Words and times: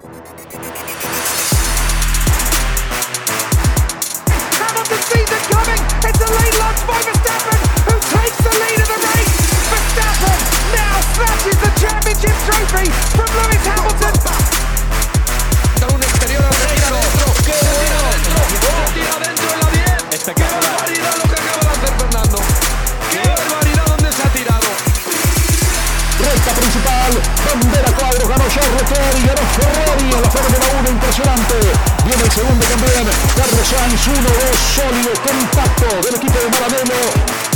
Coming. 0.00 0.16
It's 6.08 6.20
by 6.86 7.00
Verstappen, 7.04 7.60
who 7.84 7.94
takes 8.08 8.38
the 8.40 8.52
lead 8.60 8.80
of 8.80 8.88
the 8.88 8.96
race. 8.96 9.36
Verstappen 9.68 10.38
now 10.72 10.96
snatches 11.12 11.58
the 11.60 11.70
championship 11.80 12.36
trophy 12.48 12.88
from 13.14 13.28
Lewis 13.36 13.66
Hamilton. 13.66 14.19
Ganó 28.30 28.44
Charles 28.48 28.72
Leclerc 28.80 29.18
y 29.18 29.26
ganó 29.26 29.42
Ferrari 29.58 30.04
en 30.04 30.22
la 30.22 30.30
Fórmula 30.30 30.66
1, 30.80 30.90
impresionante. 30.90 31.54
Viene 32.06 32.22
el 32.22 32.30
segundo 32.30 32.64
también, 32.66 33.06
Carlos 33.36 33.66
Sainz, 33.66 34.06
1-2, 34.06 34.54
sólido, 34.76 35.10
compacto 35.26 35.88
del 36.06 36.14
equipo 36.14 36.38
de 36.38 36.50
Maranello. 36.50 37.50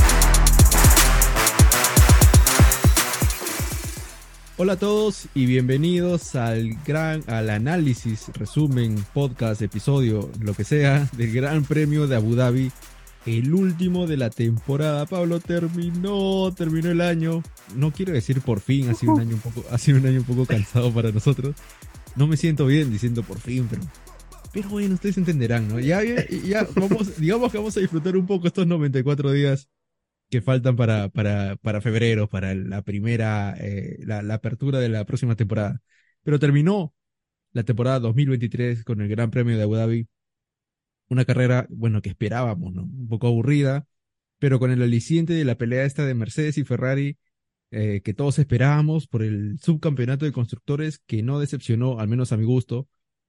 Hola 4.56 4.72
a 4.74 4.76
todos 4.76 5.28
y 5.34 5.46
bienvenidos 5.46 6.34
al 6.34 6.76
gran, 6.86 7.22
al 7.28 7.50
análisis, 7.50 8.30
resumen, 8.34 9.04
podcast, 9.12 9.62
episodio, 9.62 10.30
lo 10.40 10.54
que 10.54 10.64
sea, 10.64 11.08
del 11.12 11.32
Gran 11.32 11.64
Premio 11.64 12.06
de 12.06 12.16
Abu 12.16 12.34
Dhabi, 12.34 12.70
el 13.26 13.54
último 13.54 14.06
de 14.06 14.16
la 14.16 14.30
temporada. 14.30 15.06
Pablo 15.06 15.40
terminó, 15.40 16.52
terminó 16.54 16.90
el 16.90 17.00
año. 17.00 17.42
No 17.74 17.92
quiero 17.92 18.12
decir 18.12 18.40
por 18.42 18.60
fin, 18.60 18.88
ha 18.90 18.94
sido 18.94 19.14
un 19.14 19.20
año 19.20 19.34
un 19.36 19.40
poco, 19.40 19.64
ha 19.70 19.78
sido 19.78 19.98
un 19.98 20.06
año 20.06 20.20
un 20.20 20.26
poco 20.26 20.46
cansado 20.46 20.92
para 20.92 21.10
nosotros. 21.12 21.56
No 22.16 22.26
me 22.26 22.36
siento 22.36 22.66
bien 22.66 22.90
diciendo 22.90 23.22
por 23.22 23.40
fin, 23.40 23.66
pero, 23.68 23.82
pero 24.52 24.68
bueno, 24.68 24.94
ustedes 24.94 25.18
entenderán, 25.18 25.68
¿no? 25.68 25.80
Ya, 25.80 26.02
ya, 26.04 26.66
vamos, 26.76 27.18
digamos 27.18 27.50
que 27.50 27.58
vamos 27.58 27.76
a 27.76 27.80
disfrutar 27.80 28.16
un 28.16 28.26
poco 28.26 28.46
estos 28.46 28.66
94 28.66 29.32
días 29.32 29.68
que 30.30 30.42
faltan 30.42 30.76
para, 30.76 31.08
para, 31.10 31.56
para 31.56 31.80
febrero, 31.80 32.28
para 32.28 32.54
la 32.54 32.82
primera, 32.82 33.54
eh, 33.58 33.98
la, 34.06 34.22
la 34.22 34.34
apertura 34.34 34.80
de 34.80 34.88
la 34.88 35.04
próxima 35.04 35.36
temporada. 35.36 35.82
Pero 36.22 36.38
terminó 36.38 36.94
la 37.52 37.64
temporada 37.64 38.00
2023 38.00 38.84
con 38.84 39.00
el 39.00 39.08
Gran 39.08 39.30
Premio 39.30 39.56
de 39.56 39.62
Abu 39.64 39.76
Dhabi. 39.76 40.08
Una 41.08 41.24
carrera, 41.24 41.66
bueno, 41.70 42.02
que 42.02 42.10
esperábamos, 42.10 42.72
¿no? 42.72 42.82
Un 42.84 43.08
poco 43.08 43.26
aburrida, 43.26 43.86
pero 44.38 44.58
con 44.58 44.70
el 44.70 44.82
aliciente 44.82 45.32
de 45.34 45.44
la 45.44 45.56
pelea 45.56 45.84
esta 45.84 46.04
de 46.06 46.14
Mercedes 46.14 46.58
y 46.58 46.64
Ferrari, 46.64 47.18
eh, 47.70 48.02
que 48.02 48.14
todos 48.14 48.38
esperábamos 48.38 49.06
por 49.08 49.22
el 49.22 49.58
subcampeonato 49.60 50.24
de 50.24 50.32
constructores, 50.32 51.00
que 51.06 51.22
no 51.22 51.40
decepcionó, 51.40 51.98
al 52.00 52.08
menos 52.08 52.32
a 52.32 52.36
mi 52.36 52.44
gusto. 52.44 52.88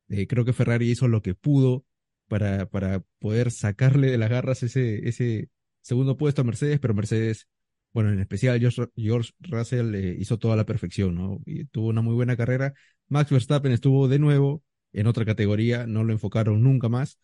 Eh, 0.09 0.27
creo 0.27 0.45
que 0.45 0.53
Ferrari 0.53 0.89
hizo 0.89 1.07
lo 1.07 1.21
que 1.21 1.33
pudo 1.35 1.85
para, 2.27 2.67
para 2.69 3.01
poder 3.19 3.51
sacarle 3.51 4.11
de 4.11 4.17
las 4.17 4.29
garras 4.29 4.63
ese, 4.63 5.07
ese 5.07 5.49
segundo 5.81 6.17
puesto 6.17 6.41
a 6.41 6.43
Mercedes, 6.45 6.79
pero 6.79 6.93
Mercedes, 6.93 7.47
bueno, 7.93 8.11
en 8.11 8.19
especial 8.19 8.59
George, 8.59 8.87
George 8.95 9.31
Russell 9.39 9.95
eh, 9.95 10.15
hizo 10.19 10.37
toda 10.37 10.55
la 10.55 10.65
perfección, 10.65 11.15
¿no? 11.15 11.41
Y 11.45 11.65
tuvo 11.65 11.87
una 11.87 12.01
muy 12.01 12.13
buena 12.13 12.37
carrera. 12.37 12.73
Max 13.07 13.31
Verstappen 13.31 13.71
estuvo 13.71 14.07
de 14.07 14.19
nuevo 14.19 14.63
en 14.93 15.07
otra 15.07 15.25
categoría, 15.25 15.87
no 15.87 16.03
lo 16.03 16.13
enfocaron 16.13 16.63
nunca 16.63 16.89
más. 16.89 17.19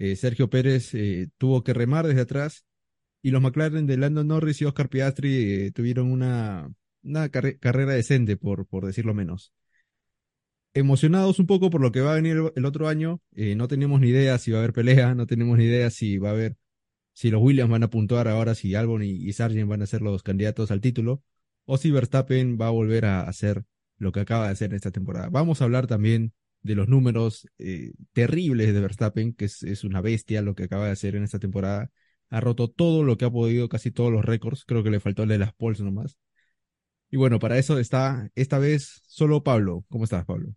Eh, 0.00 0.16
Sergio 0.16 0.48
Pérez 0.48 0.94
eh, 0.94 1.28
tuvo 1.36 1.62
que 1.62 1.74
remar 1.74 2.06
desde 2.06 2.22
atrás 2.22 2.64
y 3.20 3.32
los 3.32 3.42
McLaren 3.42 3.86
de 3.86 3.98
Lando 3.98 4.24
Norris 4.24 4.62
y 4.62 4.64
Oscar 4.64 4.88
Piastri 4.88 5.34
eh, 5.66 5.72
tuvieron 5.72 6.10
una, 6.10 6.72
una 7.02 7.28
carre- 7.28 7.58
carrera 7.58 7.92
decente, 7.92 8.38
por, 8.38 8.66
por 8.66 8.86
decirlo 8.86 9.12
menos. 9.12 9.52
Emocionados 10.72 11.38
un 11.38 11.46
poco 11.46 11.68
por 11.68 11.82
lo 11.82 11.92
que 11.92 12.00
va 12.00 12.12
a 12.12 12.14
venir 12.14 12.38
el, 12.56 12.64
otro 12.64 12.88
año, 12.88 13.20
no 13.56 13.68
tenemos 13.68 14.00
ni 14.00 14.08
idea 14.08 14.38
si 14.38 14.52
va 14.52 14.58
a 14.58 14.60
haber 14.60 14.72
pelea, 14.72 15.14
no 15.14 15.26
tenemos 15.26 15.58
ni 15.58 15.64
idea 15.64 15.90
si 15.90 16.16
va 16.16 16.30
a 16.30 16.32
haber, 16.32 16.56
si 17.12 17.30
los 17.30 17.42
Williams 17.42 17.70
van 17.70 17.82
a 17.82 17.90
puntuar 17.90 18.26
ahora, 18.26 18.54
si 18.54 18.74
Albon 18.74 19.02
y, 19.02 19.10
y 19.10 19.32
Sargent 19.34 19.68
van 19.68 19.82
a 19.82 19.86
ser 19.86 20.00
los 20.00 20.22
candidatos 20.22 20.70
al 20.70 20.80
título, 20.80 21.22
o 21.66 21.76
si 21.76 21.90
Verstappen 21.90 22.56
va 22.58 22.68
a 22.68 22.70
volver 22.70 23.04
a 23.04 23.22
hacer 23.22 23.64
lo 23.98 24.12
que 24.12 24.20
acaba 24.20 24.46
de 24.46 24.52
hacer 24.52 24.70
en 24.70 24.76
esta 24.76 24.92
temporada. 24.92 25.28
Vamos 25.28 25.60
a 25.60 25.64
hablar 25.64 25.86
también 25.86 26.32
de 26.62 26.74
los 26.74 26.88
números 26.88 27.48
eh, 27.58 27.92
terribles 28.12 28.72
de 28.74 28.80
Verstappen, 28.80 29.34
que 29.34 29.46
es, 29.46 29.62
es 29.62 29.84
una 29.84 30.00
bestia 30.00 30.42
lo 30.42 30.54
que 30.54 30.64
acaba 30.64 30.86
de 30.86 30.92
hacer 30.92 31.16
en 31.16 31.24
esta 31.24 31.38
temporada. 31.38 31.90
Ha 32.30 32.40
roto 32.40 32.68
todo 32.70 33.02
lo 33.04 33.16
que 33.16 33.24
ha 33.26 33.30
podido, 33.30 33.68
casi 33.68 33.90
todos 33.90 34.12
los 34.12 34.24
récords. 34.24 34.64
Creo 34.66 34.82
que 34.84 34.90
le 34.90 35.00
faltó 35.00 35.22
el 35.24 35.28
de 35.30 35.38
las 35.38 35.52
poles 35.54 35.80
nomás. 35.80 36.18
Y 37.10 37.16
bueno, 37.18 37.38
para 37.38 37.58
eso 37.58 37.78
está 37.78 38.30
esta 38.34 38.58
vez 38.58 39.02
solo 39.06 39.42
Pablo. 39.44 39.84
¿Cómo 39.90 40.04
estás, 40.04 40.24
Pablo? 40.26 40.54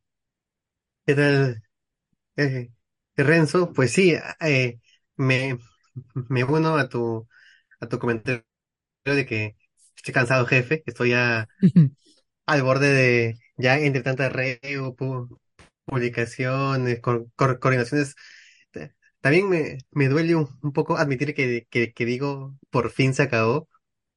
¿Qué 1.05 1.15
tal, 1.15 1.63
eh, 2.37 2.71
Renzo? 3.17 3.73
Pues 3.73 3.93
sí, 3.93 4.15
eh, 4.41 4.79
me, 5.17 5.59
me 6.29 6.43
uno 6.43 6.77
a 6.77 6.89
tu, 6.89 7.27
a 7.81 7.87
tu 7.89 7.99
comentario 7.99 8.45
de 9.05 9.25
que 9.27 9.57
estoy 9.97 10.13
cansado, 10.13 10.45
jefe, 10.47 10.83
estoy 10.87 11.11
ya 11.11 11.49
al 12.45 12.63
borde 12.63 12.87
de, 12.93 13.39
ya 13.57 13.79
entre 13.79 14.01
tanta 14.03 14.29
reo, 14.29 14.95
publicaciones, 15.85 16.99
co- 17.01 17.27
co- 17.35 17.59
coordinaciones. 17.59 18.15
ta- 18.71 18.93
También 19.21 19.49
me, 19.49 19.77
me 19.91 20.07
duele 20.09 20.35
un, 20.35 20.47
un 20.61 20.73
poco 20.73 20.97
admitir 20.97 21.33
que, 21.35 21.67
que, 21.69 21.93
que 21.93 22.05
digo, 22.05 22.57
por 22.69 22.89
fin 22.91 23.13
se 23.13 23.23
acabó, 23.23 23.67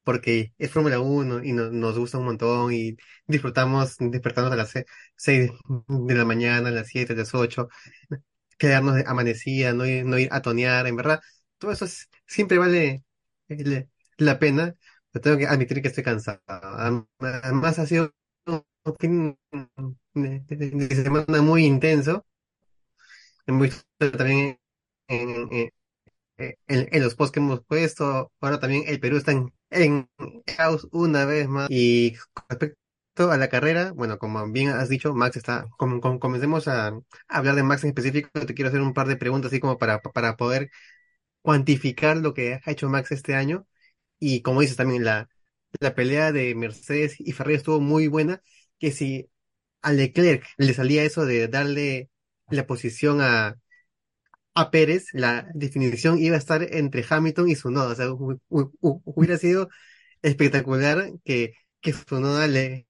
porque 0.05 0.55
es 0.59 0.71
Fórmula 0.71 1.01
Uno 1.01 1.43
y 1.45 1.53
no- 1.53 1.71
nos 1.71 1.99
gusta 1.99 2.19
un 2.19 2.27
montón 2.27 2.73
y 2.73 2.97
disfrutamos 3.27 3.97
despertarnos 3.99 4.53
a 4.53 4.57
las 4.57 4.71
se- 4.71 4.87
seis 5.17 5.51
de 5.89 6.15
la 6.15 6.25
mañana, 6.25 6.69
a 6.69 6.73
las 6.73 6.89
siete, 6.89 7.13
a 7.15 7.17
las 7.17 7.35
ocho, 7.35 7.69
quedarnos 8.59 8.95
de 8.97 9.05
amanecida, 9.07 9.73
no 9.73 9.87
ir, 9.87 10.05
no 10.07 10.19
ir 10.19 10.29
a 10.33 10.43
tonear, 10.43 10.87
en 10.87 10.97
verdad, 10.97 11.21
todo 11.59 11.73
eso 11.73 11.85
es- 11.85 12.09
siempre 12.27 12.59
vale 12.59 13.05
el- 13.49 13.89
la 14.19 14.39
pena, 14.39 14.75
pero 15.13 15.23
tengo 15.23 15.39
que 15.39 15.47
admitir 15.47 15.83
que 15.83 15.89
estoy 15.89 16.05
cansado. 16.05 16.41
Además 17.19 17.79
ha 17.79 17.87
sido 17.87 18.15
fin 19.01 19.39
de, 20.15 21.41
muy 21.43 21.65
intenso, 21.65 22.25
también 23.99 24.59
en, 25.09 25.49
en- 26.69 27.03
los 27.03 27.15
posts 27.15 27.33
que 27.33 27.41
hemos 27.41 27.65
puesto, 27.65 28.33
ahora 28.41 28.61
también 28.61 28.85
el 28.87 29.01
Perú 29.01 29.17
está 29.17 29.33
en, 29.71 30.09
caos 30.57 30.89
una 30.93 31.25
vez 31.25 31.49
más. 31.49 31.69
Y 31.71 32.17
respecto 32.49 33.31
a 33.33 33.37
la 33.39 33.49
carrera, 33.49 33.93
bueno, 33.93 34.19
como 34.19 34.51
bien 34.53 34.71
has 34.71 34.89
dicho, 34.89 35.15
Max 35.15 35.37
está, 35.37 35.67
com- 35.79 36.01
com- 36.01 36.19
comencemos 36.19 36.69
a 36.69 36.93
hablar 37.29 37.55
de 37.55 37.63
Max 37.63 37.85
en 37.85 37.91
específico, 37.91 38.29
te 38.47 38.55
quiero 38.55 38.69
hacer 38.69 38.81
un 38.83 38.95
par 38.95 39.09
de 39.09 39.17
preguntas 39.17 39.51
así 39.53 39.61
como 39.61 39.79
para, 39.79 40.01
para 40.03 40.37
poder 40.37 40.71
cuantificar 41.43 42.17
lo 42.19 42.35
que 42.35 42.61
ha 42.65 42.71
hecho 42.71 42.89
Max 42.89 43.13
este 43.13 43.35
año. 43.35 43.67
Y 44.21 44.43
como 44.43 44.61
dices 44.63 44.77
también, 44.77 45.05
la, 45.05 45.29
la 45.81 45.95
pelea 45.95 46.33
de 46.33 46.55
Mercedes 46.55 47.17
y 47.21 47.33
Ferrari 47.33 47.57
estuvo 47.57 47.81
muy 47.81 48.09
buena, 48.09 48.43
que 48.79 48.93
si 48.93 49.31
a 49.83 49.93
Leclerc 49.93 50.47
le 50.59 50.75
salía 50.75 51.05
eso 51.05 51.27
de 51.27 51.49
darle 51.49 52.11
la 52.51 52.67
posición 52.67 53.21
a, 53.23 53.57
a 54.55 54.71
Pérez, 54.71 55.07
la 55.13 55.49
definición 55.55 56.19
iba 56.19 56.37
a 56.37 56.39
estar 56.39 56.63
entre 56.75 57.05
Hamilton 57.09 57.49
y 57.49 57.55
Tsunoda. 57.55 57.93
O 57.93 57.95
sea, 57.95 58.07
hu- 58.11 58.41
hu- 58.49 58.73
hu- 58.81 59.03
hubiera 59.05 59.39
sido 59.39 59.69
espectacular 60.23 61.13
que, 61.25 61.55
que 61.81 61.93
Tsunoda 61.93 62.47
le, 62.49 62.87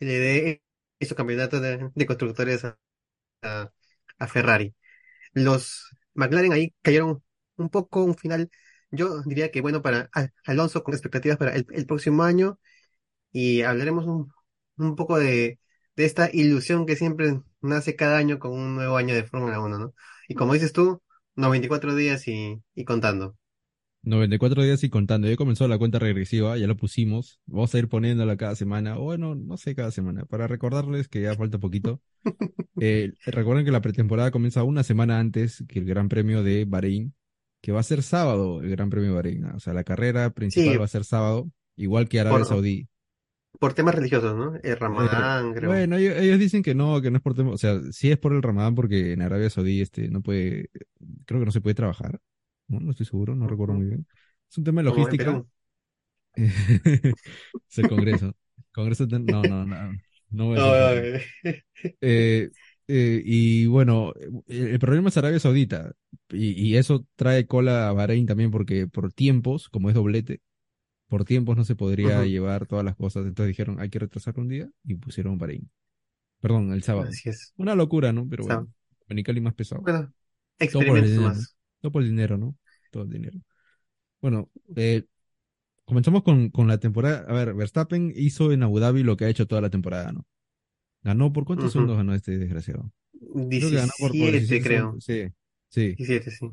le 0.00 0.18
dé 0.18 0.62
su 1.06 1.14
campeonato 1.14 1.60
de, 1.60 1.90
constructores 2.06 2.64
a, 2.64 2.78
a, 3.42 3.72
Ferrari. 4.28 4.74
Los 5.34 5.90
McLaren 6.14 6.52
ahí 6.52 6.74
cayeron 6.82 7.22
un 7.56 7.70
poco, 7.70 8.04
un 8.04 8.16
final, 8.16 8.50
yo 8.90 9.22
diría 9.24 9.50
que 9.52 9.62
bueno 9.62 9.82
para 9.82 10.10
Al- 10.12 10.32
Alonso 10.46 10.84
con 10.84 10.94
expectativas 10.94 11.38
para 11.38 11.54
el 11.56 11.86
próximo 11.86 12.24
año 12.24 12.60
y 13.32 13.62
hablaremos 13.62 14.06
un, 14.06 14.32
un 14.78 14.96
poco 14.96 15.18
de, 15.18 15.58
de 15.96 16.04
esta 16.04 16.30
ilusión 16.32 16.86
que 16.86 16.96
siempre 16.96 17.40
nace 17.60 17.96
cada 17.96 18.18
año 18.18 18.38
con 18.38 18.52
un 18.52 18.74
nuevo 18.76 18.96
año 18.96 19.14
de 19.14 19.24
Fórmula 19.24 19.60
1, 19.60 19.78
¿no? 19.78 19.94
Y 20.28 20.34
como 20.34 20.54
dices 20.54 20.72
tú, 20.72 21.02
94 21.36 21.94
días 21.94 22.26
y, 22.28 22.62
y 22.74 22.84
contando. 22.84 23.36
94 24.02 24.62
días 24.62 24.84
y 24.84 24.90
contando. 24.90 25.28
Ya 25.28 25.36
comenzó 25.36 25.66
la 25.66 25.78
cuenta 25.78 25.98
regresiva, 25.98 26.56
ya 26.56 26.66
lo 26.68 26.76
pusimos. 26.76 27.40
Vamos 27.46 27.74
a 27.74 27.78
ir 27.78 27.88
poniéndola 27.88 28.36
cada 28.36 28.54
semana. 28.54 28.98
O 28.98 29.02
bueno, 29.04 29.34
no 29.34 29.56
sé, 29.56 29.74
cada 29.74 29.90
semana. 29.90 30.24
Para 30.26 30.46
recordarles 30.46 31.08
que 31.08 31.22
ya 31.22 31.34
falta 31.36 31.58
poquito. 31.58 32.00
Eh, 32.78 33.14
recuerden 33.26 33.64
que 33.64 33.70
la 33.72 33.80
pretemporada 33.82 34.30
comienza 34.32 34.62
una 34.64 34.82
semana 34.84 35.18
antes 35.20 35.64
que 35.68 35.78
el 35.80 35.86
Gran 35.86 36.08
Premio 36.10 36.42
de 36.42 36.64
Bahrein, 36.66 37.14
que 37.62 37.72
va 37.72 37.80
a 37.80 37.82
ser 37.84 38.02
sábado 38.02 38.62
el 38.62 38.70
Gran 38.70 38.90
Premio 38.90 39.10
de 39.10 39.16
Bahrein. 39.16 39.42
¿no? 39.42 39.56
O 39.56 39.60
sea, 39.60 39.74
la 39.74 39.84
carrera 39.84 40.30
principal 40.32 40.78
Sí. 40.78 40.80
va 40.80 40.84
a 40.86 40.88
ser 40.88 41.04
sábado, 41.04 41.50
igual 41.76 42.08
que 42.08 42.20
Arabia 42.20 42.44
Saudí. 42.44 42.88
Por 43.58 43.74
temas 43.74 43.94
religiosos, 43.94 44.36
¿no? 44.36 44.54
El 44.62 44.76
Ramadán, 44.76 45.52
creo. 45.54 45.70
Bueno, 45.70 45.96
ellos, 45.96 46.16
ellos 46.16 46.38
dicen 46.38 46.62
que 46.62 46.74
no, 46.74 47.00
que 47.00 47.10
no 47.10 47.16
es 47.18 47.22
por 47.22 47.34
tema, 47.34 47.50
o 47.50 47.58
sea, 47.58 47.80
sí 47.92 48.10
es 48.10 48.18
por 48.18 48.32
el 48.32 48.42
Ramadán 48.42 48.74
porque 48.74 49.12
en 49.12 49.22
Arabia 49.22 49.50
Saudí 49.50 49.80
este 49.80 50.08
no 50.08 50.22
puede, 50.22 50.70
creo 51.26 51.40
que 51.40 51.46
no 51.46 51.52
se 51.52 51.60
puede 51.60 51.74
trabajar. 51.74 52.20
No, 52.68 52.80
no 52.80 52.90
estoy 52.90 53.06
seguro, 53.06 53.34
no 53.34 53.46
recuerdo 53.46 53.74
muy 53.74 53.86
bien. 53.86 54.06
Es 54.50 54.58
un 54.58 54.64
tema 54.64 54.80
de 54.80 54.84
logística. 54.84 55.42
Es 57.70 57.78
el 57.78 57.86
Congreso. 57.88 58.34
Congreso 58.72 59.06
de- 59.06 59.18
no, 59.20 59.46
no, 59.46 59.64
no, 59.66 60.00
No 60.30 60.72
trampa. 60.72 61.02
Eh, 62.00 62.50
eh, 62.88 63.22
y 63.24 63.66
bueno, 63.66 64.12
el, 64.46 64.68
el 64.68 64.78
problema 64.78 65.08
es 65.08 65.16
Arabia 65.16 65.40
Saudita. 65.40 65.92
Y, 66.30 66.50
y 66.52 66.76
eso 66.76 67.06
trae 67.16 67.46
cola 67.46 67.88
a 67.88 67.92
Bahrein 67.92 68.26
también 68.26 68.50
porque 68.50 68.86
por 68.88 69.12
tiempos, 69.12 69.68
como 69.68 69.88
es 69.88 69.94
doblete, 69.94 70.40
por 71.08 71.24
tiempos 71.24 71.56
no 71.56 71.64
se 71.64 71.76
podría 71.76 72.18
Ujú. 72.18 72.26
llevar 72.26 72.66
todas 72.66 72.84
las 72.84 72.96
cosas. 72.96 73.26
Entonces 73.26 73.48
dijeron, 73.48 73.80
hay 73.80 73.90
que 73.90 73.98
retrasarlo 73.98 74.42
un 74.42 74.48
día 74.48 74.68
y 74.84 74.94
pusieron 74.96 75.38
Bahrein. 75.38 75.70
Perdón, 76.40 76.72
el 76.72 76.82
sábado. 76.82 77.08
Así 77.08 77.28
es. 77.28 77.52
Una 77.56 77.74
locura, 77.74 78.12
¿no? 78.12 78.26
Pero 78.28 78.44
bueno, 78.44 78.68
Dominicali 79.08 79.40
más 79.40 79.54
pesado. 79.54 79.82
Bueno, 79.82 80.12
Todo 80.72 80.84
por 80.84 80.98
el 80.98 81.04
dinero, 81.04 81.22
¿no? 81.22 81.28
más. 81.30 81.56
Todo 81.80 81.92
por 81.92 82.02
el 82.02 82.08
dinero, 82.10 82.38
¿no? 82.38 82.56
Todo 82.90 83.04
el 83.04 83.10
dinero. 83.10 83.38
Bueno, 84.20 84.50
eh, 84.76 85.04
comenzamos 85.84 86.22
con, 86.22 86.50
con 86.50 86.68
la 86.68 86.78
temporada. 86.78 87.24
A 87.28 87.32
ver, 87.34 87.54
Verstappen 87.54 88.12
hizo 88.16 88.52
en 88.52 88.62
Abu 88.62 88.80
Dhabi 88.80 89.02
lo 89.02 89.16
que 89.16 89.26
ha 89.26 89.28
hecho 89.28 89.46
toda 89.46 89.60
la 89.60 89.70
temporada, 89.70 90.12
¿no? 90.12 90.26
Ganó 91.02 91.32
por 91.32 91.44
cuántos 91.44 91.70
Ujú. 91.70 91.72
segundos 91.72 91.96
ganó 91.96 92.14
este 92.14 92.38
desgraciado. 92.38 92.92
Creo 93.12 93.70
que 93.70 93.76
ganó 93.76 93.92
por, 93.98 94.10
por 94.10 94.30
17, 94.30 94.58
17 94.58 94.68
creo. 94.68 95.00
Sí, 95.00 95.32
sí. 95.68 95.98
17, 95.98 96.30
sí. 96.30 96.50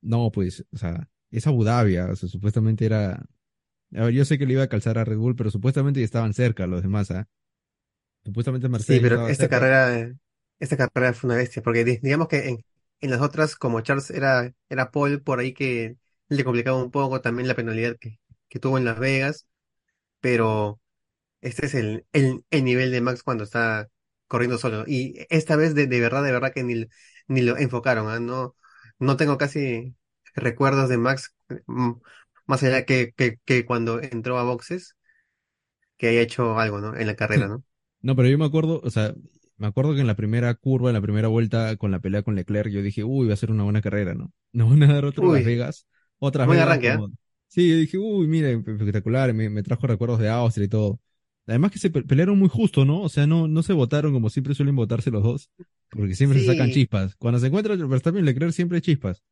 No, 0.00 0.30
pues, 0.32 0.64
o 0.72 0.76
sea, 0.76 1.08
es 1.30 1.46
Abu 1.46 1.64
Dhabi, 1.64 1.96
o 1.98 2.16
sea, 2.16 2.28
supuestamente 2.28 2.84
era. 2.84 3.24
A 3.96 4.04
ver, 4.04 4.12
yo 4.14 4.24
sé 4.24 4.38
que 4.38 4.46
le 4.46 4.54
iba 4.54 4.62
a 4.64 4.68
calzar 4.68 4.98
a 4.98 5.04
Red 5.04 5.16
Bull, 5.18 5.36
pero 5.36 5.50
supuestamente 5.50 6.00
ya 6.00 6.04
estaban 6.04 6.34
cerca 6.34 6.66
los 6.66 6.82
demás, 6.82 7.10
¿ah? 7.10 7.26
Supuestamente 8.24 8.68
Mercedes 8.68 8.86
Sí, 8.86 9.00
pero 9.00 9.22
esta 9.26 9.48
cerca. 9.48 9.48
carrera, 9.48 9.96
eh, 9.98 10.14
esta 10.58 10.76
carrera 10.76 11.12
fue 11.14 11.28
una 11.28 11.36
bestia, 11.36 11.62
porque 11.62 11.84
di- 11.84 11.98
digamos 12.02 12.28
que 12.28 12.48
en, 12.48 12.64
en 13.00 13.10
las 13.10 13.20
otras, 13.20 13.54
como 13.56 13.80
Charles 13.80 14.10
era, 14.10 14.52
era 14.68 14.90
pole, 14.90 15.18
por 15.18 15.38
ahí 15.38 15.52
que 15.54 15.96
le 16.28 16.44
complicaba 16.44 16.82
un 16.82 16.90
poco 16.90 17.20
también 17.20 17.46
la 17.48 17.54
penalidad 17.54 17.96
que, 17.98 18.18
que 18.48 18.58
tuvo 18.58 18.78
en 18.78 18.84
Las 18.84 18.98
Vegas, 18.98 19.46
pero 20.20 20.80
este 21.42 21.66
es 21.66 21.74
el, 21.74 22.06
el, 22.12 22.44
el 22.50 22.64
nivel 22.64 22.92
de 22.92 23.00
Max 23.02 23.22
cuando 23.24 23.44
está 23.44 23.90
corriendo 24.28 24.58
solo. 24.58 24.84
Y 24.86 25.26
esta 25.30 25.56
vez 25.56 25.74
de, 25.74 25.86
de 25.88 26.00
verdad, 26.00 26.22
de 26.24 26.32
verdad 26.32 26.52
que 26.54 26.64
ni, 26.64 26.86
ni 27.28 27.42
lo 27.42 27.58
enfocaron, 27.58 28.08
¿ah? 28.10 28.20
No, 28.20 28.56
no 28.98 29.16
tengo 29.16 29.38
casi 29.38 29.96
recuerdos 30.34 30.88
de 30.90 30.98
Max, 30.98 31.34
mm, 31.66 31.92
más 32.46 32.62
allá 32.62 32.84
que, 32.84 33.12
que, 33.16 33.38
que 33.44 33.64
cuando 33.66 34.00
entró 34.02 34.38
a 34.38 34.44
boxes, 34.44 34.96
que 35.96 36.08
haya 36.08 36.20
hecho 36.22 36.58
algo, 36.58 36.80
¿no? 36.80 36.94
En 36.96 37.06
la 37.06 37.16
carrera, 37.16 37.48
¿no? 37.48 37.64
No, 38.00 38.16
pero 38.16 38.28
yo 38.28 38.38
me 38.38 38.44
acuerdo, 38.44 38.80
o 38.82 38.90
sea, 38.90 39.14
me 39.56 39.66
acuerdo 39.68 39.94
que 39.94 40.00
en 40.00 40.06
la 40.08 40.16
primera 40.16 40.54
curva, 40.54 40.90
en 40.90 40.94
la 40.94 41.00
primera 41.00 41.28
vuelta 41.28 41.76
con 41.76 41.90
la 41.92 42.00
pelea 42.00 42.22
con 42.22 42.34
Leclerc, 42.34 42.68
yo 42.70 42.82
dije, 42.82 43.04
uy, 43.04 43.28
va 43.28 43.34
a 43.34 43.36
ser 43.36 43.50
una 43.50 43.62
buena 43.64 43.80
carrera, 43.80 44.14
¿no? 44.14 44.32
Nos 44.52 44.70
van 44.70 44.82
a 44.84 44.92
dar 44.94 45.04
otro 45.04 45.28
Las 45.28 45.42
Vegas, 45.42 45.86
otras 46.18 46.48
buen 46.48 46.58
Vegas 46.58 46.78
arranque, 46.78 46.90
como... 46.90 47.10
Sí, 47.48 47.68
yo 47.68 47.76
dije, 47.76 47.98
uy, 47.98 48.26
mira, 48.26 48.48
espectacular, 48.50 49.32
me, 49.34 49.50
me 49.50 49.62
trajo 49.62 49.86
recuerdos 49.86 50.18
de 50.20 50.28
Austria 50.30 50.64
y 50.64 50.68
todo. 50.68 51.00
Además 51.46 51.70
que 51.70 51.78
se 51.78 51.90
pe- 51.90 52.02
pelearon 52.02 52.38
muy 52.38 52.48
justo, 52.48 52.84
¿no? 52.86 53.02
O 53.02 53.08
sea, 53.10 53.26
no, 53.26 53.46
no 53.46 53.62
se 53.62 53.74
votaron 53.74 54.12
como 54.14 54.30
siempre 54.30 54.54
suelen 54.54 54.74
votarse 54.74 55.10
los 55.10 55.22
dos, 55.22 55.50
porque 55.90 56.14
siempre 56.14 56.38
se 56.38 56.46
sacan 56.46 56.70
chispas. 56.70 57.14
Cuando 57.16 57.38
se 57.40 57.48
encuentran 57.48 57.86
Verstappen 57.90 58.22
y 58.22 58.26
Leclerc 58.26 58.52
siempre 58.52 58.76
hay 58.76 58.82
chispas. 58.82 59.22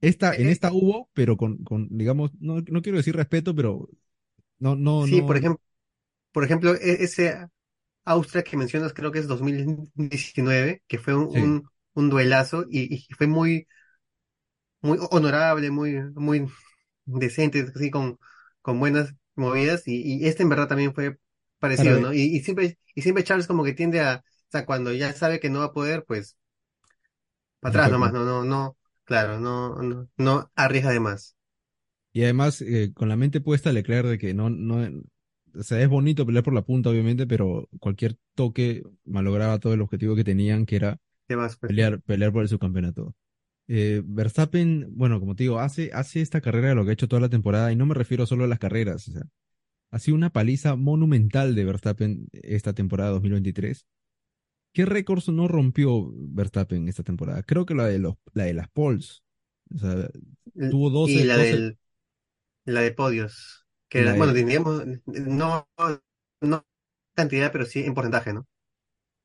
Esta, 0.00 0.34
en 0.34 0.48
eh, 0.48 0.48
esta 0.48 0.72
hubo, 0.72 1.10
pero 1.14 1.36
con, 1.36 1.58
con 1.64 1.88
digamos, 1.90 2.30
no, 2.40 2.60
no 2.68 2.82
quiero 2.82 2.98
decir 2.98 3.16
respeto, 3.16 3.54
pero 3.54 3.88
no, 4.58 4.76
no, 4.76 5.06
sí, 5.06 5.22
por 5.22 5.36
ejemplo, 5.36 5.62
por 6.32 6.44
ejemplo, 6.44 6.74
e- 6.74 7.04
ese 7.04 7.48
Austria 8.04 8.44
que 8.44 8.58
mencionas 8.58 8.94
creo 8.94 9.12
que 9.12 9.18
es 9.20 9.28
2019, 9.28 10.84
que 10.88 10.98
fue 10.98 11.14
un, 11.16 11.26
sí, 11.28 11.40
un, 11.42 11.70
un 11.94 12.10
duelazo 12.10 12.64
y, 12.70 12.94
y 13.10 13.14
fue 13.14 13.26
muy, 13.26 13.68
muy 14.82 14.98
honorable, 15.10 15.70
muy, 15.70 16.00
muy 16.14 16.46
decente, 17.06 17.66
así 17.74 17.90
con, 17.90 18.18
con 18.62 18.80
buenas 18.80 19.14
movidas 19.34 19.86
y, 19.86 20.02
y 20.22 20.26
este 20.28 20.42
en 20.42 20.48
verdad 20.50 20.68
también 20.68 20.94
fue 20.94 21.18
parecido, 21.58 22.00
¿no? 22.00 22.12
Y, 22.12 22.22
y 22.36 22.40
siempre, 22.42 22.78
y 22.94 23.02
siempre 23.02 23.24
Charles 23.24 23.46
como 23.46 23.64
que 23.64 23.74
tiende 23.74 24.00
a, 24.00 24.16
o 24.24 24.50
sea, 24.50 24.66
cuando 24.66 24.92
ya 24.92 25.12
sabe 25.12 25.40
que 25.40 25.50
no 25.50 25.60
va 25.60 25.66
a 25.66 25.72
poder, 25.72 26.04
pues 26.06 26.36
para 27.60 27.70
atrás 27.70 27.90
nomás, 27.90 28.12
no, 28.12 28.24
no, 28.24 28.44
no, 28.44 28.76
claro, 29.10 29.40
no, 29.40 29.74
no, 29.82 30.08
no 30.16 30.52
arriesga 30.54 30.92
de 30.92 31.00
más. 31.00 31.36
Y 32.12 32.22
además, 32.22 32.62
eh, 32.62 32.92
con 32.94 33.08
la 33.08 33.16
mente 33.16 33.40
puesta, 33.40 33.72
Leclerc 33.72 34.06
de 34.06 34.18
que 34.18 34.34
no, 34.34 34.50
no, 34.50 34.88
o 35.52 35.62
sea, 35.64 35.82
es 35.82 35.88
bonito 35.88 36.24
pelear 36.24 36.44
por 36.44 36.54
la 36.54 36.62
punta, 36.62 36.90
obviamente, 36.90 37.26
pero 37.26 37.68
cualquier 37.80 38.16
toque 38.36 38.84
malograba 39.04 39.58
todo 39.58 39.74
el 39.74 39.80
objetivo 39.80 40.14
que 40.14 40.22
tenían, 40.22 40.64
que 40.64 40.76
era 40.76 41.00
más, 41.30 41.56
pues. 41.56 41.70
pelear, 41.70 42.00
pelear 42.02 42.32
por 42.32 42.42
el 42.42 42.48
subcampeonato. 42.48 43.16
Eh, 43.66 44.00
Verstappen, 44.04 44.86
bueno, 44.92 45.18
como 45.18 45.34
te 45.34 45.42
digo, 45.42 45.58
hace, 45.58 45.90
hace 45.92 46.20
esta 46.20 46.40
carrera 46.40 46.68
de 46.68 46.74
lo 46.76 46.84
que 46.84 46.90
ha 46.90 46.92
hecho 46.92 47.08
toda 47.08 47.20
la 47.20 47.28
temporada, 47.28 47.72
y 47.72 47.76
no 47.76 47.86
me 47.86 47.94
refiero 47.94 48.26
solo 48.26 48.44
a 48.44 48.48
las 48.48 48.60
carreras, 48.60 49.08
o 49.08 49.12
sea, 49.12 49.22
ha 49.90 49.98
sido 49.98 50.16
una 50.16 50.30
paliza 50.30 50.76
monumental 50.76 51.56
de 51.56 51.64
Verstappen 51.64 52.28
esta 52.32 52.74
temporada 52.74 53.10
2023. 53.10 53.86
¿Qué 54.72 54.84
récords 54.86 55.28
no 55.28 55.48
rompió 55.48 56.10
Verstappen 56.14 56.88
esta 56.88 57.02
temporada? 57.02 57.42
Creo 57.42 57.66
que 57.66 57.74
la 57.74 57.86
de 57.86 57.98
los, 57.98 58.14
la 58.34 58.44
de 58.44 58.54
las 58.54 58.68
poles. 58.70 59.22
O 59.74 59.78
sea, 59.78 60.08
tuvo 60.68 60.90
Y 61.02 61.22
12, 61.22 61.24
la 61.24 61.36
12, 61.36 61.38
del, 61.38 61.78
la 62.66 62.82
de 62.82 62.92
podios, 62.92 63.66
que 63.88 64.00
y 64.00 64.04
la 64.04 64.12
era, 64.12 64.16
bueno, 64.16 64.34
de, 64.34 64.44
digamos, 64.44 64.84
no, 65.06 65.68
no 66.42 66.66
cantidad, 67.14 67.52
pero 67.52 67.66
sí 67.66 67.84
en 67.84 67.94
porcentaje, 67.94 68.32
¿no? 68.34 68.46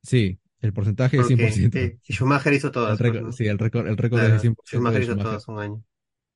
Sí, 0.03 0.39
el 0.61 0.73
porcentaje 0.73 1.19
es 1.19 1.27
Porque 1.27 1.27
100%. 1.27 1.93
eh, 1.99 1.99
Schumacher 2.09 2.53
hizo 2.53 2.71
El 2.85 2.97
todas, 2.97 3.01
pues, 3.01 3.19
récord, 3.19 3.21
¿no? 3.21 3.33
sí, 3.33 3.47
el 3.47 3.59
récord, 3.59 3.87
el 3.87 3.97
récord 3.97 4.23
es 4.23 4.31
Claro, 4.31 4.33
de 4.33 4.39
100% 4.39 4.63
Schumacher 4.65 5.03
hizo 5.03 5.17
Schumacher. 5.17 5.19
todas 5.19 5.47
un 5.47 5.59
año. 5.59 5.83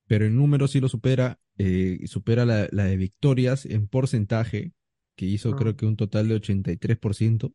Pero 0.08 0.26
en 0.26 0.36
números 0.36 0.72
sí 0.72 0.80
lo 0.80 0.90
supera, 0.90 1.40
eh, 1.58 1.98
y 2.02 2.08
supera 2.08 2.46
la, 2.46 2.68
la 2.72 2.86
de 2.86 2.98
victorias 2.98 3.66
en 3.66 3.88
porcentaje, 3.88 4.74
que 5.16 5.26
hizo 5.26 5.56
creo 5.56 5.76
¿no? 5.76 5.76
que 5.76 5.86
un 5.86 5.98
total 5.98 6.28
de 6.28 6.36
83%. 6.36 7.54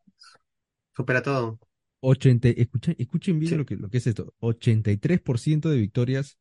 Supera 0.96 1.22
todo. 1.22 1.58
80, 2.00 2.48
escuchen, 2.50 2.94
escuchen 2.98 3.38
bien 3.38 3.50
Sí, 3.50 3.56
lo 3.56 3.64
que, 3.64 3.76
lo 3.76 3.88
que 3.88 3.98
es 3.98 4.06
esto. 4.06 4.34
83% 4.40 5.68
de 5.70 5.76
victorias 5.78 6.38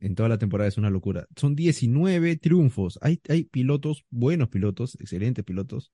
en 0.00 0.14
toda 0.14 0.28
la 0.28 0.38
temporada 0.38 0.68
es 0.68 0.78
una 0.78 0.90
locura. 0.90 1.26
Son 1.36 1.54
19 1.54 2.36
triunfos. 2.36 2.98
Hay, 3.02 3.20
hay 3.28 3.44
pilotos, 3.44 4.04
buenos 4.10 4.48
pilotos, 4.48 4.96
excelentes 5.00 5.44
pilotos, 5.44 5.92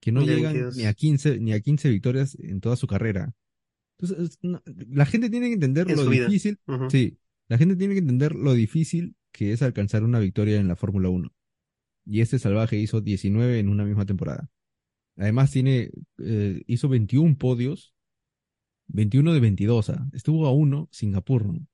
que 0.00 0.12
no 0.12 0.20
llegan 0.36 0.54
ni 0.76 0.84
a 0.84 0.92
22 0.92 0.94
15, 0.96 1.40
ni 1.40 1.52
a 1.52 1.60
15 1.60 1.88
victorias 1.90 2.36
en 2.38 2.60
toda 2.60 2.76
su 2.76 2.86
carrera. 2.86 3.34
Entonces, 3.98 4.38
no- 4.42 4.62
la 4.88 5.04
gente 5.06 5.28
tiene 5.30 5.48
que 5.48 5.54
entender 5.54 5.86
en 5.90 5.96
lo 6.04 6.10
difícil, 6.28 6.58
sí, 6.90 7.18
la 7.48 7.58
gente 7.58 7.76
tiene 7.76 7.94
que 7.94 8.00
entender 8.00 8.34
lo 8.34 8.54
difícil 8.54 9.14
que 9.32 9.52
es 9.52 9.62
alcanzar 9.62 10.02
una 10.04 10.18
victoria 10.20 10.58
en 10.58 10.68
la 10.68 10.76
Fórmula 10.76 11.08
1. 11.08 11.30
Y 12.06 12.20
este 12.22 12.38
salvaje 12.38 12.76
hizo 12.78 13.00
19 13.00 13.58
en 13.58 13.68
una 13.68 13.84
misma 13.84 14.06
temporada. 14.06 14.50
Además 15.20 15.52
tiene, 15.52 15.90
eh, 16.18 16.62
hizo 16.68 16.88
21 16.90 17.36
podios, 17.38 17.94
21 18.88 19.34
de 19.34 19.40
22, 19.40 19.90
ah. 19.90 20.08
Estuvo 20.14 20.46
a 20.46 20.52
uno 20.52 20.88
Singapur, 20.92 21.46
¿no? 21.46 21.66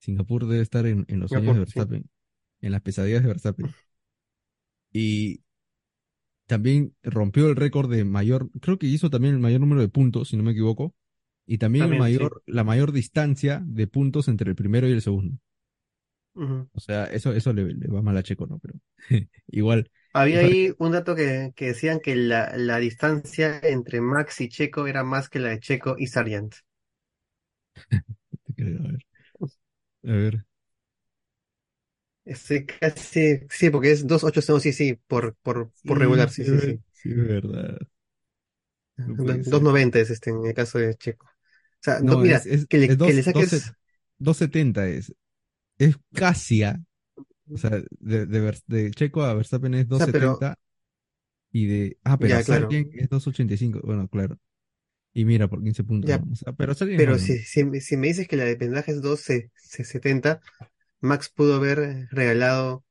Singapur 0.00 0.46
debe 0.46 0.62
estar 0.62 0.86
en, 0.86 1.04
en 1.08 1.20
los 1.20 1.32
sueños 1.32 1.54
de 1.54 1.60
sí. 1.66 1.80
Verstappen, 1.80 2.10
en 2.62 2.72
las 2.72 2.82
pesadillas 2.82 3.22
de 3.22 3.28
Verstappen. 3.28 3.76
Y 4.92 5.42
también 6.46 6.94
rompió 7.02 7.48
el 7.48 7.56
récord 7.56 7.90
de 7.90 8.04
mayor, 8.04 8.50
creo 8.60 8.78
que 8.78 8.86
hizo 8.86 9.10
también 9.10 9.34
el 9.34 9.40
mayor 9.40 9.60
número 9.60 9.80
de 9.80 9.88
puntos, 9.88 10.28
si 10.28 10.36
no 10.36 10.42
me 10.42 10.52
equivoco, 10.52 10.94
y 11.46 11.58
también 11.58 11.86
el 11.86 11.96
También, 11.96 12.06
sí. 12.06 12.18
mayor, 12.18 12.42
la 12.46 12.64
mayor 12.64 12.92
distancia 12.92 13.62
de 13.66 13.86
puntos 13.86 14.28
entre 14.28 14.50
el 14.50 14.56
primero 14.56 14.88
y 14.88 14.92
el 14.92 15.02
segundo. 15.02 15.38
O 16.72 16.80
sea, 16.80 17.04
eso, 17.06 17.32
eso 17.32 17.52
le, 17.52 17.74
le 17.74 17.88
va 17.88 18.02
mal 18.02 18.16
a 18.16 18.22
Checo, 18.22 18.46
¿no? 18.46 18.58
Pero 18.58 18.74
igual, 19.48 19.90
Había 20.12 20.40
ahí 20.40 20.74
un 20.78 20.92
dato 20.92 21.14
que, 21.14 21.52
que 21.56 21.66
decían 21.68 22.00
que 22.00 22.16
la, 22.16 22.52
la 22.56 22.78
distancia 22.78 23.60
entre 23.62 24.00
Max 24.00 24.40
y 24.40 24.48
Checo 24.48 24.86
era 24.86 25.04
más 25.04 25.28
que 25.28 25.38
la 25.38 25.50
de 25.50 25.60
Checo 25.60 25.96
y 25.98 26.06
Sargent. 26.08 26.54
a 28.58 28.64
ver, 28.64 28.98
a 30.04 30.12
ver, 30.12 30.44
Estoy 32.24 32.66
casi, 32.66 33.40
sí, 33.50 33.70
porque 33.70 33.90
es 33.92 34.06
2.8, 34.06 34.40
no, 34.52 34.60
sí, 34.60 34.72
sí, 34.72 34.94
por, 35.08 35.34
por, 35.42 35.72
por 35.84 35.98
regular, 35.98 36.30
sí, 36.30 36.44
sí, 36.44 36.58
sí, 36.60 36.60
sí. 36.60 36.80
sí, 36.92 37.10
es 37.10 37.16
verdad, 37.16 37.78
no 39.06 39.16
Do- 39.16 39.24
puede 39.24 39.44
ser. 39.44 39.64
2.90 39.64 39.98
es 40.00 40.10
este 40.10 40.30
en 40.30 40.44
el 40.46 40.54
caso 40.54 40.78
de 40.78 40.94
Checo. 40.96 41.26
O 41.26 41.30
sea, 41.82 42.00
No, 42.00 42.16
mira, 42.16 42.38
es, 42.44 42.66
que 42.68 42.78
le, 42.78 42.92
es 42.92 42.98
que 43.02 43.12
le 43.14 43.22
dos- 43.24 43.24
saques, 43.24 43.74
270 44.18 44.86
es, 44.88 45.14
es 45.78 45.96
casi, 46.14 46.62
a- 46.64 46.80
o 47.54 47.58
sea, 47.58 47.70
de, 48.00 48.26
de, 48.26 48.60
de 48.66 48.90
Checo 48.92 49.22
a 49.22 49.34
Verstappen 49.34 49.74
es 49.74 49.88
o 49.90 49.96
sea, 49.96 50.08
pero, 50.08 50.46
270 50.46 50.58
y 51.52 51.66
de, 51.66 51.98
ah, 52.04 52.18
pero 52.18 52.32
ya, 52.32 52.44
claro, 52.44 52.68
es 52.70 53.08
285, 53.10 53.80
bueno, 53.84 54.08
claro, 54.08 54.38
y 55.14 55.24
mira, 55.26 55.48
por 55.48 55.62
15 55.62 55.84
puntos, 55.84 56.10
ya, 56.10 56.18
¿no? 56.18 56.32
O 56.32 56.36
sea, 56.36 56.52
pero 56.54 56.74
pero 56.94 57.18
si, 57.18 57.38
si, 57.38 57.80
si 57.80 57.96
me 57.96 58.08
dices 58.08 58.28
que 58.28 58.36
la 58.36 58.44
de 58.44 58.56
pendaje 58.56 58.92
es 58.92 59.02
2.70, 59.02 60.40
Max 61.00 61.30
pudo 61.30 61.56
haber 61.56 62.08
regalado 62.10 62.84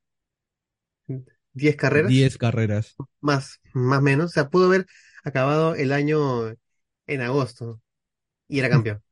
10 1.53 1.75
carreras, 1.77 2.13
10 2.13 2.37
carreras. 2.37 2.97
más, 3.21 3.61
más 3.73 4.01
menos, 4.01 4.27
o 4.27 4.33
sea, 4.33 4.49
pudo 4.49 4.67
haber 4.67 4.87
acabado 5.23 5.75
el 5.75 5.91
año 5.93 6.49
en 7.07 7.21
agosto 7.21 7.81
y 8.47 8.59
era 8.59 8.69
campeón. 8.69 9.03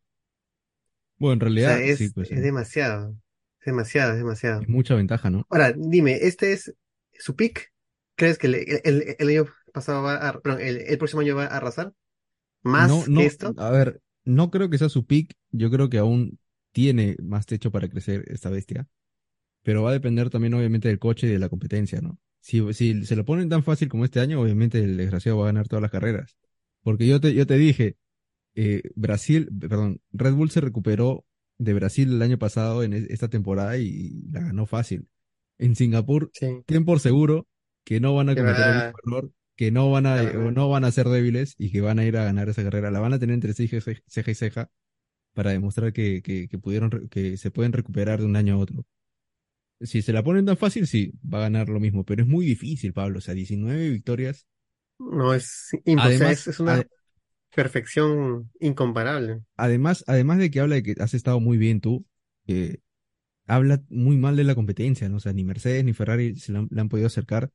Bueno, 1.18 1.34
en 1.34 1.40
O 1.56 1.60
sea, 1.60 1.80
realidad, 1.80 1.84
sí, 1.88 2.10
es, 2.10 2.12
pues 2.12 2.32
es 2.32 2.42
sí, 2.42 2.44
demasiado, 2.44 3.16
es 3.62 3.66
demasiado, 3.66 4.12
es 4.14 4.18
demasiado. 4.20 4.62
es 4.62 4.70
mucha 4.70 4.96
ventaja, 4.96 5.30
¿no? 5.30 5.48
Ahora, 5.50 5.74
dime, 5.78 6.18
¿este 6.22 6.54
es 6.54 6.76
su 7.20 7.36
pick? 7.36 7.74
¿Crees 8.16 8.38
que 8.38 8.48
el, 8.48 8.56
el- 8.56 8.82
el- 8.86 9.16
el 9.20 9.30
año 9.30 9.48
pasado 9.74 10.04
va 10.04 10.16
a, 10.30 10.40
perdón, 10.42 10.62
el, 10.62 10.78
el 10.80 10.98
próximo 10.98 11.22
año 11.22 11.36
va 11.38 11.46
a 11.46 11.58
arrasar? 11.58 11.94
más 12.64 12.92
No, 12.92 13.06
no, 13.08 13.24
que 13.24 13.26
esto. 13.28 13.58
a 13.58 13.70
ver, 13.72 14.02
no 14.26 14.52
creo 14.52 14.70
que 14.70 14.78
sea 14.78 14.90
su 14.90 15.06
pick. 15.06 15.34
Yo 15.52 15.70
creo 15.72 15.90
que 15.90 15.98
aún 15.98 16.40
tiene 16.72 17.16
más 17.22 17.46
techo 17.46 17.72
para 17.72 17.90
crecer 17.90 18.24
esta 18.28 18.50
bestia. 18.50 18.88
Pero 19.64 19.84
va 19.84 19.92
a 19.92 19.94
depender 19.94 20.30
también, 20.30 20.54
obviamente, 20.56 20.88
del 20.90 21.00
coche 21.00 21.28
y 21.28 21.32
de 21.32 21.40
la 21.40 21.50
competencia, 21.50 22.02
¿no? 22.02 22.20
Si, 22.42 22.74
si 22.74 23.06
se 23.06 23.16
lo 23.16 23.26
ponen 23.26 23.50
tan 23.50 23.64
fácil 23.64 23.90
como 23.90 24.06
este 24.06 24.20
año, 24.22 24.42
obviamente 24.42 24.80
el 24.80 24.98
desgraciado 24.98 25.40
va 25.40 25.46
a 25.46 25.48
ganar 25.48 25.68
todas 25.68 25.82
las 25.84 25.92
carreras. 25.92 26.38
Porque 26.84 27.08
yo 27.08 27.20
te, 27.22 27.34
yo 27.34 27.48
te 27.48 27.58
dije, 27.58 27.98
eh, 28.56 28.84
Brasil, 28.96 29.50
perdón, 29.60 30.02
Red 30.14 30.34
Bull 30.36 30.52
se 30.52 30.62
recuperó 30.62 31.26
de 31.60 31.74
Brasil 31.76 32.12
el 32.14 32.22
año 32.24 32.40
pasado 32.40 32.84
en 32.84 32.94
es- 32.94 33.10
esta 33.12 33.28
temporada 33.30 33.78
y 33.78 34.24
la 34.32 34.42
ganó 34.42 34.66
fácil. 34.66 35.08
En 35.60 35.76
Singapur, 35.76 36.32
Sí. 36.34 36.48
ten 36.66 36.86
por 36.86 37.00
seguro 37.00 37.48
que 37.84 38.00
no 38.00 38.16
van 38.16 38.30
a 38.30 38.36
cometer 38.36 38.68
el 38.68 38.74
mismo 38.86 38.98
error, 39.06 39.32
que 39.56 39.72
no 39.72 39.92
van 39.92 40.06
a, 40.08 40.24
no 40.34 40.70
van 40.70 40.86
a 40.86 40.92
ser 40.92 41.08
débiles 41.10 41.56
y 41.58 41.72
que 41.72 41.82
van 41.82 42.00
a 42.00 42.06
ir 42.06 42.18
a 42.18 42.24
ganar 42.24 42.50
esa 42.50 42.64
carrera. 42.64 42.92
La 42.92 43.00
van 43.02 43.14
a 43.14 43.20
tener 43.20 43.34
entre 43.36 43.54
ceja 43.54 43.78
y 43.78 43.82
ceja- 43.82 44.02
ceja 44.08 44.32
y 44.32 44.36
ceja 44.36 44.72
para 45.34 45.52
demostrar 45.52 45.94
que, 45.94 46.22
que, 46.22 46.48
que 46.50 46.58
pudieron, 46.60 47.10
que 47.10 47.38
se 47.38 47.52
pueden 47.52 47.74
recuperar 47.74 48.20
de 48.20 48.26
un 48.26 48.36
año 48.38 48.56
a 48.56 48.58
otro. 48.58 48.86
Si 49.82 50.02
se 50.02 50.12
la 50.14 50.24
ponen 50.24 50.46
tan 50.46 50.58
fácil, 50.58 50.88
sí, 50.88 51.14
va 51.24 51.38
a 51.40 51.42
ganar 51.42 51.70
lo 51.70 51.80
mismo, 51.80 52.04
pero 52.06 52.24
es 52.24 52.28
muy 52.28 52.46
difícil, 52.46 52.92
Pablo. 52.94 53.20
O 53.20 53.22
sea, 53.22 53.34
19 53.34 53.90
victorias. 53.90 54.46
No, 55.00 55.34
es 55.34 55.70
imposible. 55.86 56.02
Además, 56.04 56.32
es, 56.42 56.48
es 56.48 56.60
una 56.60 56.84
perfección 57.56 58.52
incomparable. 58.60 59.42
además, 59.58 60.04
además 60.08 60.38
de 60.40 60.52
que 60.52 60.60
habla 60.60 60.76
de 60.76 60.84
que 60.84 60.96
has 61.00 61.14
estado 61.14 61.40
muy 61.40 61.58
bien 61.58 61.82
tú, 61.82 62.06
eh, 62.48 62.80
habla 63.48 63.84
muy 63.90 64.18
mal 64.18 64.36
de 64.36 64.46
la 64.46 64.56
competencia, 64.56 65.10
¿no? 65.10 65.18
O 65.18 65.20
sea, 65.20 65.34
ni 65.34 65.44
Mercedes 65.44 65.86
ni 65.86 65.94
Ferrari 65.94 66.38
se 66.38 66.54
le 66.54 66.60
han, 66.60 66.90
podido 66.90 67.08
acercar. 67.08 67.52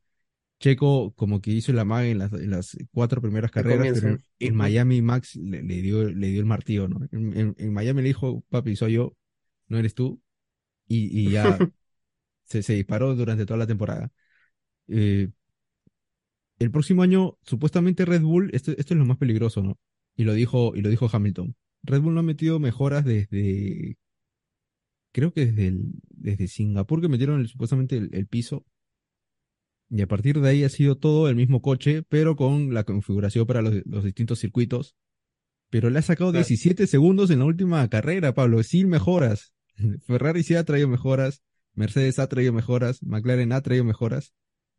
Checo 0.59 1.13
como 1.15 1.41
que 1.41 1.51
hizo 1.51 1.73
la 1.73 1.85
maga 1.85 2.07
en 2.07 2.19
las, 2.19 2.33
en 2.33 2.51
las 2.51 2.77
cuatro 2.93 3.21
primeras 3.21 3.51
carreras, 3.51 3.89
pero 3.91 4.09
en. 4.39 4.55
Miami 4.55 5.01
Max 5.01 5.35
le, 5.37 5.63
le 5.63 5.81
dio, 5.81 6.05
le 6.09 6.27
dio 6.29 6.39
el 6.41 6.47
martillo, 6.47 6.87
¿no? 6.87 7.01
En, 7.11 7.37
en- 7.37 7.55
en 7.57 7.73
Miami 7.73 8.01
le 8.03 8.09
dijo, 8.09 8.43
papi, 8.49 8.75
soy 8.75 8.93
yo, 8.93 9.15
no 9.69 9.79
eres 9.79 9.95
tú, 9.95 10.21
y, 10.87 11.27
y 11.27 11.31
ya 11.31 11.65
se, 12.45 12.63
se 12.63 12.73
disparó 12.73 13.15
durante 13.15 13.45
toda 13.45 13.59
la 13.59 13.67
temporada. 13.67 14.11
Eh, 14.87 15.29
el 16.59 16.71
próximo 16.71 17.01
año, 17.03 17.37
supuestamente 17.43 18.05
Red 18.05 18.21
Bull, 18.21 18.49
esto, 18.53 18.71
esto 18.77 18.93
es 18.93 18.97
lo 18.97 19.05
más 19.05 19.17
peligroso, 19.17 19.61
¿no? 19.61 19.77
Y 20.15 20.23
lo 20.23 20.33
dijo, 20.33 20.73
y 20.75 20.81
lo 20.81 20.89
dijo 20.89 21.09
Hamilton. 21.11 21.55
Red 21.83 22.01
Bull 22.01 22.13
no 22.13 22.21
ha 22.21 22.23
metido 22.23 22.59
mejoras 22.59 23.03
desde, 23.05 23.97
creo 25.11 25.31
que 25.33 25.45
desde, 25.47 25.67
el- 25.67 25.91
desde 26.09 26.47
Singapur 26.47 27.01
que 27.01 27.07
metieron 27.09 27.39
el- 27.41 27.47
supuestamente 27.47 27.97
el, 27.97 28.09
el 28.13 28.27
piso. 28.27 28.65
Y 29.89 30.01
a 30.01 30.07
partir 30.07 30.39
de 30.41 30.49
ahí 30.49 30.63
ha 30.63 30.69
sido 30.69 30.97
todo 30.97 31.29
el 31.29 31.35
mismo 31.35 31.61
coche, 31.61 32.01
pero 32.03 32.35
con 32.35 32.73
la 32.73 32.83
configuración 32.85 33.45
para 33.45 33.61
los, 33.61 33.85
los 33.85 34.03
distintos 34.03 34.39
circuitos. 34.39 34.95
Pero 35.69 35.89
le 35.89 35.99
ha 35.99 36.01
sacado 36.01 36.31
Claro. 36.31 36.45
17 36.45 36.87
segundos 36.87 37.29
en 37.29 37.39
la 37.39 37.45
última 37.45 37.87
carrera, 37.89 38.33
Pablo, 38.33 38.61
sin 38.63 38.89
mejoras. 38.89 39.53
Ferrari 40.07 40.43
sí 40.43 40.55
ha 40.55 40.63
traído 40.63 40.87
mejoras, 40.87 41.43
Mercedes 41.73 42.17
ha 42.19 42.27
traído 42.27 42.53
mejoras, 42.53 43.03
McLaren 43.03 43.51
ha 43.51 43.61
traído 43.61 43.83
mejoras. 43.83 44.33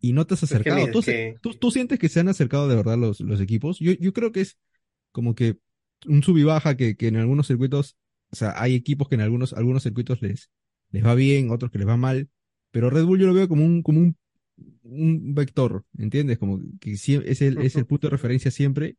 Y 0.08 0.12
no 0.12 0.26
te 0.26 0.34
has 0.34 0.42
acercado. 0.42 0.80
mira, 0.80 0.92
¿Tú, 0.92 0.98
es 1.00 1.06
que- 1.06 1.36
tú- 1.40 1.54
tú 1.54 1.70
sientes 1.70 1.98
que 1.98 2.08
se 2.08 2.20
han 2.20 2.28
acercado 2.28 2.68
de 2.68 2.76
verdad 2.76 2.96
los, 2.98 3.20
los 3.20 3.40
equipos? 3.40 3.78
Yo, 3.80 3.92
yo 3.92 4.12
creo 4.12 4.32
que 4.32 4.40
es 4.42 4.58
como 5.12 5.34
que 5.34 5.58
un 6.06 6.22
sub 6.22 6.36
y 6.38 6.44
baja 6.44 6.76
que, 6.76 6.96
que 6.96 7.08
en 7.08 7.16
algunos 7.16 7.46
circuitos, 7.48 7.96
o 8.30 8.36
sea, 8.36 8.54
hay 8.56 8.74
equipos 8.74 9.08
que 9.08 9.14
en 9.16 9.22
algunos, 9.22 9.52
algunos 9.52 9.82
circuitos 9.82 10.22
les, 10.22 10.50
les 10.90 11.04
va 11.04 11.14
bien, 11.14 11.50
otros 11.50 11.70
que 11.70 11.78
les 11.78 11.88
va 11.88 11.96
mal, 11.96 12.28
pero 12.70 12.90
Red 12.90 13.04
Bull 13.04 13.18
yo 13.20 13.26
lo 13.26 13.34
veo 13.34 13.48
como 13.48 13.64
un, 13.64 13.82
como 13.82 14.00
un, 14.00 14.16
un 14.82 15.34
vector, 15.34 15.84
¿entiendes? 15.98 16.38
Como 16.38 16.60
que 16.80 16.92
es 16.92 17.08
el, 17.42 17.58
es 17.58 17.76
el 17.76 17.86
punto 17.86 18.06
de 18.06 18.10
referencia 18.12 18.50
siempre, 18.50 18.96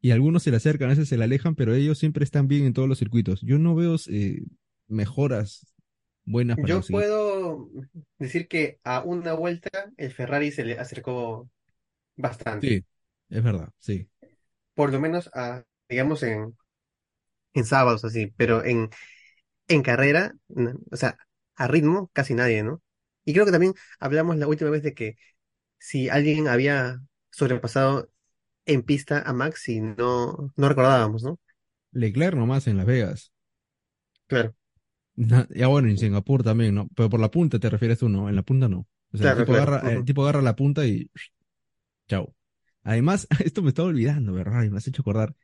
y 0.00 0.12
algunos 0.12 0.42
se 0.42 0.50
le 0.50 0.56
acercan, 0.58 0.88
a 0.88 0.90
veces 0.90 1.08
se 1.08 1.18
le 1.18 1.24
alejan, 1.24 1.54
pero 1.54 1.74
ellos 1.74 1.98
siempre 1.98 2.24
están 2.24 2.48
bien 2.48 2.64
en 2.64 2.72
todos 2.72 2.88
los 2.88 2.98
circuitos. 2.98 3.40
Yo 3.42 3.58
no 3.58 3.74
veo 3.74 3.96
eh, 4.08 4.42
mejoras 4.88 5.66
buenas 6.24 6.58
para 6.58 6.74
Yo 6.74 6.86
puedo 6.88 7.68
decir 8.18 8.48
que 8.48 8.80
a 8.84 9.02
una 9.02 9.32
vuelta 9.34 9.70
el 9.96 10.12
Ferrari 10.12 10.52
se 10.52 10.64
le 10.64 10.78
acercó 10.78 11.48
bastante. 12.16 12.68
Sí, 12.68 12.84
es 13.28 13.42
verdad, 13.42 13.70
sí. 13.78 14.08
Por 14.74 14.92
lo 14.92 15.00
menos 15.00 15.30
a, 15.34 15.64
digamos, 15.88 16.22
en, 16.22 16.56
en 17.54 17.64
sábados 17.64 18.04
así, 18.04 18.28
pero 18.36 18.64
en, 18.64 18.90
en 19.68 19.82
carrera, 19.82 20.34
o 20.92 20.96
sea, 20.96 21.18
a 21.56 21.68
ritmo, 21.68 22.10
casi 22.14 22.34
nadie, 22.34 22.62
¿no? 22.64 22.82
Y 23.24 23.34
creo 23.34 23.46
que 23.46 23.52
también 23.52 23.74
hablamos 24.00 24.36
la 24.38 24.48
última 24.48 24.70
vez 24.70 24.82
de 24.82 24.94
que 24.94 25.16
si 25.78 26.08
alguien 26.10 26.48
había 26.48 27.00
sobrepasado 27.30 28.10
en 28.66 28.82
pista 28.84 29.22
a 29.22 29.32
Max 29.34 29.68
y 29.68 29.80
no, 29.80 30.52
no 30.56 30.68
recordábamos, 30.70 31.24
¿no? 31.24 31.38
Leclerc 31.92 32.34
nomás 32.36 32.66
en 32.66 32.76
Las 32.78 32.86
Vegas. 32.86 33.32
Claro, 34.26 34.54
Ya 35.54 35.66
bueno, 35.68 35.88
en 35.88 35.98
Singapur 35.98 36.42
también, 36.42 36.74
¿no? 36.74 36.88
Pero 36.94 37.10
por 37.10 37.20
la 37.20 37.30
punta 37.30 37.58
te 37.58 37.70
refieres 37.70 37.98
tú, 37.98 38.08
¿no? 38.08 38.28
En 38.28 38.36
la 38.36 38.42
punta 38.42 38.68
no. 38.68 38.86
O 39.12 39.18
sea, 39.18 39.32
el 39.32 39.38
tipo 39.38 39.52
claro, 39.52 39.74
agarra, 39.74 39.92
el 39.92 40.04
tipo 40.04 40.22
agarra 40.22 40.42
la 40.42 40.56
punta 40.56 40.86
y 40.86 41.10
chao. 42.08 42.34
Además, 42.82 43.26
esto 43.44 43.62
me 43.62 43.70
estaba 43.70 43.88
olvidando, 43.88 44.32
¿verdad? 44.32 44.64
Y 44.64 44.70
me 44.70 44.78
has 44.78 44.86
hecho 44.86 45.02
acordar. 45.02 45.34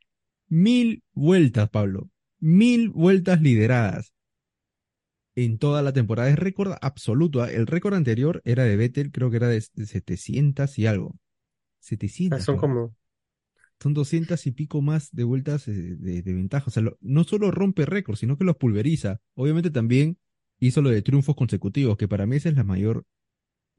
Mil 0.49 1.03
vueltas, 1.13 1.69
Pablo. 1.71 2.09
Mil 2.39 2.91
vueltas 2.91 3.41
lideradas 3.41 4.13
en 5.35 5.59
toda 5.59 5.83
la 5.83 5.93
temporada. 5.93 6.31
Es 6.31 6.39
récord 6.39 6.75
absoluto. 6.81 7.43
¿ah? 7.43 7.51
El 7.51 7.67
récord 7.67 7.95
anterior 7.95 8.41
era 8.45 8.65
de 8.65 8.77
Vettel, 8.77 9.11
creo 9.11 9.31
que 9.31 9.37
era 9.37 9.49
de, 9.49 9.63
de 9.75 9.87
700 9.87 10.79
y 10.79 10.87
algo. 10.87 11.17
Ah, 11.17 11.21
700. 11.81 12.45
son 12.45 12.57
Pablo. 12.57 12.75
como, 12.75 12.97
Son 13.81 13.95
200 13.95 14.47
y 14.47 14.53
pico 14.53 14.83
más 14.83 15.11
de 15.15 15.25
vueltas 15.25 15.69
eh, 15.69 15.73
de, 15.73 16.23
de 16.23 16.33
ventaja. 16.35 16.67
O 16.69 16.71
sea, 16.71 16.83
lo- 16.83 16.99
no 17.01 17.25
solo 17.25 17.51
rompe 17.51 17.87
récords, 17.87 18.21
sino 18.21 18.39
que 18.39 18.45
los 18.45 18.57
pulveriza. 18.57 19.21
Obviamente 19.35 19.71
también 19.71 20.19
hizo 20.59 20.83
lo 20.83 20.91
de 20.91 21.03
triunfos 21.03 21.37
consecutivos, 21.37 21.97
que 21.97 22.09
para 22.09 22.27
mí 22.27 22.37
ese 22.37 22.49
es 22.51 22.57
la 22.57 22.65
mayor, 22.65 23.05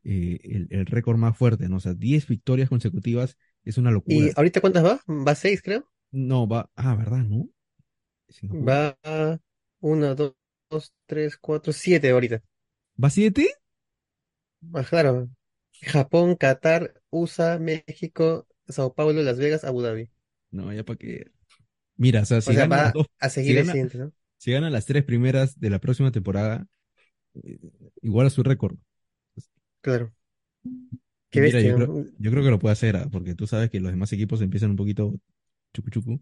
eh, 0.03 0.39
el, 0.43 0.67
el 0.71 0.85
récord 0.87 1.17
más 1.17 1.37
fuerte, 1.37 1.69
¿no? 1.69 1.77
O 1.77 1.79
sea, 1.81 1.93
10 1.95 2.27
victorias 2.27 2.69
consecutivas 2.69 3.37
es 3.65 3.77
una 3.77 3.91
¿y 4.05 4.31
locura. 4.31 4.35
ahorita 4.35 4.61
cuántas 4.61 4.83
va? 4.85 4.99
Va 5.07 5.35
seis, 5.35 5.61
creo. 5.61 5.87
No, 6.31 6.45
va, 6.47 6.69
ah, 6.75 6.95
¿verdad? 6.95 7.23
¿No? 7.23 7.47
Va 8.51 8.97
uno, 9.81 10.13
dos, 10.15 10.33
dos, 10.69 10.93
tres, 11.05 11.37
cuatro, 11.37 11.71
siete 11.73 12.09
ahorita. 12.11 12.41
¿Va 13.03 13.09
7? 13.09 13.45
Ah, 14.73 14.83
claro. 14.83 15.29
Japón, 15.81 16.35
Qatar, 16.35 16.93
USA, 17.11 17.59
México, 17.59 18.46
Sao 18.69 18.93
Paulo, 18.93 19.21
Las 19.23 19.37
Vegas, 19.37 19.63
Abu 19.63 19.81
Dhabi. 19.81 20.09
No, 20.51 20.71
ya 20.73 20.83
para 20.83 20.97
qué. 20.97 21.31
Mira, 21.95 22.21
o 22.21 22.25
sea, 22.25 22.41
si 22.41 22.51
O 22.51 22.53
sea, 22.53 22.67
gana 22.67 22.91
dos, 22.91 23.07
a 23.19 23.29
si 23.29 23.35
seguir 23.35 23.57
el 23.57 23.63
gana, 23.63 23.71
siguiente, 23.73 23.97
¿no? 23.97 24.11
si 24.37 24.51
gana 24.51 24.69
las 24.69 24.85
tres 24.85 25.03
primeras 25.03 25.59
de 25.59 25.69
la 25.69 25.79
próxima 25.79 26.11
temporada, 26.11 26.67
eh, 27.43 27.59
igual 28.01 28.27
a 28.27 28.29
su 28.29 28.43
récord. 28.43 28.77
Claro. 29.81 30.13
Qué 31.29 31.41
mira, 31.41 31.59
yo 31.61 31.75
creo, 31.75 32.05
yo 32.17 32.31
creo 32.31 32.43
que 32.43 32.49
lo 32.49 32.59
puede 32.59 32.73
hacer, 32.73 32.95
ah, 32.95 33.07
porque 33.11 33.35
tú 33.35 33.47
sabes 33.47 33.69
que 33.69 33.79
los 33.79 33.91
demás 33.91 34.11
equipos 34.13 34.41
empiezan 34.41 34.71
un 34.71 34.75
poquito 34.77 35.13
chucu 35.73 35.89
chucu. 35.89 36.21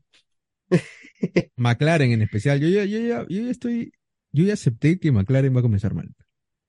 McLaren 1.57 2.11
en 2.11 2.21
especial, 2.21 2.59
yo 2.59 2.67
ya, 2.67 2.85
yo 2.85 2.99
ya, 2.99 3.25
yo 3.27 3.43
ya 3.43 3.51
estoy, 3.51 3.93
yo 4.31 4.45
ya 4.45 4.53
acepté 4.53 4.99
que 4.99 5.11
McLaren 5.11 5.55
va 5.55 5.59
a 5.59 5.63
comenzar 5.63 5.93
mal. 5.93 6.09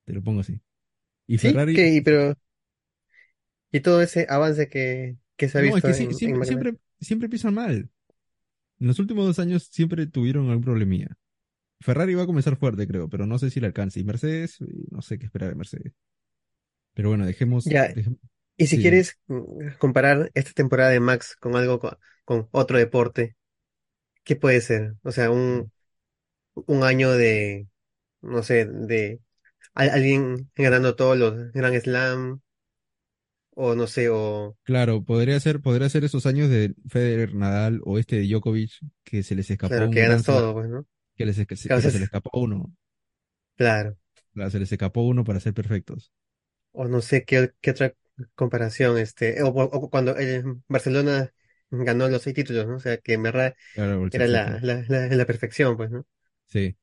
Te 0.04 0.12
lo 0.12 0.22
pongo 0.22 0.40
así. 0.40 0.60
Y 1.26 1.38
Ferrari, 1.38 1.74
que, 1.74 2.02
pero, 2.04 2.34
y 3.72 3.80
todo 3.80 4.02
ese 4.02 4.26
avance 4.28 4.68
que, 4.68 5.16
que 5.36 5.48
se 5.48 5.58
ha 5.58 5.60
no, 5.60 5.76
es 5.76 5.84
visto 5.84 5.84
que 5.84 5.94
en, 5.94 6.20
en 6.24 6.34
siempre, 6.34 6.38
McLaren. 6.38 6.70
siempre, 6.70 6.76
siempre 7.00 7.26
empiezan 7.26 7.54
mal. 7.54 7.90
En 8.80 8.88
los 8.88 8.98
últimos 8.98 9.26
dos 9.26 9.38
años 9.38 9.64
siempre 9.72 10.06
tuvieron 10.06 10.48
algún 10.50 10.64
problemilla. 10.64 11.16
Ferrari 11.80 12.14
va 12.14 12.24
a 12.24 12.26
comenzar 12.26 12.56
fuerte, 12.58 12.88
creo, 12.88 13.08
pero 13.10 13.26
no 13.26 13.38
sé 13.38 13.50
si 13.50 13.60
le 13.60 13.68
alcance. 13.68 14.00
Y 14.00 14.04
Mercedes, 14.04 14.58
no 14.90 15.02
sé 15.02 15.18
qué 15.18 15.26
esperar 15.26 15.50
de 15.50 15.56
Mercedes. 15.56 15.94
Pero 16.94 17.10
bueno, 17.10 17.26
dejemos, 17.26 17.64
Ya, 17.64 17.94
dejemos- 17.94 18.20
y 18.56 18.66
si 18.68 18.78
sí, 18.78 18.80
quieres 18.80 19.18
mm, 19.28 19.70
comparar 19.78 20.30
esta 20.34 20.52
temporada 20.52 20.90
de 20.90 21.00
Max 21.00 21.36
con 21.40 21.56
algo, 21.56 21.80
co- 21.80 21.98
con, 22.24 22.48
otro 22.52 22.78
deporte, 22.78 23.36
¿qué 24.24 24.36
puede 24.36 24.60
ser? 24.62 24.94
O 25.04 25.12
sea, 25.12 25.30
un, 25.30 25.72
un 26.54 26.82
año 26.84 27.12
de, 27.12 27.68
no 28.22 28.42
sé, 28.42 28.66
de 28.66 29.20
al- 29.74 29.90
alguien 29.90 30.50
ganando 30.56 30.96
todos 30.96 31.18
los 31.18 31.52
Grand 31.52 31.76
Slam, 31.80 32.42
o 33.56 33.74
no 33.76 33.88
sé, 33.88 34.10
o, 34.10 34.56
Claro, 34.64 35.04
podría 35.04 35.38
ser, 35.38 35.60
podría 35.62 35.88
ser 35.88 36.02
esos 36.04 36.26
años 36.26 36.48
de 36.50 36.74
Federer, 36.88 37.34
Nadal 37.36 37.80
o 37.84 37.98
este 37.98 38.16
de 38.16 38.26
Djokovic 38.26 38.72
que 39.04 39.22
se 39.22 39.36
les 39.36 39.48
escapó 39.50 39.84
claro, 39.84 39.86
un 39.86 40.00
que 40.00 40.02
slam, 40.02 40.22
todo, 40.22 40.52
pues, 40.54 40.68
¿no? 40.68 40.86
que 41.16 41.26
les, 41.26 41.46
que 41.46 41.56
se, 41.56 41.68
Claro, 41.68 41.78
o 41.80 41.82
que 41.82 41.90
sea, 41.90 41.92
se 41.92 41.98
les 41.98 42.06
escapó 42.06 42.30
uno, 42.40 42.72
claro. 43.56 43.96
Claro, 44.34 44.50
se 44.50 44.60
les 44.60 44.70
escapó 44.70 45.02
uno 45.02 45.24
para 45.24 45.40
ser 45.40 45.52
perfectos. 45.54 46.12
O 46.72 46.86
no 46.88 47.00
sé 47.00 47.24
qué, 47.24 47.52
qué 47.60 47.70
otra 47.72 47.94
comparación, 48.34 48.98
este, 48.98 49.42
o, 49.42 49.48
o 49.48 49.90
cuando 49.90 50.16
el 50.16 50.44
Barcelona 50.68 51.32
ganó 51.70 52.08
los 52.08 52.22
seis 52.22 52.34
títulos, 52.36 52.66
¿no? 52.66 52.76
O 52.76 52.80
sea, 52.80 52.98
que 52.98 53.14
en 53.14 53.22
verdad 53.22 53.54
Claro, 53.72 54.08
era 54.10 54.26
la, 54.28 54.58
la, 54.62 54.84
la, 54.88 55.08
la 55.08 55.26
perfección, 55.26 55.76
pues, 55.76 55.90
¿no? 55.90 56.06
Sí, 56.46 56.76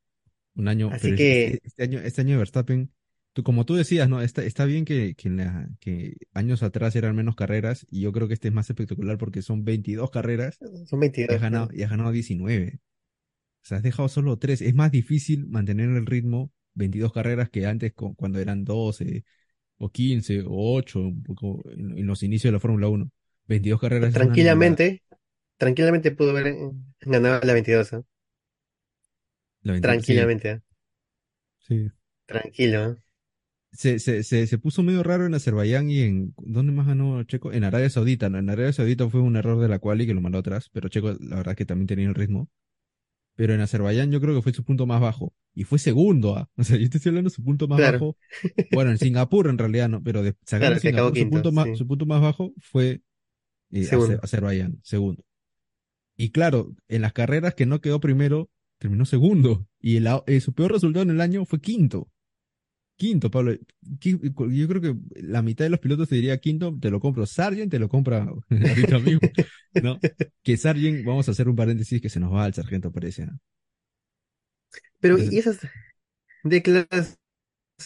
un 0.55 0.67
año, 0.69 0.93
Así 0.93 1.13
que, 1.13 1.57
este, 1.57 1.61
este 1.65 1.83
año, 1.83 1.99
este 2.01 2.21
año 2.21 2.31
de 2.33 2.37
Verstappen 2.39 2.93
tú- 3.33 3.43
como 3.43 3.65
tú 3.65 3.75
decías, 3.75 4.09
¿no? 4.09 4.21
Está, 4.21 4.43
está 4.43 4.65
bien 4.65 4.85
que, 4.85 5.15
que, 5.15 5.27
en 5.29 5.37
la- 5.37 5.69
que 5.79 6.15
años 6.33 6.63
atrás 6.63 6.95
eran 6.95 7.15
menos 7.15 7.35
carreras 7.35 7.85
y 7.89 8.01
yo 8.01 8.11
creo 8.11 8.27
que 8.27 8.33
este 8.35 8.49
es 8.49 8.53
más 8.53 8.69
espectacular 8.69 9.17
porque 9.17 9.41
son 9.41 9.63
22 9.65 10.11
carreras 10.11 10.61
Son 10.85 10.99
y 10.99 10.99
22. 10.99 11.35
has 11.35 11.41
ganado, 11.41 11.69
¿no? 11.69 11.73
y 11.73 11.83
has 11.83 11.89
ganado 11.91 12.11
19. 12.11 12.79
O 13.63 13.65
sea, 13.65 13.77
has 13.77 13.83
dejado 13.83 14.09
solo 14.09 14.37
3. 14.37 14.61
Es 14.61 14.75
más 14.75 14.91
difícil 14.91 15.47
mantener 15.47 15.89
el 15.89 16.05
ritmo 16.05 16.51
22 16.73 17.13
carreras 17.13 17.49
que 17.49 17.65
antes 17.65 17.93
cu- 17.93 18.15
cuando 18.15 18.39
eran 18.39 18.65
12 18.65 19.23
o 19.77 19.91
15 19.91 20.41
o 20.43 20.75
8 20.75 20.99
un 21.01 21.23
poco 21.23 21.63
en, 21.71 21.97
en 21.97 22.07
los 22.07 22.23
inicios 22.23 22.49
de 22.49 22.53
la 22.53 22.59
Fórmula 22.59 22.87
1. 22.89 23.11
22 23.47 23.79
carreras. 23.81 24.13
Tranquilamente, 24.13 25.03
tranquilamente 25.57 26.11
pudo 26.11 26.31
haber 26.31 26.47
eh, 26.47 26.71
ganado 27.01 27.41
la 27.45 27.53
22. 27.53 27.93
¿eh? 27.93 28.03
La 29.63 29.73
22, 29.73 30.05
sí, 30.05 30.13
Tranquilamente, 30.13 30.49
¿eh? 30.51 30.61
sí. 31.59 31.91
Tranquilo. 32.25 32.83
¿eh? 32.91 33.02
Se, 33.73 33.97
se, 33.99 34.23
se, 34.23 34.45
se 34.47 34.57
puso 34.59 34.83
medio 34.83 35.01
raro 35.03 35.25
en 35.25 35.33
Azerbaiyán 35.33 35.89
y 35.89 36.01
en... 36.01 36.33
¿Dónde 36.37 36.71
más 36.71 36.85
ganó 36.87 37.23
Checo? 37.23 37.51
En 37.51 37.63
Arabia 37.63 37.89
Saudita. 37.89 38.29
¿no? 38.29 38.37
En 38.37 38.49
Arabia 38.49 38.71
Saudita 38.71 39.09
fue 39.09 39.21
un 39.21 39.35
error 39.35 39.59
de 39.59 39.67
la 39.67 39.79
quali 39.79 40.05
que 40.05 40.13
lo 40.13 40.21
mandó 40.21 40.37
atrás, 40.37 40.69
pero 40.71 40.89
Checo 40.89 41.15
la 41.19 41.37
verdad 41.37 41.55
que 41.55 41.65
también 41.65 41.87
tenía 41.87 42.07
el 42.07 42.15
ritmo. 42.15 42.49
Pero 43.35 43.55
en 43.55 43.61
Azerbaiyán 43.61 44.11
yo 44.11 44.21
creo 44.21 44.35
que 44.35 44.43
fue 44.43 44.53
su 44.53 44.63
punto 44.63 44.85
más 44.85 45.01
bajo. 45.01 45.33
Y 45.55 45.63
fue 45.63 45.79
segundo, 45.79 46.35
¿ah? 46.37 46.49
O 46.57 46.63
sea, 46.63 46.77
yo 46.77 46.87
te 46.89 46.97
estoy 46.97 47.09
hablando 47.09 47.29
de 47.29 47.35
su 47.35 47.43
punto 47.43 47.67
más 47.67 47.79
Claro. 47.79 47.93
bajo. 47.99 48.17
Bueno, 48.71 48.91
en 48.91 48.99
Singapur 48.99 49.47
en 49.47 49.57
realidad 49.57 49.89
no, 49.89 50.03
pero 50.03 50.21
de, 50.21 50.33
Claro, 50.45 50.75
acabó 50.75 50.79
Singapur, 50.79 51.09
su 51.09 51.13
quinto, 51.15 51.31
punto 51.31 51.51
más, 51.51 51.77
su 51.77 51.87
punto 51.87 52.05
más 52.05 52.21
bajo 52.21 52.53
fue 52.59 53.01
eh, 53.71 53.83
Segundo. 53.85 54.19
Azerbaiyán, 54.21 54.79
segundo. 54.83 55.23
Y 56.15 56.29
claro, 56.29 56.75
en 56.89 57.01
las 57.01 57.13
carreras 57.13 57.55
que 57.55 57.65
no 57.65 57.81
quedó 57.81 57.99
primero, 57.99 58.51
terminó 58.77 59.05
segundo. 59.05 59.67
Y 59.79 59.97
el, 59.97 60.07
eh, 60.27 60.39
su 60.41 60.53
peor 60.53 60.71
resultado 60.73 61.01
en 61.01 61.09
el 61.09 61.21
año 61.21 61.43
fue 61.45 61.59
quinto. 61.59 62.11
Quinto, 62.95 63.29
Pablo. 63.31 63.53
Yo 63.99 64.67
creo 64.67 64.81
que 64.81 64.95
la 65.15 65.41
mitad 65.41 65.65
de 65.65 65.69
los 65.69 65.79
pilotos 65.79 66.07
te 66.09 66.15
diría 66.15 66.37
quinto, 66.39 66.77
te 66.79 66.89
lo 66.91 66.99
compro. 66.99 67.25
Sargent 67.25 67.71
te 67.71 67.79
lo 67.79 67.89
compra 67.89 68.23
ahorita 68.49 68.99
mismo. 68.99 69.21
¿no? 69.81 69.99
Que 70.43 70.57
Sargent, 70.57 71.03
vamos 71.05 71.27
a 71.27 71.31
hacer 71.31 71.49
un 71.49 71.55
paréntesis 71.55 72.01
que 72.01 72.09
se 72.09 72.19
nos 72.19 72.33
va 72.33 72.45
al 72.45 72.53
sargento, 72.53 72.91
parece. 72.91 73.25
¿no? 73.25 73.39
Pero, 74.99 75.15
Entonces- 75.17 75.33
¿y 75.33 75.39
esas 75.39 75.59
declaraciones 76.43 77.17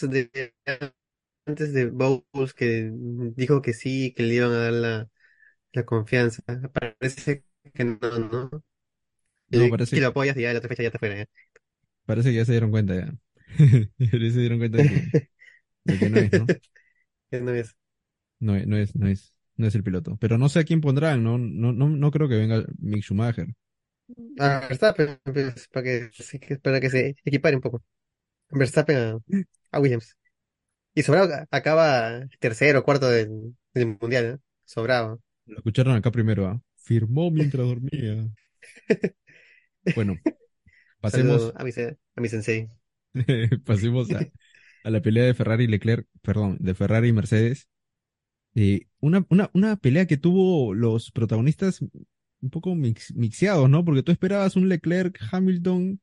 de 0.00 0.54
antes 1.46 1.72
de 1.72 1.86
Bowles 1.90 2.54
que 2.54 2.90
dijo 3.36 3.62
que 3.62 3.72
sí, 3.72 4.12
que 4.16 4.22
le 4.24 4.34
iban 4.34 4.52
a 4.52 4.58
dar 4.58 4.72
la, 4.72 5.08
la 5.72 5.84
confianza? 5.86 6.42
Parece 6.72 7.44
que 7.74 7.84
no, 7.84 7.98
¿no? 8.00 8.50
No, 9.50 9.66
Y 9.66 9.70
parece- 9.70 9.96
que 9.96 10.00
lo 10.02 10.08
apoyas 10.08 10.36
y 10.36 10.42
ya 10.42 10.52
la 10.52 10.58
otra 10.58 10.68
fecha 10.68 10.82
ya 10.82 10.88
está 10.88 10.98
fuera. 10.98 11.20
¿eh? 11.22 11.26
Parece 12.06 12.30
que 12.30 12.36
ya 12.36 12.44
se 12.44 12.52
dieron 12.52 12.70
cuenta 12.72 12.94
ya. 12.96 13.12
se 13.98 14.40
dieron 14.40 14.58
cuenta 14.58 14.78
de 14.78 14.86
que, 14.86 15.02
de 15.84 15.98
que 15.98 16.10
no 16.10 16.18
es, 16.20 16.34
¿no? 16.34 16.52
Ya 17.30 17.40
no 17.40 17.52
es. 17.52 17.76
No, 18.40 18.54
es- 18.56 18.66
no 18.66 18.76
es, 18.76 18.94
no 18.96 19.06
es, 19.08 19.34
no 19.56 19.66
es 19.66 19.74
el 19.74 19.82
piloto. 19.84 20.16
Pero 20.20 20.38
no 20.38 20.48
sé 20.48 20.60
a 20.60 20.64
quién 20.64 20.80
pondrán, 20.80 21.22
¿no? 21.24 21.38
No, 21.38 21.72
no, 21.72 21.88
no 21.88 22.10
creo 22.10 22.28
que 22.28 22.36
venga 22.36 22.64
Mick 22.78 23.02
Schumacher. 23.04 23.48
A 24.38 24.60
Verstappen, 24.68 25.20
pues, 25.24 25.68
para 25.68 25.84
que, 25.84 26.10
que- 26.40 26.58
para 26.58 26.80
que 26.80 26.90
se 26.90 27.16
equipare 27.24 27.56
un 27.56 27.62
poco. 27.62 27.82
Verstappen 28.50 28.96
a, 28.98 29.18
a 29.72 29.80
Williams. 29.80 30.16
Y 30.94 31.02
Sobrado 31.04 31.46
acaba 31.50 32.20
tercero, 32.40 32.84
cuarto 32.84 33.08
del, 33.10 33.56
del 33.74 33.86
mundial, 34.00 34.26
¿eh? 34.26 34.38
Sobrado. 34.66 35.20
Lo 35.46 35.56
escucharon 35.56 35.96
acá 35.96 36.12
primero, 36.12 36.46
¿ah? 36.46 36.62
Firmó 36.76 37.28
mientras 37.32 37.66
dormía. 37.66 38.28
Bueno, 39.94 40.20
pasemos, 41.00 41.42
Saludo 41.42 41.52
a 41.56 41.64
mi, 41.64 41.70
a 42.16 42.20
mi 42.20 42.28
sensei. 42.28 42.68
pasemos 43.64 44.12
a, 44.12 44.28
a 44.82 44.90
la 44.90 45.02
pelea 45.02 45.24
de 45.24 45.34
Ferrari 45.34 45.64
y 45.64 45.66
Leclerc, 45.68 46.06
perdón, 46.22 46.56
de 46.60 46.74
Ferrari 46.74 47.08
y 47.08 47.12
Mercedes. 47.12 47.68
Eh, 48.54 48.88
una, 49.00 49.26
una, 49.30 49.50
una 49.54 49.76
pelea 49.76 50.06
que 50.06 50.16
tuvo 50.16 50.74
los 50.74 51.10
protagonistas 51.12 51.80
un 51.82 52.50
poco 52.50 52.74
mix- 52.74 53.14
mixeados, 53.14 53.70
¿no? 53.70 53.84
Porque 53.84 54.02
tú 54.02 54.12
esperabas 54.12 54.56
un 54.56 54.68
Leclerc, 54.68 55.18
Hamilton 55.32 56.00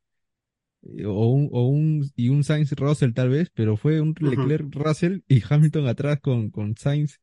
eh, 0.84 1.06
o 1.06 1.28
un, 1.30 1.50
o 1.52 1.68
un, 1.70 2.12
y 2.16 2.30
un 2.30 2.44
Sainz 2.44 2.72
Russell 2.74 3.14
tal 3.14 3.30
vez, 3.30 3.52
pero 3.54 3.78
fue 3.78 4.02
un. 4.02 4.16
Leclerc 4.20 4.74
Russell 4.76 5.22
y 5.28 5.42
Hamilton 5.48 5.88
atrás 5.88 6.20
con, 6.22 6.50
con 6.52 6.76
Sainz. 6.78 7.20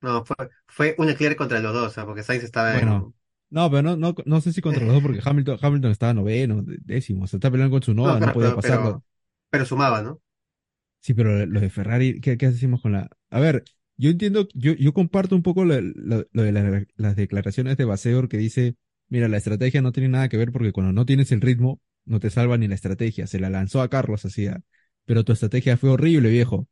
No, 0.00 0.24
fue, 0.24 0.36
fue 0.66 0.94
un 0.98 1.06
Leclerc 1.06 1.36
contra 1.38 1.60
los 1.60 1.72
dos, 1.72 1.98
¿ah? 1.98 2.04
porque 2.04 2.22
Sainz 2.22 2.44
estaba 2.44 2.72
Bueno, 2.72 3.14
No, 3.50 3.70
pero 3.70 3.82
no, 3.82 3.96
no, 3.96 4.14
no 4.26 4.40
sé 4.40 4.52
si 4.52 4.60
contra 4.60 4.84
los 4.84 4.94
dos 4.94 5.02
porque 5.02 5.20
Hamilton, 5.24 5.58
Hamilton 5.60 5.90
estaba 5.92 6.14
noveno, 6.14 6.62
décimo, 6.66 7.26
se 7.26 7.36
está 7.36 7.50
peleando 7.50 7.72
con 7.74 7.82
su 7.82 7.94
en... 8.02 8.02
noda, 8.02 8.20
no, 8.20 8.32
claro, 8.32 8.32
podía 8.32 8.52
pero, 8.60 8.62
pasarlo. 8.62 9.04
Pero, 9.58 9.66
sumaba, 9.66 10.02
¿no? 10.02 10.20
Sí, 11.00 11.12
pero 11.14 11.44
los 11.46 11.60
de 11.62 11.70
Ferrari, 11.70 12.20
¿qué, 12.20 12.38
qué 12.38 12.46
hacemos 12.46 12.80
con 12.80 12.92
la...? 12.92 13.10
A 13.30 13.40
ver, 13.40 13.64
yo 13.96 14.10
entiendo, 14.10 14.48
yo, 14.54 14.72
yo 14.74 14.92
comparto 14.94 15.36
un 15.36 15.42
poco 15.42 15.64
lo 15.64 15.74
de 15.74 15.82
la- 15.96 16.86
las 16.96 17.16
declaraciones 17.16 17.76
de 17.76 17.84
Baseor 17.84 18.28
que 18.28 18.38
dice, 18.38 18.76
mira, 19.08 19.28
la 19.28 19.36
estrategia 19.36 19.82
no 19.82 19.92
tiene 19.92 20.08
nada 20.08 20.28
que 20.28 20.36
ver 20.38 20.50
porque 20.50 20.72
cuando 20.72 20.92
no 20.92 21.04
tienes 21.04 21.30
el 21.32 21.40
ritmo, 21.42 21.80
no 22.06 22.20
te 22.20 22.30
salva 22.30 22.56
ni 22.58 22.68
la 22.68 22.74
estrategia. 22.74 23.26
Se 23.26 23.38
la 23.38 23.50
lanzó 23.50 23.82
a 23.82 23.90
Carlos 23.90 24.24
así, 24.24 24.46
ah, 24.46 24.62
pero 25.04 25.24
tu 25.24 25.32
estrategia 25.32 25.76
fue 25.76 25.90
horrible, 25.90 26.30
viejo. 26.30 26.68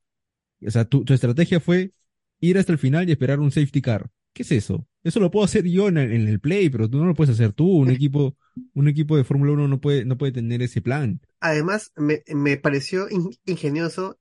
O 0.66 0.70
sea, 0.70 0.84
tu, 0.86 1.04
tu 1.04 1.14
estrategia 1.14 1.60
fue 1.60 1.92
ir 2.40 2.58
hasta 2.58 2.72
el 2.72 2.78
final 2.78 3.08
y 3.08 3.12
esperar 3.12 3.40
un 3.40 3.52
safety 3.52 3.82
car. 3.82 4.10
¿Qué 4.34 4.42
es 4.44 4.52
eso? 4.52 4.86
Eso 5.04 5.20
lo 5.20 5.30
puedo 5.30 5.44
hacer 5.44 5.64
yo 5.66 5.88
en 5.88 5.96
el, 5.98 6.12
en 6.12 6.28
el 6.28 6.40
play, 6.40 6.70
pero 6.70 6.88
tú 6.88 6.98
no 6.98 7.06
lo 7.06 7.14
puedes 7.14 7.34
hacer 7.34 7.52
tú. 7.52 7.68
Un 7.78 7.90
equipo, 7.90 8.36
un 8.74 8.88
equipo 8.88 9.16
de 9.16 9.24
Fórmula 9.24 9.52
1 9.52 9.68
no 9.68 9.80
puede, 9.80 10.04
no 10.04 10.16
puede 10.18 10.32
tener 10.32 10.62
ese 10.62 10.80
plan. 10.82 11.20
Además, 11.40 11.92
me, 11.96 12.22
me 12.28 12.56
pareció 12.56 13.08
in- 13.10 13.30
ingenioso, 13.44 14.18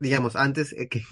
digamos, 0.00 0.36
antes 0.36 0.72
eh, 0.74 0.88
que, 0.88 1.04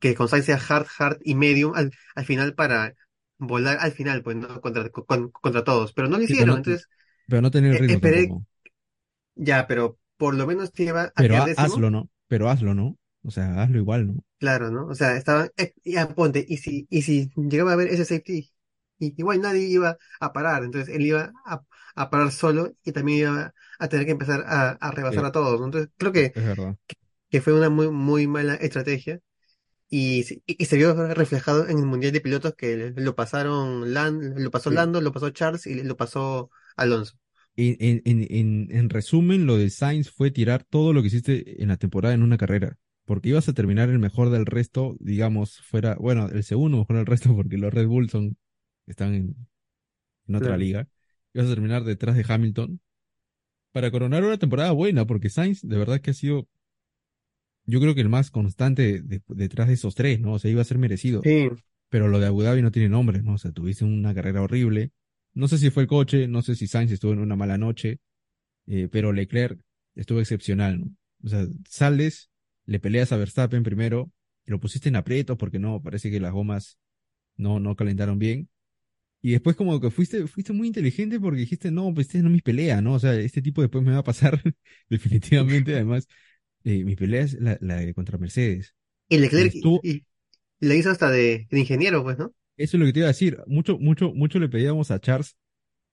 que 0.00 0.14
con 0.16 0.28
Sainz 0.28 0.46
sea 0.46 0.58
hard, 0.68 0.86
hard 0.98 1.18
y 1.24 1.34
medium 1.36 1.74
al, 1.76 1.92
al 2.16 2.24
final 2.26 2.54
para 2.54 2.94
volar 3.38 3.78
al 3.80 3.92
final, 3.92 4.22
pues, 4.22 4.36
¿no? 4.36 4.60
Contra, 4.62 4.90
con- 4.90 5.30
contra 5.32 5.64
todos. 5.64 5.92
Pero 5.94 6.08
no 6.08 6.18
lo 6.18 6.24
Sí, 6.24 6.36
pero 6.36 6.46
hicieron, 6.46 6.56
no- 6.56 6.58
entonces, 6.58 6.88
Pero 7.26 7.42
no 7.42 7.50
tener 7.50 7.72
el 7.72 7.78
Eh, 7.78 7.78
ritmo 7.78 8.00
esperé- 8.00 8.00
tampoco. 8.00 8.44
ya, 9.34 9.66
pero 9.66 9.98
por 10.16 10.34
lo 10.34 10.46
menos 10.46 10.72
te 10.72 10.84
iba 10.84 11.04
a 11.04 11.12
Pero 11.14 11.36
ha- 11.38 11.52
hazlo, 11.56 11.90
¿no? 11.90 12.10
Pero 12.28 12.48
hazlo, 12.48 12.74
¿no? 12.74 12.96
O 13.22 13.30
sea, 13.30 13.62
hazlo 13.62 13.78
igual, 13.78 14.06
¿no? 14.08 14.24
Claro, 14.38 14.70
¿no? 14.70 14.86
O 14.88 14.94
sea, 14.94 15.16
estaban, 15.16 15.50
eh, 15.56 15.72
ya 15.84 16.08
ponte, 16.14 16.44
y 16.46 16.58
si, 16.58 16.86
y 16.90 17.02
si 17.02 17.30
llegaba 17.36 17.70
a 17.70 17.74
haber 17.74 17.88
ese 17.88 18.04
safety, 18.04 18.50
y, 18.98 19.14
igual 19.18 19.40
nadie 19.40 19.66
iba 19.68 19.96
a 20.20 20.32
parar, 20.32 20.64
entonces 20.64 20.94
él 20.94 21.02
iba 21.06 21.32
a, 21.46 21.62
a 21.94 22.10
parar 22.10 22.32
solo 22.32 22.72
y 22.84 22.92
también 22.92 23.18
iba 23.20 23.54
a 23.78 23.88
tener 23.88 24.06
que 24.06 24.12
empezar 24.12 24.44
a, 24.46 24.70
a 24.72 24.90
rebasar 24.92 25.24
Sí. 25.24 25.26
a 25.26 25.32
todos. 25.32 25.60
Entonces 25.64 25.90
creo 25.98 26.12
que, 26.12 26.34
verdad. 26.34 26.76
que 27.30 27.40
fue 27.40 27.52
una 27.54 27.70
muy, 27.70 27.88
muy 27.90 28.26
mala 28.26 28.54
estrategia 28.56 29.20
y, 29.90 30.24
se- 30.24 30.42
y, 30.46 30.62
y 30.62 30.66
se 30.66 30.76
vio 30.78 30.94
reflejado 31.14 31.68
en 31.68 31.78
el 31.78 31.86
Mundial 31.86 32.12
de 32.12 32.20
Pilotos 32.22 32.54
que 32.56 32.92
lo 32.96 33.14
pasaron 33.16 33.94
Lan, 33.94 34.34
lo 34.42 34.50
pasó 34.50 34.70
Sí. 34.70 34.72
Lando, 34.72 35.00
lo 35.02 35.12
pasó 35.12 35.30
Charles 35.30 35.66
y 35.66 35.82
lo 35.84 35.96
pasó 35.98 36.50
Alonso. 36.76 37.14
En, 37.56 38.02
en, 38.04 38.26
en, 38.30 38.68
en 38.76 38.90
resumen, 38.90 39.46
lo 39.46 39.56
de 39.56 39.70
Sainz 39.70 40.10
fue 40.10 40.30
tirar 40.30 40.64
todo 40.64 40.92
lo 40.92 41.00
que 41.00 41.08
hiciste 41.08 41.62
en 41.62 41.68
la 41.68 41.76
temporada 41.78 42.14
en 42.14 42.22
una 42.22 42.36
carrera. 42.38 42.76
Porque 43.06 43.30
ibas 43.30 43.48
a 43.48 43.54
terminar 43.54 43.88
el 43.88 43.98
mejor 43.98 44.30
del 44.30 44.44
resto, 44.46 44.96
digamos, 45.00 45.60
fuera, 45.62 45.96
bueno, 45.98 46.28
el 46.28 46.44
segundo 46.44 46.78
mejor 46.78 46.96
del 46.96 47.06
resto, 47.06 47.30
porque 47.36 47.56
los 47.58 47.72
Red 47.72 47.86
Bull 47.86 48.10
son, 48.10 48.36
están 48.86 49.14
en, 49.14 49.48
en 50.28 50.34
otra 50.34 50.48
Claro. 50.48 50.60
liga. 50.60 50.88
Ibas 51.34 51.48
a 51.48 51.54
terminar 51.54 51.84
detrás 51.84 52.16
de 52.16 52.24
Hamilton 52.28 52.80
para 53.72 53.90
coronar 53.90 54.24
una 54.24 54.38
temporada 54.38 54.72
buena, 54.72 55.06
porque 55.06 55.28
Sainz 55.30 55.62
de 55.62 55.76
verdad 55.78 56.00
que 56.00 56.10
ha 56.12 56.14
sido, 56.14 56.48
yo 57.66 57.80
creo 57.80 57.94
que 57.94 58.00
el 58.00 58.08
más 58.08 58.30
constante 58.30 59.02
de- 59.02 59.22
detrás 59.28 59.68
de 59.68 59.74
esos 59.74 59.94
tres, 59.94 60.20
¿no? 60.20 60.34
O 60.34 60.38
sea, 60.38 60.50
iba 60.50 60.62
a 60.62 60.64
ser 60.64 60.78
merecido. 60.78 61.22
Sí, 61.22 61.48
pero 61.88 62.08
lo 62.08 62.20
de 62.20 62.26
Abu 62.26 62.42
Dhabi 62.42 62.62
no 62.62 62.70
tiene 62.70 62.88
nombre, 62.88 63.22
¿no? 63.22 63.34
O 63.34 63.38
sea, 63.38 63.52
tuviste 63.52 63.84
una 63.84 64.14
carrera 64.14 64.42
horrible. 64.42 64.92
No 65.34 65.48
sé 65.48 65.58
si 65.58 65.70
fue 65.70 65.82
el 65.84 65.88
coche, 65.88 66.28
no 66.28 66.42
sé 66.42 66.54
si 66.54 66.66
Sainz 66.66 66.92
estuvo 66.92 67.12
en 67.12 67.18
una 67.20 67.36
mala 67.36 67.58
noche, 67.58 67.98
eh, 68.66 68.88
pero 68.90 69.12
Leclerc 69.12 69.60
estuvo 69.94 70.20
excepcional, 70.20 70.80
¿no? 70.80 70.90
O 71.24 71.28
sea, 71.28 71.46
sales, 71.68 72.30
le 72.66 72.80
peleas 72.80 73.12
a 73.12 73.16
Verstappen 73.16 73.62
primero, 73.62 74.10
y 74.46 74.50
lo 74.50 74.60
pusiste 74.60 74.88
en 74.88 74.96
aprietos 74.96 75.36
porque 75.36 75.58
no, 75.58 75.82
parece 75.82 76.10
que 76.10 76.20
las 76.20 76.32
gomas 76.32 76.78
no, 77.36 77.60
no 77.60 77.76
calentaron 77.76 78.18
bien. 78.18 78.48
Y 79.26 79.32
después 79.32 79.56
como 79.56 79.80
que 79.80 79.90
fuiste, 79.90 80.26
fuiste 80.28 80.52
muy 80.52 80.68
inteligente 80.68 81.18
porque 81.18 81.40
dijiste, 81.40 81.70
no, 81.72 81.92
pues 81.92 82.06
este 82.06 82.20
no 82.22 82.28
es 82.28 82.34
mi 82.34 82.40
pelea, 82.40 82.80
¿no? 82.80 82.94
O 82.94 82.98
sea, 83.00 83.14
este 83.14 83.42
tipo 83.42 83.60
después 83.60 83.82
me 83.84 83.90
va 83.92 83.98
a 83.98 84.04
pasar 84.04 84.40
definitivamente. 84.88 85.74
Además, 85.74 86.06
eh, 86.64 86.84
mi 86.84 86.94
pelea 86.96 87.22
es 87.22 87.34
la, 87.34 87.58
la 87.60 87.76
de 87.76 87.92
contra 87.94 88.18
Mercedes. 88.18 88.74
y 89.08 89.18
Leclerc 89.18 89.54
Estuvo- 89.54 89.80
y, 89.82 89.90
y 90.60 90.66
le 90.66 90.76
hizo 90.76 90.90
hasta 90.90 91.10
de, 91.10 91.48
de 91.50 91.60
ingeniero, 91.60 92.02
pues, 92.04 92.18
¿no? 92.18 92.34
Eso 92.56 92.76
es 92.76 92.80
lo 92.80 92.86
que 92.86 92.92
te 92.92 93.00
iba 93.00 93.06
a 93.08 93.10
decir. 93.12 93.38
Mucho, 93.46 93.78
mucho, 93.78 94.12
mucho 94.14 94.38
le 94.38 94.48
pedíamos 94.48 94.90
a 94.90 95.00
Charles 95.00 95.36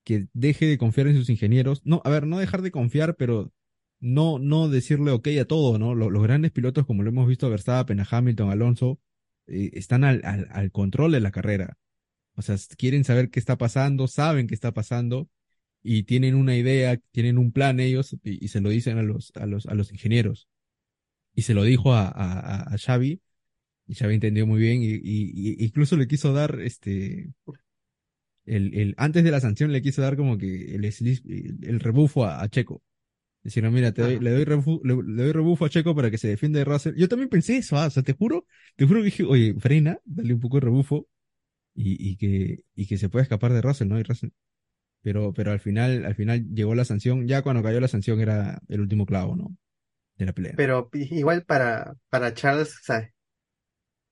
que 0.05 0.27
deje 0.33 0.65
de 0.67 0.77
confiar 0.77 1.07
en 1.07 1.17
sus 1.17 1.29
ingenieros. 1.29 1.81
No, 1.85 2.01
a 2.05 2.09
ver, 2.09 2.27
no 2.27 2.39
dejar 2.39 2.61
de 2.63 2.71
confiar, 2.71 3.15
pero 3.17 3.53
no, 3.99 4.39
no 4.39 4.69
decirle 4.69 5.11
ok 5.11 5.29
a 5.41 5.45
todo, 5.45 5.79
¿no? 5.79 5.95
Lo- 5.95 6.09
Los, 6.09 6.23
grandes 6.23 6.51
pilotos, 6.51 6.85
como 6.85 7.03
lo 7.03 7.09
hemos 7.09 7.27
visto 7.27 7.47
a 7.47 7.49
Verstappen, 7.49 7.99
a 8.01 8.07
Hamilton, 8.09 8.49
a 8.49 8.53
Alonso, 8.53 8.99
eh, 9.47 9.71
están 9.73 10.03
al, 10.03 10.21
al, 10.25 10.47
al 10.51 10.71
control 10.71 11.11
de 11.13 11.21
la 11.21 11.31
carrera. 11.31 11.77
O 12.35 12.41
sea, 12.41 12.55
quieren 12.77 13.03
saber 13.03 13.29
qué 13.29 13.39
está 13.39 13.57
pasando, 13.57 14.07
saben 14.07 14.47
qué 14.47 14.55
está 14.55 14.71
pasando 14.73 15.29
y 15.83 16.03
tienen 16.03 16.35
una 16.35 16.55
idea, 16.57 16.97
tienen 17.11 17.37
un 17.37 17.51
plan 17.51 17.79
ellos 17.79 18.13
y, 18.23 18.43
y 18.45 18.49
se 18.49 18.61
lo 18.61 18.69
dicen 18.69 18.97
a 18.99 19.03
los, 19.03 19.31
a 19.35 19.45
los, 19.47 19.65
a 19.67 19.75
los 19.75 19.91
ingenieros. 19.91 20.47
y 21.35 21.43
se 21.43 21.53
lo 21.53 21.63
dijo 21.63 21.93
a, 21.93 22.07
a, 22.09 22.73
a 22.73 22.77
Xavi, 22.77 23.21
y 23.87 23.95
Xavi 23.95 24.15
entendió 24.15 24.47
muy 24.47 24.59
bien, 24.61 24.81
y, 24.83 25.63
incluso 25.65 25.97
le 25.97 26.07
quiso 26.07 26.33
dar, 26.33 26.59
este, 26.61 27.31
el, 28.45 28.73
el, 28.77 28.95
antes 28.97 29.23
de 29.23 29.31
la 29.31 29.39
sanción 29.39 29.71
le 29.71 29.81
quiso 29.81 30.01
dar 30.01 30.17
como 30.17 30.37
que 30.37 30.75
el, 30.75 30.85
el, 30.85 31.79
rebufo 31.79 32.25
a, 32.25 32.41
a 32.41 32.49
Checo. 32.49 32.81
Decir, 33.43 33.69
mira, 33.71 33.93
te 33.93 34.03
doy- 34.03 34.19
le, 34.19 34.31
doy 34.31 34.45
refu- 34.45 34.81
le, 34.83 34.95
le 35.15 35.23
doy 35.23 35.33
rebufo 35.33 35.65
a 35.65 35.69
Checo 35.69 35.95
para 35.95 36.11
que 36.11 36.17
se 36.19 36.29
defienda 36.29 36.59
de 36.59 36.65
Russell. 36.65 36.95
Yo 36.97 37.09
también 37.09 37.29
pensé 37.29 37.57
eso, 37.57 37.77
ah, 37.77 37.87
o 37.87 37.89
sea, 37.91 38.03
te 38.03 38.13
juro, 38.13 38.47
te 38.75 38.85
juro 38.87 39.01
que 39.01 39.05
dije, 39.05 39.23
oye, 39.25 39.55
frena, 39.59 39.99
dale 40.05 40.33
un 40.35 40.39
poco 40.41 40.57
de 40.57 40.61
rebufo 40.65 41.07
y, 41.75 42.11
y 42.11 42.17
que, 42.17 42.63
y 42.75 42.87
que 42.87 42.97
se 42.97 43.09
pueda 43.09 43.23
escapar 43.23 43.53
de 43.53 43.61
Russell, 43.61 43.87
¿no? 43.89 43.99
Y 43.99 44.03
Russell- 44.03 44.31
pero, 45.03 45.33
pero 45.33 45.51
al 45.51 45.59
final, 45.61 46.05
al 46.05 46.15
final 46.15 46.47
llegó 46.53 46.75
la 46.75 46.85
sanción, 46.85 47.27
ya 47.27 47.41
cuando 47.43 47.63
cayó 47.63 47.79
la 47.81 47.87
sanción 47.89 48.21
era 48.21 48.61
el 48.69 48.81
último 48.81 49.05
clavo, 49.07 49.35
¿no? 49.35 49.55
De 50.17 50.25
la 50.27 50.33
pelea. 50.33 50.59
Pero 50.59 50.89
igual 50.93 51.45
para, 51.45 51.95
para 52.09 52.33
Charles, 52.33 52.75
o 52.79 52.83
sea, 52.83 53.09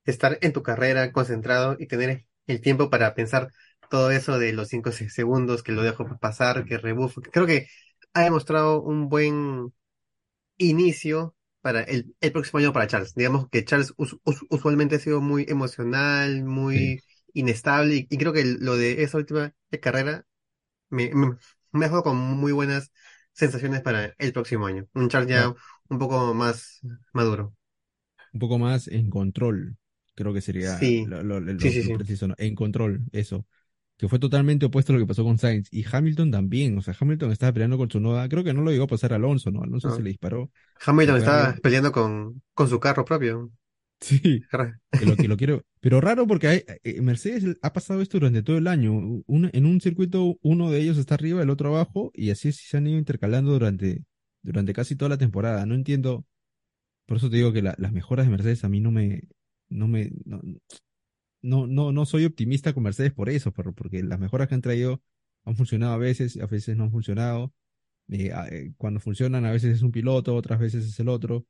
estar 0.05 0.37
en 0.41 0.53
tu 0.53 0.63
carrera 0.63 1.11
concentrado 1.11 1.75
y 1.79 1.87
tener 1.87 2.25
el 2.47 2.61
tiempo 2.61 2.89
para 2.89 3.13
pensar 3.15 3.51
todo 3.89 4.11
eso 4.11 4.39
de 4.39 4.53
los 4.53 4.69
cinco 4.69 4.91
se- 4.91 5.09
segundos 5.09 5.63
que 5.63 5.71
lo 5.73 5.83
dejo 5.83 6.05
pasar, 6.19 6.65
que 6.65 6.77
rebufo. 6.77 7.21
Creo 7.21 7.45
que 7.45 7.67
ha 8.13 8.23
demostrado 8.23 8.81
un 8.81 9.09
buen 9.09 9.73
inicio 10.57 11.35
para 11.61 11.81
el, 11.83 12.15
el 12.21 12.31
próximo 12.31 12.59
año 12.59 12.73
para 12.73 12.87
Charles. 12.87 13.15
Digamos 13.15 13.49
que 13.49 13.65
Charles 13.65 13.93
us- 13.97 14.17
us- 14.25 14.45
usualmente 14.49 14.95
ha 14.97 14.99
sido 14.99 15.21
muy 15.21 15.45
emocional, 15.49 16.43
muy 16.45 17.01
inestable 17.33 17.95
y, 17.95 18.07
y 18.09 18.17
creo 18.17 18.33
que 18.33 18.45
lo 18.45 18.75
de 18.77 19.03
esa 19.03 19.17
última 19.17 19.53
carrera 19.81 20.25
me, 20.89 21.11
me, 21.15 21.37
me 21.71 21.85
dejó 21.87 22.03
con 22.03 22.17
muy 22.17 22.51
buenas 22.53 22.91
sensaciones 23.33 23.81
para 23.81 24.15
el 24.19 24.33
próximo 24.33 24.67
año. 24.67 24.87
Un 24.93 25.09
Charles 25.09 25.29
ya 25.31 25.49
Claro. 25.49 25.55
un 25.89 25.99
poco 25.99 26.33
más 26.33 26.79
maduro. 27.13 27.55
un 28.33 28.39
poco 28.39 28.57
más 28.59 28.87
en 28.87 29.09
control, 29.09 29.77
creo 30.15 30.33
que 30.33 30.41
sería 30.41 30.79
Sí. 30.79 31.01
lo, 31.01 31.23
lo- 31.23 31.39
lo- 31.39 31.53
Sí, 31.57 31.71
sí, 31.71 31.83
lo 31.83 31.91
sí. 31.93 31.93
preciso, 31.93 32.27
¿no? 32.27 32.35
En 32.37 32.55
control, 32.55 33.03
eso. 33.11 33.45
Que 33.97 34.09
fue 34.09 34.19
totalmente 34.19 34.65
opuesto 34.65 34.93
a 34.93 34.95
lo 34.95 35.01
que 35.01 35.07
pasó 35.07 35.23
con 35.23 35.37
Sainz. 35.37 35.69
Y 35.71 35.85
Hamilton 35.91 36.31
también, 36.31 36.77
o 36.77 36.81
sea, 36.81 36.95
Hamilton 36.99 37.31
estaba 37.31 37.53
peleando 37.53 37.77
con 37.77 37.89
su 37.91 37.99
noda. 37.99 38.27
Creo 38.29 38.43
que 38.43 38.53
no 38.53 38.61
lo 38.63 38.71
llegó 38.71 38.85
a 38.85 38.87
pasar 38.87 39.13
a 39.13 39.17
Alonso, 39.17 39.51
¿no? 39.51 39.61
Alonso 39.63 39.89
No. 39.89 39.91
se 39.91 40.01
le 40.03 40.09
disparó. 40.09 40.51
Hamilton 40.85 41.17
estaba 41.17 41.53
peleando 41.61 41.91
con, 41.91 42.41
con 42.53 42.69
su 42.69 42.79
carro 42.79 43.05
propio. 43.05 43.51
Sí, 44.01 44.41
que 44.91 45.05
lo 45.05 45.15
que 45.15 45.27
lo 45.27 45.37
quiero. 45.37 45.63
Pero 45.79 46.01
raro 46.01 46.25
porque 46.27 46.47
hay, 46.47 46.63
eh, 46.83 47.01
Mercedes 47.01 47.57
ha 47.61 47.71
pasado 47.71 48.01
esto 48.01 48.17
durante 48.19 48.41
todo 48.43 48.57
el 48.57 48.67
año. 48.67 48.93
Un- 48.93 49.49
en 49.53 49.65
un 49.65 49.79
circuito, 49.79 50.37
uno 50.41 50.71
de 50.71 50.81
ellos 50.81 50.97
está 50.97 51.15
arriba, 51.15 51.41
el 51.43 51.49
otro 51.51 51.69
abajo, 51.69 52.11
y 52.15 52.31
así 52.31 52.51
se 52.51 52.77
han 52.77 52.87
ido 52.87 52.97
intercalando 52.97 53.51
durante, 53.51 54.03
durante 54.41 54.73
casi 54.73 54.95
toda 54.95 55.09
la 55.09 55.17
temporada. 55.19 55.65
No 55.67 55.75
entiendo. 55.75 56.25
Por 57.05 57.17
eso 57.17 57.29
te 57.29 57.37
digo 57.37 57.53
que 57.53 57.61
la- 57.61 57.75
las 57.77 57.93
mejoras 57.93 58.25
de 58.25 58.31
Mercedes 58.31 58.63
a 58.63 58.69
mí 58.69 58.79
no 58.81 58.91
me, 58.91 59.21
no 59.69 59.87
me, 59.87 60.11
no, 60.25 60.41
no, 61.41 61.67
no, 61.67 61.91
no 61.91 62.05
soy 62.05 62.25
optimista 62.25 62.73
con 62.73 62.83
Mercedes 62.83 63.13
por 63.13 63.29
eso, 63.29 63.51
por- 63.51 63.73
porque 63.73 64.03
las 64.03 64.19
mejoras 64.19 64.47
que 64.47 64.55
han 64.55 64.61
traído 64.61 65.01
han 65.45 65.55
funcionado 65.55 65.93
a 65.93 65.97
veces, 65.97 66.37
a 66.37 66.45
veces 66.45 66.77
no 66.77 66.83
han 66.85 66.91
funcionado. 66.91 67.53
Eh, 68.09 68.31
eh, 68.51 68.73
cuando 68.77 68.99
funcionan, 68.99 69.45
a 69.45 69.51
veces 69.51 69.75
es 69.75 69.81
un 69.81 69.91
piloto, 69.91 70.35
otras 70.35 70.59
veces 70.59 70.85
es 70.85 70.99
el 70.99 71.09
otro. 71.09 71.45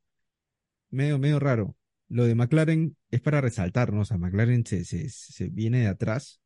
Medio, 0.90 1.18
medio 1.18 1.38
raro. 1.40 1.76
Lo 2.12 2.26
de 2.26 2.34
McLaren 2.36 2.96
es 3.10 3.20
para 3.22 3.40
resaltar, 3.40 3.92
¿no? 3.92 4.02
O 4.02 4.04
sea, 4.04 4.18
McLaren 4.18 4.66
se, 4.66 4.84
se, 4.84 5.08
se 5.10 5.48
viene 5.50 5.80
de 5.80 5.88
atrás 5.88 6.40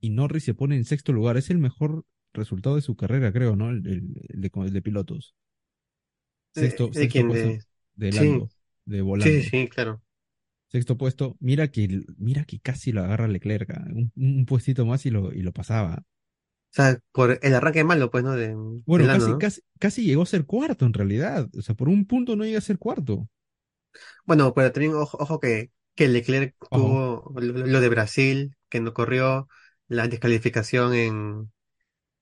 y 0.00 0.10
Norris 0.10 0.44
se 0.44 0.54
pone 0.54 0.76
en 0.76 0.84
sexto 0.84 1.12
lugar. 1.12 1.36
Es 1.38 1.50
el 1.50 1.58
mejor 1.58 2.04
resultado 2.34 2.76
de 2.76 2.82
su 2.82 2.96
carrera, 2.96 3.32
creo, 3.32 3.56
¿no? 3.56 3.70
El, 3.70 3.86
el- 3.86 4.22
el 4.30 4.40
de, 4.42 4.50
el 4.66 4.72
de 4.74 4.82
pilotos. 4.82 5.36
Sexto, 6.52 6.88
¿De, 6.88 6.94
sexto 6.94 7.24
puesto 7.26 7.48
De... 7.48 7.64
de 7.96 8.12
sí. 8.12 8.18
Lando, 8.18 8.50
de 8.86 9.02
Volando. 9.02 9.30
Sí, 9.30 9.42
sí, 9.42 9.68
claro. 9.68 10.02
Sexto 10.68 10.98
puesto. 10.98 11.36
Mira 11.40 11.68
que, 11.70 12.02
mira 12.18 12.44
que 12.44 12.60
casi 12.60 12.92
lo 12.92 13.02
agarra 13.02 13.28
Leclerc. 13.28 13.70
ah, 13.70 13.84
Un, 13.94 14.12
un 14.16 14.44
puestito 14.46 14.84
más 14.86 15.06
y 15.06 15.10
lo, 15.10 15.32
y 15.32 15.42
lo 15.42 15.52
pasaba. 15.52 16.04
O 16.72 16.74
sea, 16.76 16.98
por 17.12 17.38
el 17.40 17.54
arranque 17.54 17.84
malo, 17.84 18.10
pues, 18.10 18.22
¿no? 18.24 18.32
De, 18.32 18.54
Bueno, 18.86 19.06
Lando, 19.06 19.26
casi, 19.26 19.30
¿no? 19.30 19.38
casi, 19.38 19.60
casi 19.78 20.04
llegó 20.04 20.22
a 20.22 20.26
ser 20.26 20.44
cuarto 20.46 20.84
en 20.86 20.92
realidad. 20.94 21.48
O 21.56 21.62
sea, 21.62 21.74
por 21.74 21.88
un 21.88 22.06
punto 22.06 22.36
no 22.36 22.44
llega 22.44 22.58
a 22.58 22.60
ser 22.62 22.78
cuarto. 22.78 23.28
Bueno, 24.24 24.54
pero 24.54 24.72
también 24.72 24.94
ojo, 24.94 25.18
ojo 25.20 25.40
que, 25.40 25.70
que 25.94 26.08
Leclerc 26.08 26.54
Ojo. 26.70 27.00
tuvo 27.00 27.32
lo, 27.40 27.66
lo 27.66 27.80
de 27.80 27.88
Brasil, 27.88 28.56
que 28.68 28.80
no 28.80 28.94
corrió 28.94 29.48
la 29.88 30.08
descalificación 30.08 30.94
en, 30.94 31.52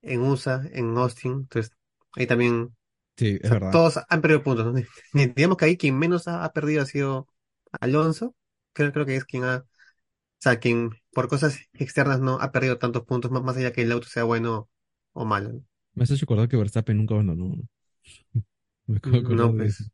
en 0.03 0.21
USA, 0.23 0.63
en 0.73 0.97
Austin. 0.99 1.33
Entonces, 1.33 1.73
ahí 2.17 2.27
también, 2.27 2.77
Sí, 3.17 3.39
o 3.43 3.43
es 3.43 3.51
sea, 3.51 3.59
verdad. 3.59 3.71
todos 3.71 4.01
han 4.09 4.23
perdido 4.23 4.43
puntos, 4.45 4.67
¿no? 4.67 4.75
Digamos 5.37 5.57
que 5.59 5.65
ahí 5.67 5.77
quien 5.77 5.99
menos 5.99 6.29
ha, 6.29 6.45
ha 6.45 6.53
perdido 6.53 6.83
ha 6.83 6.87
sido 6.87 7.29
Alonso. 7.81 8.37
Creo, 8.73 8.93
creo 8.93 9.07
que 9.07 9.17
es 9.17 9.25
quien 9.25 9.45
ha, 9.45 9.59
o 9.59 9.67
sea, 10.41 10.61
quien 10.61 10.91
por 11.13 11.29
cosas 11.29 11.59
externas 11.75 12.21
no 12.21 12.41
ha 12.41 12.53
perdido 12.53 12.79
tantos 12.79 13.05
puntos, 13.05 13.31
más, 13.33 13.43
más 13.45 13.57
allá 13.59 13.73
que 13.73 13.83
el 13.83 13.93
auto 13.93 14.09
sea 14.09 14.25
bueno 14.25 14.71
o 15.15 15.25
malo. 15.27 15.63
Me 15.95 16.03
has 16.05 16.11
hecho 16.11 16.25
acordar 16.27 16.49
que 16.51 16.57
Verstappen 16.59 16.97
nunca 16.99 17.15
abandonó. 17.15 17.57
Me 18.87 18.97
acabo 18.99 19.17
de 19.17 19.23
acordar 19.23 19.39
No, 19.39 19.55
de 19.55 19.67
eso. 19.67 19.85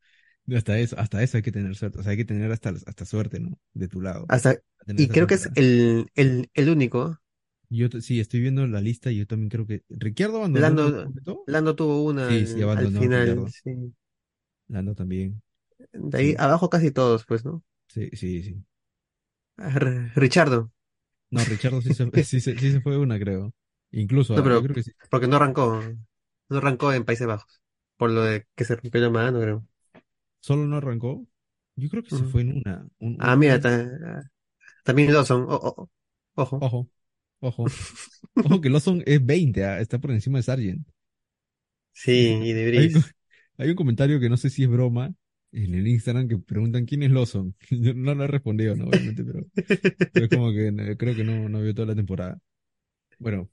Hasta 0.56 0.78
eso, 0.78 0.98
hasta 0.98 1.22
eso 1.22 1.36
hay 1.36 1.42
que 1.42 1.52
tener 1.52 1.74
suerte. 1.76 1.98
O 2.00 2.02
sea, 2.02 2.10
hay 2.12 2.16
que 2.18 2.24
tener 2.24 2.50
hasta, 2.52 2.70
hasta 2.70 3.04
suerte, 3.04 3.40
¿no? 3.40 3.58
De 3.74 3.88
tu 3.88 4.00
lado. 4.00 4.28
hasta, 4.28 4.56
y 4.96 5.10
creo 5.10 5.26
que 5.26 5.34
es 5.34 5.50
el, 5.54 6.10
el, 6.14 6.50
el 6.54 6.70
único. 6.70 7.18
Yo 7.70 7.88
sí, 8.02 8.20
estoy 8.20 8.40
viendo 8.40 8.66
la 8.66 8.80
lista 8.82 9.10
y 9.10 9.18
yo 9.18 9.26
también 9.26 9.48
creo 9.50 9.66
que. 9.66 9.82
¿Ricciardo 9.88 10.38
abandonó 10.38 10.78
Lando, 11.46 11.74
tuvo 11.76 12.04
una 12.04 12.38
Sí, 12.38 12.46
sí, 12.46 12.62
al, 12.62 12.90
final, 12.92 13.46
sí. 13.48 13.94
Lando 14.68 14.94
también. 14.94 15.42
De 15.92 16.18
ahí 16.18 16.34
Sí, 16.34 16.38
abajo 16.38 16.70
casi 16.70 16.90
todos, 16.90 17.24
pues, 17.26 17.44
¿no? 17.44 17.62
sí, 17.88 18.10
sí, 18.16 18.42
sí. 18.42 18.64
Ah, 19.56 19.70
R- 19.76 20.10
Richardo. 20.16 20.70
No, 21.30 21.44
Richardo 21.44 21.80
sí 21.82 21.92
se, 21.92 22.10
sí, 22.24 22.40
se, 22.40 22.58
sí 22.58 22.72
se 22.72 22.80
fue 22.80 22.96
una, 22.98 23.18
creo. 23.18 23.52
Incluso, 23.90 24.34
No, 24.34 24.42
ah, 24.42 24.44
pero 24.44 24.62
creo 24.62 24.74
que 24.74 24.82
sí. 24.82 24.92
porque 25.10 25.26
no 25.26 25.36
arrancó, 25.36 25.82
no 26.48 26.58
arrancó 26.58 26.92
en 26.92 27.04
Países 27.04 27.26
Bajos, 27.26 27.60
por 27.96 28.10
lo 28.10 28.22
de 28.22 28.46
que 28.54 28.64
se 28.64 28.76
rompió 28.76 29.00
la 29.00 29.10
mano, 29.10 29.40
creo. 29.40 29.66
Solo 30.48 30.66
no 30.66 30.76
arrancó. 30.78 31.26
Yo 31.76 31.88
creo 31.88 32.02
que 32.04 32.10
se 32.10 32.24
fue 32.24 32.42
en 32.42 32.58
una. 32.58 32.88
Un, 32.98 33.14
Ah, 33.18 33.36
un- 33.36 33.36
mira, 33.36 33.60
también 34.84 35.12
Lawson, 35.12 35.42
o- 35.48 35.54
o- 35.56 35.82
o- 35.82 35.90
ojo. 36.42 36.66
Ojo, 36.66 36.88
ojo. 37.40 37.76
Ojo 38.42 38.60
que 38.62 38.70
Lawson 38.70 39.02
es 39.06 39.24
20, 39.24 39.64
ah, 39.64 39.80
está 39.80 39.98
por 40.00 40.12
encima 40.12 40.38
de 40.38 40.44
Sargent. 40.44 40.88
Sí, 41.92 42.12
y 42.44 42.52
de 42.54 42.64
Hay 42.74 42.86
un, 42.86 42.92
Vries. 42.92 42.94
hay 43.58 43.70
un 43.70 43.76
comentario 43.76 44.20
que 44.20 44.28
no 44.28 44.36
sé 44.36 44.50
si 44.50 44.64
es 44.64 44.68
broma 44.70 45.14
en 45.52 45.74
el 45.74 45.86
Instagram 45.88 46.28
que 46.28 46.38
preguntan 46.38 46.86
quién 46.86 47.02
es 47.02 47.10
Lawson. 47.10 47.54
Yo 47.70 47.94
no 47.94 48.14
lo 48.14 48.24
he 48.24 48.26
respondido, 48.28 48.76
¿no? 48.76 48.86
Obviamente, 48.88 49.24
pero, 49.24 49.46
pero 50.12 50.26
es 50.26 50.30
como 50.32 50.52
que 50.52 50.68
eh, 50.68 50.96
creo 50.98 51.16
que 51.16 51.24
no, 51.24 51.48
no 51.48 51.62
vio 51.62 51.74
toda 51.74 51.88
la 51.88 51.96
temporada. 51.96 52.40
Bueno, 53.18 53.50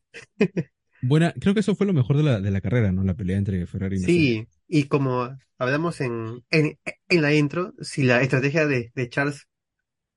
buena, 1.08 1.34
creo 1.40 1.54
que 1.54 1.60
eso 1.62 1.76
fue 1.76 1.86
lo 1.88 1.94
mejor 1.94 2.18
de 2.18 2.24
la, 2.24 2.40
de 2.42 2.52
la 2.52 2.62
carrera, 2.62 2.92
¿no? 2.92 3.04
La 3.04 3.16
pelea 3.16 3.38
entre 3.38 3.66
Ferrari 3.68 3.98
y 3.98 4.00
Mercedes. 4.00 4.30
Sí, 4.30 4.48
y 4.68 4.88
como 4.88 5.38
hablamos 5.58 6.02
en, 6.02 6.44
en, 6.52 6.78
en 7.10 7.22
la 7.22 7.34
intro, 7.34 7.74
si 7.82 8.04
la 8.04 8.22
estrategia 8.22 8.68
de, 8.68 8.92
de 8.96 9.10
Charles 9.10 9.48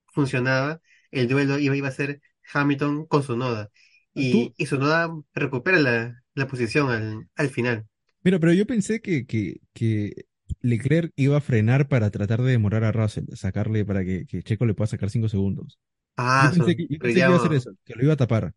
funcionaba, 0.07 0.81
el 1.13 1.29
duelo 1.29 1.59
iba, 1.59 1.77
iba 1.77 1.89
a 1.89 1.93
ser 1.93 2.23
Hamilton 2.53 3.07
con 3.07 3.23
su 3.25 3.37
noda. 3.37 3.71
Tú, 4.29 4.41
Y, 4.43 4.55
y 4.59 4.67
su 4.67 4.79
noda 4.79 5.11
recupera 5.35 5.79
la, 5.81 6.23
la 6.35 6.49
posición 6.49 6.91
al, 6.91 7.31
al 7.37 7.51
final. 7.51 7.89
mira, 8.23 8.39
pero 8.39 8.53
yo 8.53 8.67
pensé 8.67 9.01
que, 9.01 9.27
que, 9.27 9.61
que 9.73 10.27
Leclerc 10.61 11.13
iba 11.17 11.37
a 11.39 11.41
frenar 11.41 11.89
para 11.89 12.11
tratar 12.11 12.43
de 12.43 12.53
demorar 12.53 12.85
a 12.85 12.93
Russell, 12.93 13.25
sacarle 13.35 13.85
para 13.85 14.05
que, 14.05 14.27
que 14.27 14.43
Checo 14.43 14.67
le 14.67 14.75
pueda 14.75 14.89
sacar 14.89 15.11
5 15.11 15.29
segundos. 15.29 15.79
Yo 16.37 16.51
Ah, 16.51 16.51
pensé 16.51 16.77
su- 16.77 16.77
que, 16.77 16.87
yo 16.89 17.01
pensé 17.01 17.21
que 17.23 17.27
iba 17.29 17.35
a 17.37 17.39
hacer 17.39 17.55
eso, 17.55 17.73
que 17.85 17.95
lo 17.97 18.05
iba 18.05 18.15
a 18.15 18.17
tapar. 18.17 18.55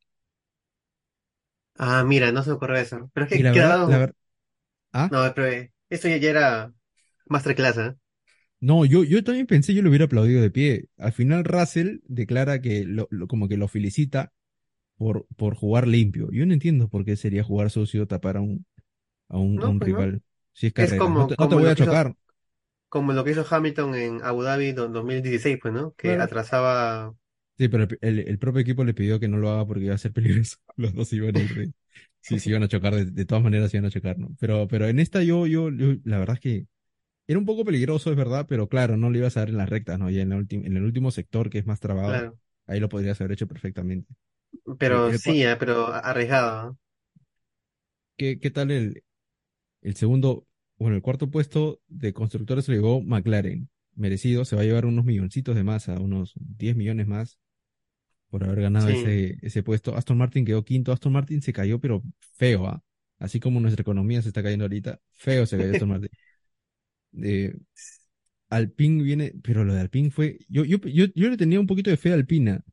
Ah, 1.82 2.04
mira, 2.06 2.32
no 2.34 2.44
se 2.44 2.52
me 2.52 2.56
ocurrió 2.58 2.78
eso. 2.78 3.12
Pero 3.14 3.26
es 3.28 3.32
Y 3.32 3.44
que 3.44 3.44
la 3.44 3.54
verdad, 3.54 3.80
la 3.84 3.98
quedado, 3.98 4.00
verdad, 4.00 4.16
ah, 4.94 5.12
no, 5.12 5.34
pero 5.36 5.48
eh, 5.48 5.74
esto 5.90 6.08
ya, 6.08 6.18
ya 6.18 6.30
era 6.30 6.74
masterclass, 7.28 7.78
¿eh? 7.78 7.96
no, 8.60 8.86
yo, 8.86 9.04
yo 9.04 9.24
también 9.24 9.48
pensé, 9.48 9.74
yo 9.74 9.82
lo 9.82 9.90
hubiera 9.90 10.06
aplaudido 10.06 10.42
de 10.42 10.52
pie. 10.52 10.86
Al 10.98 11.14
final 11.14 11.44
Russell 11.46 12.00
declara 12.08 12.62
que 12.62 12.84
lo, 12.86 13.08
lo- 13.12 13.28
como 13.28 13.48
que 13.48 13.58
lo 13.58 13.68
felicita 13.68 14.34
por, 14.98 15.28
por 15.38 15.56
jugar 15.56 15.88
limpio. 15.88 16.30
Yo 16.32 16.46
no 16.48 16.54
entiendo 16.54 16.90
por 16.90 17.06
qué 17.06 17.18
sería 17.18 17.44
jugar 17.44 17.72
sucio 17.72 18.08
tapar 18.08 18.38
a 18.38 18.42
un, 18.42 18.66
a 19.30 19.38
un, 19.40 19.64
a 19.64 19.68
No, 19.68 19.72
un 19.72 19.80
pues 19.80 19.90
no. 19.90 20.10
rival. 20.10 20.24
Si 20.54 20.68
es 20.68 20.74
Es 20.78 20.94
carrera, 20.94 21.14
no 21.14 21.26
como, 21.26 21.28
te, 21.28 21.36
no 21.40 21.50
te 21.50 21.56
como 21.56 21.58
voy 21.58 21.68
lo 21.68 21.72
a 21.72 21.76
que 21.76 21.82
hizo, 21.82 21.98
chocar. 21.98 22.16
como 22.90 23.14
lo 23.14 23.24
que 23.26 23.32
hizo 23.32 23.46
Hamilton 23.50 23.96
en 23.96 24.24
Abu 24.24 24.44
Dhabi 24.44 24.74
do- 24.74 24.90
2016, 24.90 25.60
pues, 25.62 25.74
¿no? 25.76 25.94
Que 25.96 26.18
Claro. 26.18 26.20
atrasaba. 26.20 27.16
Sí, 27.58 27.68
pero 27.70 27.84
el, 27.84 27.98
el- 28.02 28.20
el 28.28 28.40
propio 28.40 28.62
equipo 28.62 28.84
le 28.84 28.94
pidió 28.94 29.20
que 29.20 29.28
no 29.28 29.38
lo 29.38 29.50
haga 29.50 29.66
porque 29.68 29.86
iba 29.86 29.96
a 29.96 29.98
ser 29.98 30.14
peligroso. 30.14 30.58
Los 30.78 30.94
dos 30.94 31.14
iban 31.14 31.36
a 31.38 31.42
ir 31.42 31.72
sí, 32.22 32.40
se 32.40 32.50
iban 32.50 32.64
a 32.64 32.68
chocar, 32.68 32.96
de, 32.96 33.06
de 33.06 33.26
todas 33.26 33.44
maneras 33.44 33.74
iban 33.74 33.86
a 33.86 33.92
chocar, 33.92 34.18
¿no? 34.20 34.30
Pero, 34.40 34.68
pero 34.68 34.88
en 34.88 35.00
esta 35.00 35.24
yo, 35.24 35.48
yo, 35.48 35.70
yo, 35.72 35.96
la 36.06 36.20
verdad 36.20 36.36
es 36.36 36.40
que 36.42 36.68
era 37.28 37.40
un 37.40 37.46
poco 37.46 37.66
peligroso, 37.66 38.12
es 38.12 38.18
verdad, 38.18 38.48
pero 38.50 38.70
claro, 38.70 38.98
no 38.98 39.10
le 39.12 39.20
ibas 39.20 39.38
a 39.38 39.42
dar 39.42 39.50
en 39.50 39.58
las 39.58 39.70
rectas, 39.70 40.00
¿no? 40.00 40.10
Y 40.12 40.20
en, 40.20 40.32
ulti- 40.32 40.66
en 40.66 40.78
el 40.78 40.84
último 40.86 41.12
sector 41.12 41.50
que 41.50 41.60
es 41.60 41.68
más 41.68 41.80
trabado, 41.82 42.24
Claro. 42.24 42.38
ahí 42.68 42.80
lo 42.80 42.90
podrías 42.90 43.20
haber 43.22 43.34
hecho 43.34 43.48
perfectamente. 43.48 44.14
El- 44.86 45.04
Pero 45.04 45.08
el 45.08 45.22
sí, 45.22 45.46
ah, 45.46 45.58
pero 45.60 45.94
arriesgado. 45.94 46.78
¿qué, 48.18 48.40
qué 48.40 48.52
tal 48.52 48.72
el, 48.72 49.04
el 49.82 49.96
segundo, 49.96 50.48
bueno, 50.78 50.96
el 50.98 51.02
cuarto 51.02 51.30
puesto 51.32 51.82
de 51.88 52.14
constructores 52.14 52.68
lo 52.70 52.76
llevó 52.76 53.02
McLaren? 53.04 53.70
Merecido, 53.96 54.46
se 54.46 54.56
va 54.56 54.62
a 54.64 54.66
llevar 54.66 54.86
unos 54.86 55.06
milloncitos 55.06 55.56
de 55.56 55.64
más, 55.64 55.90
a 55.90 56.00
unos 56.00 56.34
10 56.38 56.76
millones 56.76 57.08
más 57.08 57.40
por 58.30 58.44
haber 58.44 58.62
ganado 58.62 58.88
Sí. 58.88 58.92
ese, 58.92 59.38
ese 59.42 59.64
puesto. 59.64 59.96
Aston 59.98 60.18
Martin 60.18 60.46
quedó 60.46 60.64
quinto, 60.66 60.92
Aston 60.94 61.14
Martin 61.14 61.42
se 61.42 61.54
cayó, 61.54 61.80
pero 61.80 62.04
feo, 62.20 62.68
¿ah? 62.68 62.84
Así 63.20 63.40
como 63.40 63.60
nuestra 63.60 63.82
economía 63.84 64.22
se 64.22 64.30
está 64.30 64.44
cayendo 64.44 64.66
ahorita, 64.66 65.00
feo 65.14 65.46
se 65.46 65.58
cayó 65.58 65.72
Aston 65.74 65.90
Martin. 65.92 66.10
Eh, 67.24 67.54
Alpine 68.50 69.04
viene, 69.04 69.34
pero 69.44 69.64
lo 69.66 69.74
de 69.74 69.82
Alpine 69.82 70.12
fue, 70.12 70.40
yo, 70.50 70.66
yo, 70.66 70.80
yo, 70.80 71.06
yo 71.16 71.30
le 71.30 71.38
tenía 71.38 71.60
un 71.60 71.68
poquito 71.68 71.90
de 71.90 71.98
fe 71.98 72.12
a 72.12 72.16
Alpina, 72.16 72.64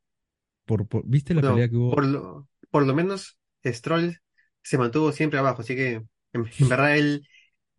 por, 0.67 0.89
por, 0.89 1.05
¿viste 1.07 1.35
la 1.35 1.43
No, 1.43 1.45
pelea 1.45 1.69
que 1.71 1.77
hubo? 1.77 1.95
por 1.95 2.05
lo, 2.07 2.49
por 2.71 2.87
lo 2.87 2.95
menos 2.95 3.39
Stroll 3.65 4.19
se 4.63 4.79
mantuvo 4.79 5.13
siempre 5.13 5.39
abajo, 5.39 5.63
así 5.63 5.75
que 5.77 5.93
en, 6.33 6.55
en 6.59 6.69
verdad 6.69 6.97
él, 6.97 7.29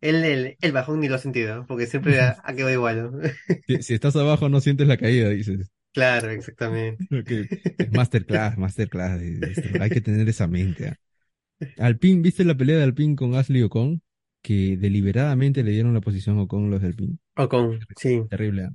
él 0.00 0.24
el, 0.24 0.56
el 0.60 0.72
bajón 0.72 1.00
ni 1.00 1.08
lo 1.08 1.16
ha 1.16 1.18
sentido, 1.18 1.66
porque 1.66 1.86
siempre 1.86 2.20
ha, 2.20 2.40
ha 2.44 2.54
quedado 2.54 2.72
igual, 2.72 3.12
¿no? 3.12 3.20
Si, 3.66 3.82
si 3.82 3.94
estás 3.94 4.16
abajo 4.16 4.48
no 4.50 4.60
sientes 4.60 4.86
la 4.86 4.96
caída, 4.98 5.28
dices. 5.30 5.70
Claro, 5.92 6.30
exactamente. 6.30 7.04
Ok, 7.10 7.30
es 7.78 7.90
Masterclass, 7.92 8.56
masterclass. 8.58 9.20
Hay 9.80 9.90
que 9.90 10.00
tener 10.00 10.28
esa 10.28 10.46
mente. 10.46 10.88
¿ah? 10.88 10.96
Alpine, 11.78 12.22
¿viste 12.22 12.44
la 12.44 12.56
pelea 12.56 12.78
de 12.78 12.84
Alpine 12.84 13.16
con 13.16 13.34
Ashley 13.34 13.62
Ocon? 13.62 14.02
Que 14.42 14.76
deliberadamente 14.78 15.62
le 15.64 15.72
dieron 15.72 15.94
la 15.94 16.00
posición 16.02 16.38
a 16.38 16.42
Ocon 16.42 16.70
los 16.70 16.82
de 16.82 16.88
Alpine. 16.88 17.18
Ocon, 17.36 17.80
sí. 17.96 18.22
Terrible, 18.28 18.64
¿ah? 18.64 18.70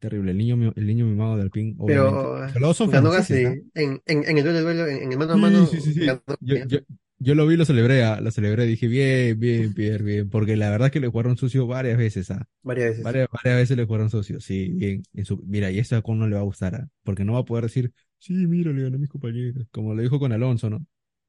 Terrible. 0.00 0.32
El 0.32 0.38
niño, 0.38 0.72
el 0.76 0.86
niño 0.86 1.06
mimado 1.06 1.36
de 1.36 1.42
obviamente. 1.78 2.28
Pero 2.52 2.70
ganó 2.88 3.10
Gasly 3.10 3.44
¿ah? 3.44 3.54
en, 3.74 4.02
en, 4.06 4.24
en 4.28 4.38
el 4.38 4.44
duelo, 4.44 4.62
duelo, 4.62 4.86
en, 4.86 5.02
en 5.04 5.12
el 5.12 5.18
mano 5.18 5.32
a 5.34 5.36
mano. 5.36 5.66
sí, 5.66 5.80
sí, 5.80 5.94
sí. 5.94 6.00
ganó 6.04 6.22
Yo, 6.40 6.56
bien, 6.56 6.68
yo, 6.68 6.78
yo 7.18 7.34
lo 7.34 7.46
vi, 7.46 7.56
lo 7.56 7.64
celebré, 7.64 8.04
¿ah? 8.04 8.20
Lo 8.20 8.30
celebré. 8.30 8.64
Dije, 8.66 8.86
bien, 8.88 9.38
bien, 9.38 9.72
bien, 9.74 10.04
bien. 10.04 10.30
Porque 10.30 10.56
la 10.56 10.70
verdad 10.70 10.86
es 10.86 10.92
que 10.92 11.00
le 11.00 11.08
jugaron 11.08 11.36
sucio 11.36 11.66
varias 11.66 11.98
veces, 11.98 12.30
¿ah? 12.30 12.46
varias 12.62 12.96
veces. 12.98 13.16
Varias, 13.16 13.28
varias 13.32 13.56
veces 13.58 13.76
le 13.76 13.86
jugaron 13.86 14.10
socio, 14.10 14.40
sí, 14.40 14.70
bien. 14.70 15.02
Mira, 15.46 15.70
y 15.70 15.78
esto 15.78 15.96
a 15.96 16.00
Ocon 16.00 16.18
no 16.18 16.28
le 16.28 16.34
va 16.36 16.40
a 16.42 16.44
gustar, 16.44 16.74
¿ah? 16.76 16.88
porque 17.04 17.24
no 17.24 17.34
va 17.34 17.40
a 17.40 17.44
poder 17.44 17.64
decir, 17.64 17.92
sí, 18.18 18.32
mira, 18.34 18.72
le 18.72 18.82
gané 18.84 18.96
a 18.96 18.98
mis 19.00 19.08
compañeros, 19.10 19.66
como 19.72 19.94
lo 19.94 20.02
dijo 20.02 20.18
con 20.20 20.32
Alonso, 20.32 20.70
¿no? 20.70 20.86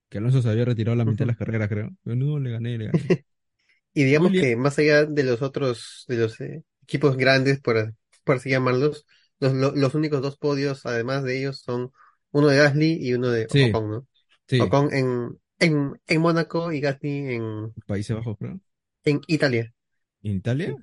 Que 0.10 0.20
Alonso 0.20 0.42
se 0.42 0.50
había 0.50 0.66
retirado 0.66 0.96
la 0.98 1.06
mitad 1.06 1.26
de 1.26 1.28
las 1.28 1.38
carreras, 1.38 1.70
creo. 1.70 1.92
No, 2.06 2.40
le 2.40 2.52
gané, 2.52 2.78
le 2.78 2.88
gané. 2.88 3.14
Y 3.94 4.04
digamos 4.04 4.34
William- 4.34 4.36
que 4.36 4.56
más 4.56 4.78
allá 4.80 5.06
de 5.06 5.24
los 5.24 5.42
otros, 5.42 6.06
de 6.08 6.18
los 6.18 6.40
eh, 6.42 6.64
equipos 6.84 7.18
grandes, 7.18 7.60
por, 7.62 7.96
por 8.24 8.38
así 8.38 8.50
llamarlos, 8.50 9.06
los, 9.40 9.54
lo- 9.54 9.74
los 9.76 9.96
únicos 9.96 10.22
dos 10.22 10.38
podios, 10.38 10.86
además 10.86 11.24
de 11.24 11.40
ellos, 11.40 11.62
son 11.62 11.92
uno 12.32 12.48
de 12.48 12.58
Gasly 12.58 12.98
y 13.02 13.14
uno 13.14 13.30
de 13.30 13.48
Sí. 13.48 13.60
Ocon, 13.60 13.92
¿no? 13.92 14.08
Sí, 14.48 14.76
Ocon 14.76 14.94
en, 14.94 15.40
en, 15.60 16.00
en 16.08 16.22
Mónaco 16.22 16.72
y 16.72 16.80
Gasly 16.82 17.36
en, 17.36 17.74
Países 17.86 18.16
Bajos, 18.16 18.38
creo. 18.38 18.60
en 19.04 19.22
Italia. 19.28 19.74
¿En 20.24 20.36
Italia? 20.38 20.78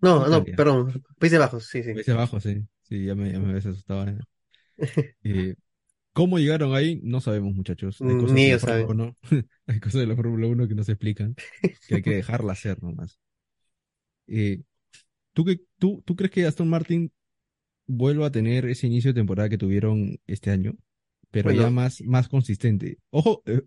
No, 0.00 0.28
no, 0.28 0.38
Italia. 0.38 0.56
perdón, 0.56 1.02
Países 1.18 1.38
Bajos, 1.38 1.66
sí, 1.66 1.82
sí. 1.82 1.94
Países 1.94 2.14
Bajos, 2.14 2.42
sí. 2.42 2.66
Sí, 2.82 3.04
ya 3.04 3.14
me, 3.14 3.32
ya 3.32 3.40
me 3.40 3.48
habías 3.50 3.66
asustado. 3.66 4.08
¿eh? 4.08 4.18
Eh, 5.24 5.54
¿cómo 6.12 6.38
llegaron 6.38 6.74
ahí? 6.74 7.00
No 7.02 7.20
sabemos, 7.20 7.54
muchachos. 7.54 8.02
Hay 8.02 8.16
cosas 8.16 8.36
ni 8.36 8.42
de 8.42 8.48
la 8.50 8.56
ellos. 8.56 8.62
Fórmula 8.62 8.88
1, 8.90 9.16
hay 9.66 9.80
cosas 9.80 10.00
de 10.02 10.06
la 10.06 10.16
Fórmula 10.16 10.46
1 10.48 10.68
que 10.68 10.74
no 10.74 10.84
se 10.84 10.92
explican, 10.92 11.34
que 11.88 11.96
hay 11.96 12.02
que 12.02 12.14
dejarla 12.16 12.52
hacer 12.52 12.82
nomás. 12.82 13.18
Eh, 14.26 14.62
¿tú, 15.32 15.44
qué, 15.44 15.60
tú, 15.78 16.02
¿Tú 16.06 16.16
crees 16.16 16.32
que 16.32 16.46
Aston 16.46 16.68
Martin 16.68 17.12
vuelva 17.86 18.26
a 18.28 18.32
tener 18.32 18.66
ese 18.66 18.86
inicio 18.86 19.12
de 19.12 19.20
temporada 19.20 19.48
que 19.48 19.58
tuvieron 19.58 20.18
este 20.26 20.50
año? 20.50 20.76
Pero 21.30 21.52
ya 21.52 21.68
Bueno. 21.68 21.72
más, 21.72 22.02
más 22.02 22.28
consistente. 22.28 22.98
Ojo, 23.10 23.42
eh, 23.46 23.62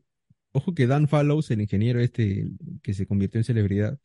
ojo 0.52 0.74
que 0.74 0.88
Dan 0.88 1.08
Fallows, 1.08 1.52
el 1.52 1.62
ingeniero 1.62 2.00
este 2.00 2.48
que 2.82 2.94
se 2.94 3.06
convirtió 3.06 3.40
en 3.40 3.44
celebridad, 3.44 4.00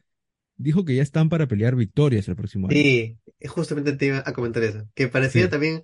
dijo 0.57 0.85
que 0.85 0.95
ya 0.95 1.03
están 1.03 1.29
para 1.29 1.49
pelear 1.49 1.77
victorias 1.77 2.29
el 2.29 2.37
próximo 2.37 2.69
año. 2.69 2.77
Sí, 2.77 3.19
justamente 3.49 3.93
te 3.95 4.07
iba 4.07 4.23
a 4.25 4.33
comentar 4.33 4.63
eso. 4.63 4.89
Que 4.95 5.09
parecía 5.09 5.45
Sí. 5.45 5.51
también 5.51 5.83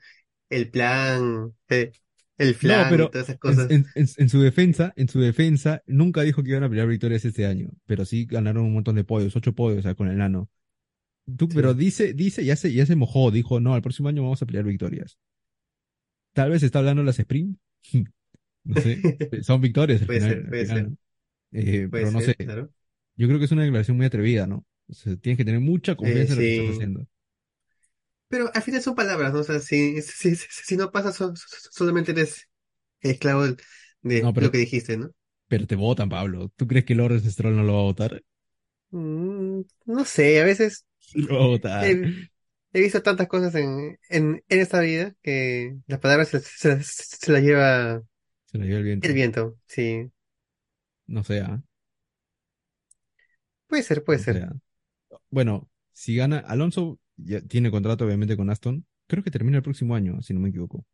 el 0.48 0.70
plan, 0.70 1.52
eh, 1.68 1.92
el 2.38 2.52
No, 2.52 2.58
plan 2.58 2.86
pero 2.90 3.04
y 3.04 3.10
todas 3.10 3.28
esas 3.28 3.38
cosas. 3.40 3.70
en- 3.70 3.86
en- 3.94 4.08
en 4.16 4.28
su 4.28 4.40
defensa, 4.40 4.92
en 4.96 5.08
su 5.08 5.20
defensa, 5.20 5.82
nunca 5.86 6.22
dijo 6.22 6.42
que 6.42 6.50
iban 6.50 6.64
a 6.64 6.68
pelear 6.68 6.88
victorias 6.88 7.24
este 7.24 7.46
año, 7.46 7.70
pero 7.86 8.04
sí 8.04 8.26
ganaron 8.26 8.64
un 8.64 8.72
montón 8.72 8.94
de 8.96 9.04
podios, 9.04 9.36
ocho 9.36 9.54
podios, 9.54 9.80
o 9.80 9.82
sea, 9.82 9.94
con 9.94 10.08
el 10.08 10.18
nano. 10.18 10.48
Tú, 11.36 11.46
Sí. 11.46 11.52
pero 11.54 11.74
dice, 11.74 12.12
dice, 12.14 12.44
ya 12.44 12.56
se, 12.56 12.72
ya 12.72 12.86
se 12.86 12.96
mojó, 12.96 13.30
dijo, 13.30 13.60
no, 13.60 13.76
el 13.76 13.82
próximo 13.82 14.08
año 14.08 14.22
vamos 14.22 14.40
a 14.42 14.46
pelear 14.46 14.64
victorias. 14.64 15.18
Tal 16.32 16.50
vez 16.50 16.62
está 16.62 16.78
hablando 16.78 17.02
las 17.02 17.18
sprint, 17.18 17.58
no 18.64 18.76
sé, 18.76 19.02
son 19.42 19.60
victorias 19.60 20.02
al 20.02 20.08
Puede 20.08 20.20
final, 20.20 20.42
ser, 20.42 20.46
puede 20.48 20.66
final, 20.66 20.66
ser. 20.66 20.92
Eh, 21.52 21.88
Puede 21.90 22.06
pero 22.06 22.10
no 22.12 22.22
ser, 22.22 22.22
sé, 22.22 22.36
claro. 22.42 22.70
yo 23.16 23.28
creo 23.28 23.38
que 23.40 23.46
es 23.46 23.52
una 23.52 23.64
declaración 23.64 23.96
muy 23.98 24.06
atrevida, 24.06 24.46
¿no? 24.46 24.66
O 24.88 24.94
sea, 24.94 25.16
tienes 25.16 25.38
que 25.38 25.44
tener 25.46 25.60
mucha 25.60 25.96
confianza 25.96 26.34
en 26.34 26.38
lo 26.38 26.44
que 26.44 26.50
estás 26.50 26.68
haciendo. 26.68 27.06
Pero 28.28 28.50
al 28.54 28.62
final 28.62 28.82
son 28.82 28.94
palabras, 28.94 29.32
¿no? 29.32 29.40
O 29.40 29.44
sea, 29.44 29.60
si, 29.60 30.00
si, 30.02 30.36
si, 30.36 30.46
si 30.50 30.76
no 30.76 30.90
pasa, 30.92 31.12
so- 31.12 31.34
so- 31.36 31.46
solamente 31.72 32.12
eres 32.12 32.48
esclavo 33.00 33.44
de 34.02 34.26
No, 34.26 34.32
pero- 34.34 34.48
lo 34.48 34.52
que 34.52 34.58
dijiste, 34.58 34.96
¿no? 34.98 35.10
Pero 35.48 35.66
te 35.66 35.76
votan, 35.76 36.08
Pablo. 36.08 36.50
¿Tú 36.56 36.66
crees 36.66 36.84
que 36.86 36.94
Lawrence 36.94 37.30
Stroll 37.30 37.56
no 37.56 37.62
lo 37.64 37.74
va 37.74 37.80
a 37.80 37.82
votar? 37.84 38.24
Mm, 38.90 39.62
no 39.86 40.04
sé, 40.04 40.40
a 40.40 40.44
veces 40.44 40.86
lo 41.14 41.38
va 41.38 41.44
a 41.44 41.46
votar. 41.48 41.92
he, 41.92 42.10
he 42.72 42.80
visto 42.80 43.02
tantas 43.02 43.28
cosas 43.28 43.54
en, 43.56 43.98
en, 44.10 44.44
en 44.48 44.60
esta 44.60 44.80
vida 44.80 45.14
que 45.22 45.76
las 45.86 46.00
palabras 46.00 46.28
se, 46.30 46.40
se, 46.40 46.82
se 46.84 47.32
las 47.32 47.42
lleva 47.42 48.02
Se 48.50 48.58
lo 48.58 48.64
lleva 48.66 48.78
el 48.78 48.84
viento. 48.84 49.08
el 49.08 49.14
viento. 49.14 49.56
Sí, 49.66 50.10
No 51.06 51.24
sé, 51.24 51.40
¿ah? 51.42 51.62
puede 53.66 53.82
ser, 53.82 54.04
puede 54.04 54.18
ser. 54.18 54.44
sea, 54.44 54.52
bueno, 55.30 55.70
si 55.92 56.16
gana, 56.16 56.38
Alonso 56.40 57.00
ya 57.16 57.40
tiene 57.42 57.70
contrato 57.70 58.04
obviamente 58.06 58.36
con 58.38 58.50
Aston. 58.50 58.86
Creo 59.08 59.24
que 59.24 59.30
termina 59.30 59.58
el 59.58 59.62
próximo 59.64 59.94
año, 59.94 60.22
si 60.22 60.34
no 60.34 60.40
me 60.40 60.50
equivoco. 60.50 60.86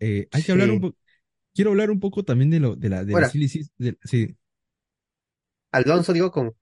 Eh, 0.00 0.28
hay 0.32 0.42
que 0.42 0.52
hablar 0.52 0.70
un 0.70 0.80
poco. 0.80 0.96
Quiero 1.54 1.70
hablar 1.72 1.90
un 1.90 2.00
poco 2.00 2.24
también 2.24 2.50
de 2.50 2.60
lo 2.60 2.76
de 2.76 2.88
la 2.90 3.04
de 3.04 3.16
la 3.16 3.16
Ahora. 3.16 3.28
sí, 3.28 4.36
Alonso, 5.72 6.12
digo, 6.14 6.30
con 6.30 6.54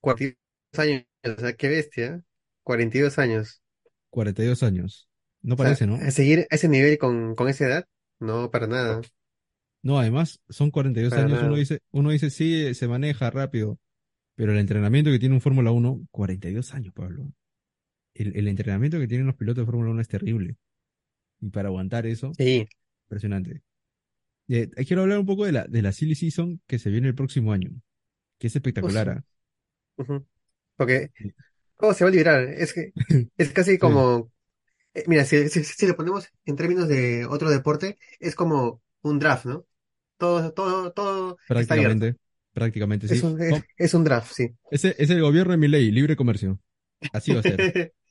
42 0.00 0.78
años, 0.80 1.04
o 1.24 1.40
sea, 1.40 1.52
qué 1.56 1.68
bestia, 1.68 2.22
42 2.62 3.18
años. 3.18 3.62
42 4.10 4.62
años. 4.62 5.08
No 5.42 5.56
O 5.56 5.62
sea, 5.62 5.76
parece, 5.76 5.86
¿no? 5.86 6.06
seguir 6.10 6.46
a 6.50 6.54
ese 6.56 6.68
nivel 6.68 6.98
con, 6.98 7.34
con 7.34 7.48
esa 7.48 7.66
edad, 7.66 7.86
no, 8.20 8.50
para 8.50 8.66
nada. 8.66 9.00
No, 9.82 9.98
además 9.98 10.40
son 10.48 10.70
42 10.70 11.10
Para 11.10 11.24
años. 11.24 11.42
Uno 11.42 11.56
dice, 11.56 11.80
uno 11.90 12.10
dice, 12.10 12.30
sí, 12.30 12.74
se 12.74 12.88
maneja 12.88 13.30
rápido. 13.30 13.78
Pero 14.34 14.52
el 14.52 14.58
entrenamiento 14.58 15.10
que 15.10 15.18
tiene 15.18 15.34
un 15.34 15.40
Fórmula 15.40 15.70
1, 15.72 16.06
42 16.10 16.74
años, 16.74 16.94
Pablo. 16.94 17.32
El, 18.14 18.36
el 18.36 18.48
entrenamiento 18.48 18.98
que 18.98 19.08
tienen 19.08 19.26
los 19.26 19.36
pilotos 19.36 19.62
de 19.62 19.66
Fórmula 19.66 19.90
1 19.90 20.00
es 20.00 20.08
terrible. 20.08 20.56
Y 21.40 21.50
para 21.50 21.68
aguantar 21.68 22.06
eso, 22.06 22.32
Sí, 22.36 22.66
impresionante. 23.06 23.62
Eh, 24.48 24.70
quiero 24.86 25.02
hablar 25.02 25.18
un 25.18 25.26
poco 25.26 25.44
de 25.44 25.52
la, 25.52 25.64
de 25.66 25.82
la 25.82 25.92
silly 25.92 26.14
season 26.14 26.60
que 26.66 26.78
se 26.78 26.90
viene 26.90 27.08
el 27.08 27.14
próximo 27.14 27.52
año. 27.52 27.70
Que 28.38 28.46
es 28.46 28.56
espectacular. 28.56 29.24
¿ah? 29.98 30.22
Porque, 30.76 31.10
¿cómo 31.76 31.92
se 31.92 32.04
va 32.04 32.08
a 32.08 32.12
liberar? 32.12 32.44
Es 32.44 32.72
que 32.72 32.92
es 33.36 33.52
casi 33.52 33.78
como, 33.78 34.30
eh, 35.00 35.04
mira, 35.06 35.24
si, 35.24 35.48
si, 35.48 35.64
si 35.64 35.86
lo 35.86 35.96
ponemos 35.96 36.28
en 36.44 36.56
términos 36.56 36.88
de 36.88 37.26
otro 37.26 37.50
deporte, 37.50 37.98
es 38.20 38.34
como 38.34 38.82
un 39.02 39.18
draft, 39.18 39.46
¿no? 39.46 39.66
Todo, 40.18 40.52
todo, 40.52 40.92
todo 40.92 41.38
está. 41.56 41.74
Prácticamente. 41.74 42.16
Prácticamente, 42.52 43.08
sí. 43.08 43.14
Es 43.16 43.22
un, 43.22 43.40
es, 43.40 43.50
No, 43.50 43.62
es 43.76 43.94
un 43.94 44.04
draft, 44.04 44.32
sí. 44.34 44.54
ese 44.70 44.94
es 44.98 45.10
el 45.10 45.20
gobierno 45.20 45.52
de 45.52 45.58
mi 45.58 45.68
ley, 45.68 45.90
libre 45.90 46.16
comercio. 46.16 46.60
Así 47.12 47.32
va 47.32 47.40
a 47.40 47.42
ser. 47.42 47.64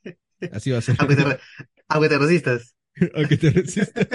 Así 0.52 0.72
va 0.72 0.80
a 0.80 0.82
ser. 0.82 0.96
Aunque 1.00 1.16
te, 1.16 1.24
re- 1.24 1.40
aunque 1.90 2.10
te 2.10 2.18
resistas. 2.18 2.76
Aunque 3.16 3.38
te 3.38 3.50
resistas. 3.52 4.08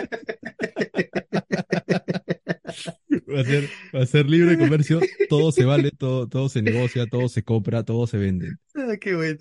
Va 3.10 3.40
a 3.40 3.44
ser, 3.44 3.70
va 3.94 4.02
a 4.02 4.06
ser 4.06 4.28
libre 4.28 4.58
comercio, 4.58 5.00
todo 5.28 5.52
se 5.52 5.64
vale, 5.64 5.90
todo, 5.92 6.28
todo 6.28 6.48
se 6.48 6.62
negocia, 6.62 7.06
todo 7.06 7.28
se 7.28 7.42
compra, 7.42 7.84
todo 7.84 8.06
se 8.06 8.18
vende. 8.18 8.56
Ah, 8.74 8.96
qué 9.00 9.14
bueno. 9.14 9.38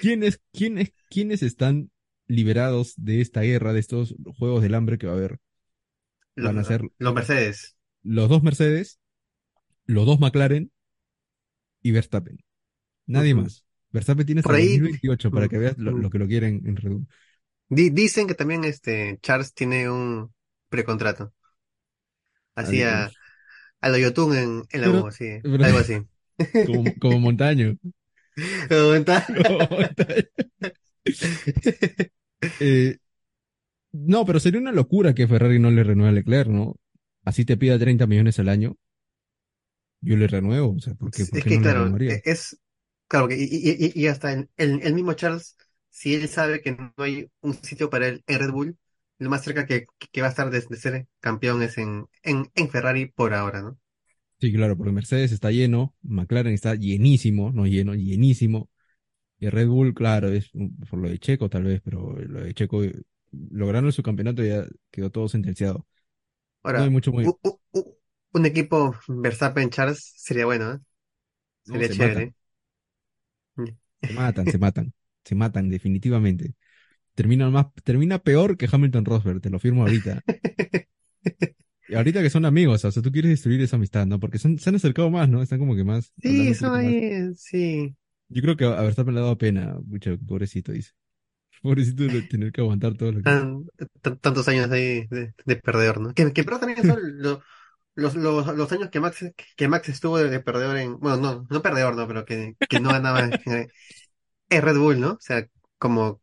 ¿Quiénes, 0.00 0.40
quiénes, 0.52 0.92
quiénes 1.08 1.42
están 1.42 1.90
liberados 2.30 2.94
de 2.96 3.20
esta 3.20 3.40
guerra, 3.42 3.72
de 3.72 3.80
estos 3.80 4.14
juegos 4.38 4.62
del 4.62 4.74
hambre 4.74 4.98
que 4.98 5.06
va 5.06 5.12
a 5.14 5.16
haber? 5.16 5.38
Van 6.36 6.58
a 6.58 6.64
ser 6.64 6.82
los 6.98 7.12
Mercedes. 7.14 7.76
los 8.02 8.28
dos 8.28 8.42
Mercedes, 8.42 9.00
los 9.84 10.06
dos 10.06 10.20
McLaren 10.20 10.70
y 11.82 11.90
Verstappen. 11.90 12.38
Nadie 13.06 13.34
más. 13.34 13.64
Verstappen 13.90 14.24
tiene 14.26 14.40
hasta 14.40 14.52
ahí- 14.54 14.78
2028 14.78 15.30
para 15.30 15.48
que 15.48 15.58
veas 15.58 15.76
lo, 15.76 16.08
que 16.10 16.18
lo 16.18 16.26
quieren 16.28 16.62
en 16.64 16.76
Red 16.76 16.90
Bull. 16.92 17.06
Dicen 17.68 18.26
que 18.26 18.34
también 18.34 18.64
este 18.64 19.18
Charles 19.22 19.52
tiene 19.52 19.90
un 19.90 20.32
precontrato. 20.68 21.32
Así 22.54 22.82
a, 22.82 23.10
a 23.80 23.88
lo 23.88 23.98
Yotun 23.98 24.36
en, 24.36 24.62
en 24.70 24.80
la 24.80 24.86
Pero- 24.88 25.04
U, 25.04 25.06
así, 25.08 25.24
pero- 25.42 25.64
algo 25.64 25.78
así. 25.78 25.94
Como, 26.66 26.84
como 27.00 27.18
montaño. 27.20 27.76
Como 28.68 28.88
montaño. 28.94 29.34
Eh, 32.42 32.98
no, 33.92 34.24
pero 34.26 34.40
sería 34.40 34.60
una 34.60 34.72
locura 34.72 35.14
que 35.14 35.28
Ferrari 35.28 35.58
no 35.58 35.70
le 35.70 35.84
renueve 35.84 36.10
a 36.10 36.12
Leclerc, 36.14 36.50
¿no? 36.50 36.76
Así 37.24 37.44
te 37.44 37.56
pida 37.56 37.78
30 37.78 38.06
millones 38.06 38.38
al 38.38 38.48
año. 38.48 38.76
Yo 40.02 40.16
le 40.16 40.26
renuevo, 40.26 40.74
o 40.76 40.78
sea, 40.80 40.94
¿por 40.94 41.12
qué, 41.12 41.26
Es 41.26 41.26
por 41.26 41.40
qué 41.40 41.52
que 41.52 41.58
no 41.58 41.60
claro, 41.60 41.98
e- 42.06 42.20
es 42.24 42.58
claro 43.08 43.28
que 43.28 43.36
y, 43.36 43.44
y, 43.44 43.92
y- 43.94 44.00
y 44.04 44.06
hasta 44.08 44.32
el, 44.32 44.50
el, 44.56 44.82
el 44.82 44.94
mismo 44.94 45.12
Charles 45.14 45.56
si 45.90 46.14
él 46.14 46.28
sabe 46.28 46.60
que 46.62 46.72
no 46.72 46.92
hay 46.98 47.30
un 47.40 47.54
sitio 47.54 47.90
para 47.90 48.06
él 48.08 48.22
en 48.26 48.38
Red 48.38 48.50
Bull, 48.52 48.78
lo 49.18 49.28
más 49.30 49.42
cerca 49.42 49.66
que, 49.66 49.86
que 50.12 50.20
va 50.22 50.28
a 50.28 50.30
estar 50.30 50.50
de, 50.50 50.60
de 50.60 50.76
ser 50.76 51.08
campeón 51.20 51.62
es 51.62 51.78
en, 51.78 52.06
en, 52.22 52.50
en 52.54 52.70
Ferrari 52.70 53.06
por 53.06 53.34
ahora, 53.34 53.60
¿no? 53.62 53.78
Sí, 54.40 54.52
claro, 54.52 54.76
porque 54.76 54.92
Mercedes 54.92 55.32
está 55.32 55.50
lleno, 55.50 55.94
McLaren 56.02 56.54
está 56.54 56.74
llenísimo, 56.74 57.52
no 57.52 57.66
lleno, 57.66 57.94
llenísimo. 57.94 58.70
Y 59.40 59.48
Red 59.48 59.68
Bull, 59.68 59.94
claro, 59.94 60.28
es 60.28 60.50
por 60.90 60.98
lo 61.00 61.08
de 61.08 61.18
Checo 61.18 61.48
tal 61.50 61.64
vez, 61.64 61.80
pero 61.84 62.14
lo 62.18 62.42
de 62.42 62.54
Checo, 62.54 62.84
eh, 62.84 62.94
logrando 63.50 63.90
su 63.92 64.02
campeonato 64.02 64.44
ya 64.44 64.66
quedó 64.90 65.10
todo 65.10 65.28
sentenciado. 65.28 65.86
No 66.74 66.82
Ahora, 66.82 66.84
hay 66.84 66.90
mucho 66.90 67.12
muy... 67.12 67.34
un 68.32 68.46
equipo 68.46 68.94
Verstappen-Charles 69.08 70.12
sería 70.16 70.46
bueno, 70.46 70.72
¿eh? 70.74 70.78
No, 71.66 71.82
Sería 71.82 71.88
se 71.88 71.94
chévere. 71.94 72.34
Se 74.06 74.12
matan, 74.12 74.46
se 74.48 74.58
matan, 74.58 74.92
se 75.24 75.34
matan 75.34 75.68
definitivamente. 75.70 76.54
Termina 77.14 77.50
más, 77.50 77.68
termina 77.84 78.20
peor 78.20 78.56
que 78.58 78.68
Hamilton 78.72 79.04
Rosberg, 79.06 79.40
te 79.42 79.50
lo 79.50 79.58
firmo 79.60 79.82
ahorita. 79.82 80.24
Y 81.86 81.94
ahorita 81.96 82.22
que 82.22 82.30
son 82.30 82.44
amigos, 82.44 82.84
o 82.84 82.90
sea, 82.92 83.02
tú 83.02 83.10
quieres 83.10 83.30
destruir 83.30 83.60
esa 83.62 83.76
amistad, 83.76 84.06
¿no? 84.06 84.20
Porque 84.20 84.38
son- 84.38 84.58
se 84.58 84.70
han 84.70 84.76
acercado 84.76 85.10
más, 85.10 85.28
¿no? 85.28 85.42
Están 85.42 85.58
como 85.58 85.74
que 85.76 85.84
más. 85.84 86.12
Sí, 86.22 86.54
más. 86.60 86.62
ahí, 86.62 87.34
sí. 87.36 87.96
Yo 88.30 88.42
creo 88.42 88.56
que 88.56 88.64
a 88.66 88.82
Verstappen 88.82 89.14
le 89.14 89.20
ha 89.20 89.24
dado 89.24 89.38
pena, 89.38 89.78
mucho, 89.86 90.18
pobrecito, 90.18 90.72
dice. 90.72 90.92
Pobrecito 91.62 92.04
de 92.08 92.22
tener 92.22 92.52
que 92.52 92.60
aguantar 92.62 92.94
todo 92.96 93.12
lo 93.12 93.22
que. 93.22 93.32
Tan- 93.32 93.66
tan- 94.02 94.18
tantos 94.18 94.48
años 94.48 94.70
ahí 94.70 95.06
de, 95.08 95.34
de 95.44 95.56
perdedor, 95.56 96.00
¿no? 96.00 96.14
Que, 96.14 96.32
que 96.32 96.44
pero 96.44 96.58
también 96.58 96.84
son 96.84 96.98
lo- 97.22 97.42
los, 97.96 98.14
los, 98.16 98.46
los 98.56 98.72
años 98.72 98.90
que 98.90 99.00
Max, 99.00 99.24
que 99.56 99.68
Max 99.68 99.88
estuvo 99.90 100.18
de, 100.18 100.30
de 100.30 100.40
perdedor 100.40 100.76
en, 100.78 100.98
bueno, 101.00 101.18
no, 101.18 101.46
no 101.50 101.62
perdedor, 101.62 101.96
no, 101.96 102.08
pero 102.08 102.24
que, 102.26 102.56
que 102.68 102.80
no 102.80 102.92
ganaba 102.92 103.24
en, 103.24 103.70
en 104.50 104.62
Red 104.62 104.76
Bull, 104.78 105.00
¿no? 105.00 105.12
O 105.14 105.18
sea, 105.20 105.46
como 105.78 106.20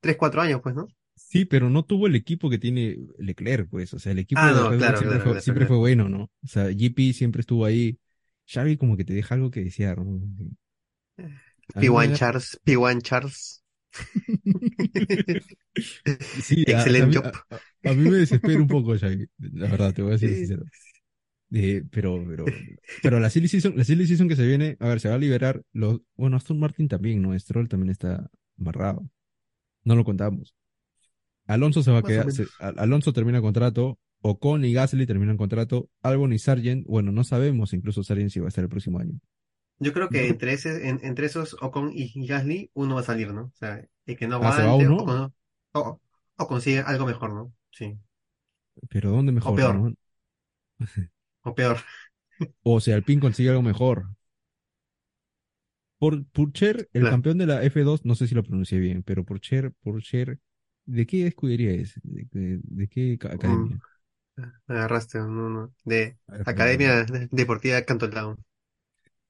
tres, 0.00 0.16
cuatro 0.16 0.40
años, 0.42 0.60
pues, 0.62 0.74
¿no? 0.74 0.86
Sí, 1.14 1.44
pero 1.46 1.70
no 1.70 1.84
tuvo 1.84 2.06
el 2.06 2.14
equipo 2.14 2.50
que 2.50 2.58
tiene 2.58 2.98
Leclerc, 3.18 3.68
pues. 3.70 3.94
O 3.94 3.98
sea, 3.98 4.12
el 4.12 4.18
equipo 4.18 4.40
Ah, 4.40 4.52
no, 4.52 4.76
claro, 4.76 4.98
siempre, 4.98 5.18
claro, 5.18 5.20
fue, 5.20 5.40
siempre 5.40 5.66
fue 5.66 5.76
bueno, 5.78 6.08
¿no? 6.08 6.24
O 6.42 6.46
sea, 6.46 6.64
GP 6.70 7.12
siempre 7.12 7.40
estuvo 7.40 7.64
ahí. 7.64 7.98
Xavi 8.46 8.76
como 8.76 8.96
que 8.96 9.04
te 9.04 9.14
deja 9.14 9.34
algo 9.34 9.50
que 9.50 9.60
desear, 9.64 9.98
¿no? 10.04 10.20
A 11.74 11.82
mí 11.82 11.94
me 11.96 12.06
P1 12.06 12.10
da- 12.10 12.18
Charles, 12.18 12.58
P1 12.64 13.00
Charles. 13.02 13.62
Sí, 16.40 16.64
a, 16.72 16.78
a 16.78 16.82
Excelente 16.82 17.18
job. 17.18 17.32
a- 17.84 17.92
mí 17.94 18.08
me 18.08 18.16
desespera 18.18 18.60
un 18.60 18.68
poco, 18.68 18.96
Xavi. 18.98 19.26
La 19.38 19.68
verdad, 19.68 19.92
te 19.94 20.02
voy 20.02 20.10
a 20.12 20.14
decir 20.14 20.30
Sí. 20.30 20.36
sincero. 20.36 20.64
Eh, 21.52 21.84
pero, 21.90 22.24
pero, 22.26 22.56
pero 23.02 23.20
la 23.20 23.30
silly 23.30 23.48
season, 23.48 23.74
la 23.76 23.84
silly 23.84 24.06
season 24.06 24.28
que 24.28 24.36
se 24.36 24.46
viene, 24.46 24.76
a 24.80 24.88
ver, 24.88 25.00
se 25.00 25.08
va 25.10 25.16
a 25.16 25.18
liberar 25.18 25.62
los, 25.72 26.00
bueno, 26.16 26.36
Aston 26.36 26.58
Martin 26.60 26.88
también, 26.88 27.22
¿no? 27.22 27.38
Stroll 27.38 27.68
también 27.68 27.90
está 27.90 28.30
amarrado. 28.58 29.08
No 29.84 29.96
lo 29.96 30.04
contamos. 30.04 30.54
Alonso 31.46 31.82
se 31.82 31.90
va 31.92 31.98
a 31.98 32.02
Más 32.02 32.08
quedar, 32.10 32.32
se- 32.32 32.46
Alonso 32.58 33.12
termina 33.12 33.40
contrato, 33.40 33.98
Ocon 34.22 34.64
y 34.64 34.72
Gasly 34.74 35.06
terminan 35.06 35.36
contrato, 35.38 35.90
Albon 36.02 36.32
y 36.32 36.38
Sargent, 36.38 36.86
bueno, 36.86 37.12
no 37.12 37.24
sabemos 37.24 37.72
incluso 37.74 38.02
Sargent 38.04 38.30
si 38.30 38.40
va 38.40 38.46
a 38.46 38.50
estar 38.50 38.64
el 38.64 38.70
próximo 38.70 38.98
año. 39.00 39.18
Yo 39.78 39.92
creo 39.92 40.10
que 40.10 40.28
entre 40.28 40.52
ese, 40.52 40.88
en- 40.88 41.00
entre 41.04 41.26
esos 41.26 41.56
Ocon 41.62 41.90
y 41.94 42.26
Gasly, 42.26 42.70
uno 42.74 42.94
va 42.96 43.00
a 43.02 43.04
salir, 43.04 43.32
¿no? 43.32 43.44
O 43.46 43.52
sea, 43.56 43.84
el 44.06 44.16
que 44.16 44.26
no 44.28 44.40
Ah, 44.40 44.52
¿se 44.52 44.62
va 44.62 44.74
uno? 44.76 44.96
o, 44.98 45.04
con- 45.04 45.34
o, 45.72 46.00
o 46.36 46.46
consigue 46.48 46.80
algo 46.80 47.06
mejor, 47.06 47.32
¿no? 47.34 47.52
Sí. 47.72 47.98
Pero 48.88 49.10
¿dónde 49.10 49.32
mejor, 49.32 49.62
peor. 49.62 49.74
no? 49.74 49.92
O 51.44 51.54
peor. 51.54 51.78
O 52.64 52.80
sea, 52.80 52.96
Alpine 52.96 53.20
consigue 53.20 53.50
algo 53.50 53.62
mejor. 53.62 54.06
Por 55.98 56.24
Purcher, 56.26 56.88
el 56.92 57.06
Claro. 57.06 57.08
campeón 57.08 57.38
de 57.38 57.46
la 57.46 57.62
F2, 57.62 58.04
no 58.04 58.14
sé 58.14 58.26
si 58.26 58.34
lo 58.34 58.42
pronuncié 58.42 58.78
bien, 58.78 59.02
pero 59.02 59.24
Purcher, 59.24 59.72
Purcher, 59.82 60.38
¿de 60.84 61.06
qué 61.06 61.26
escudería 61.26 61.70
es? 61.72 61.94
¿De, 62.02 62.26
de- 62.30 62.60
de 62.62 62.88
qué 62.88 63.16
ca- 63.18 63.32
academia? 63.32 63.80
Me 64.66 64.74
agarraste, 64.76 65.18
no, 65.18 65.48
no. 65.50 65.74
De 65.84 66.18
Academia 66.44 67.04
Deportiva 67.30 67.82
Cantolao. 67.82 68.36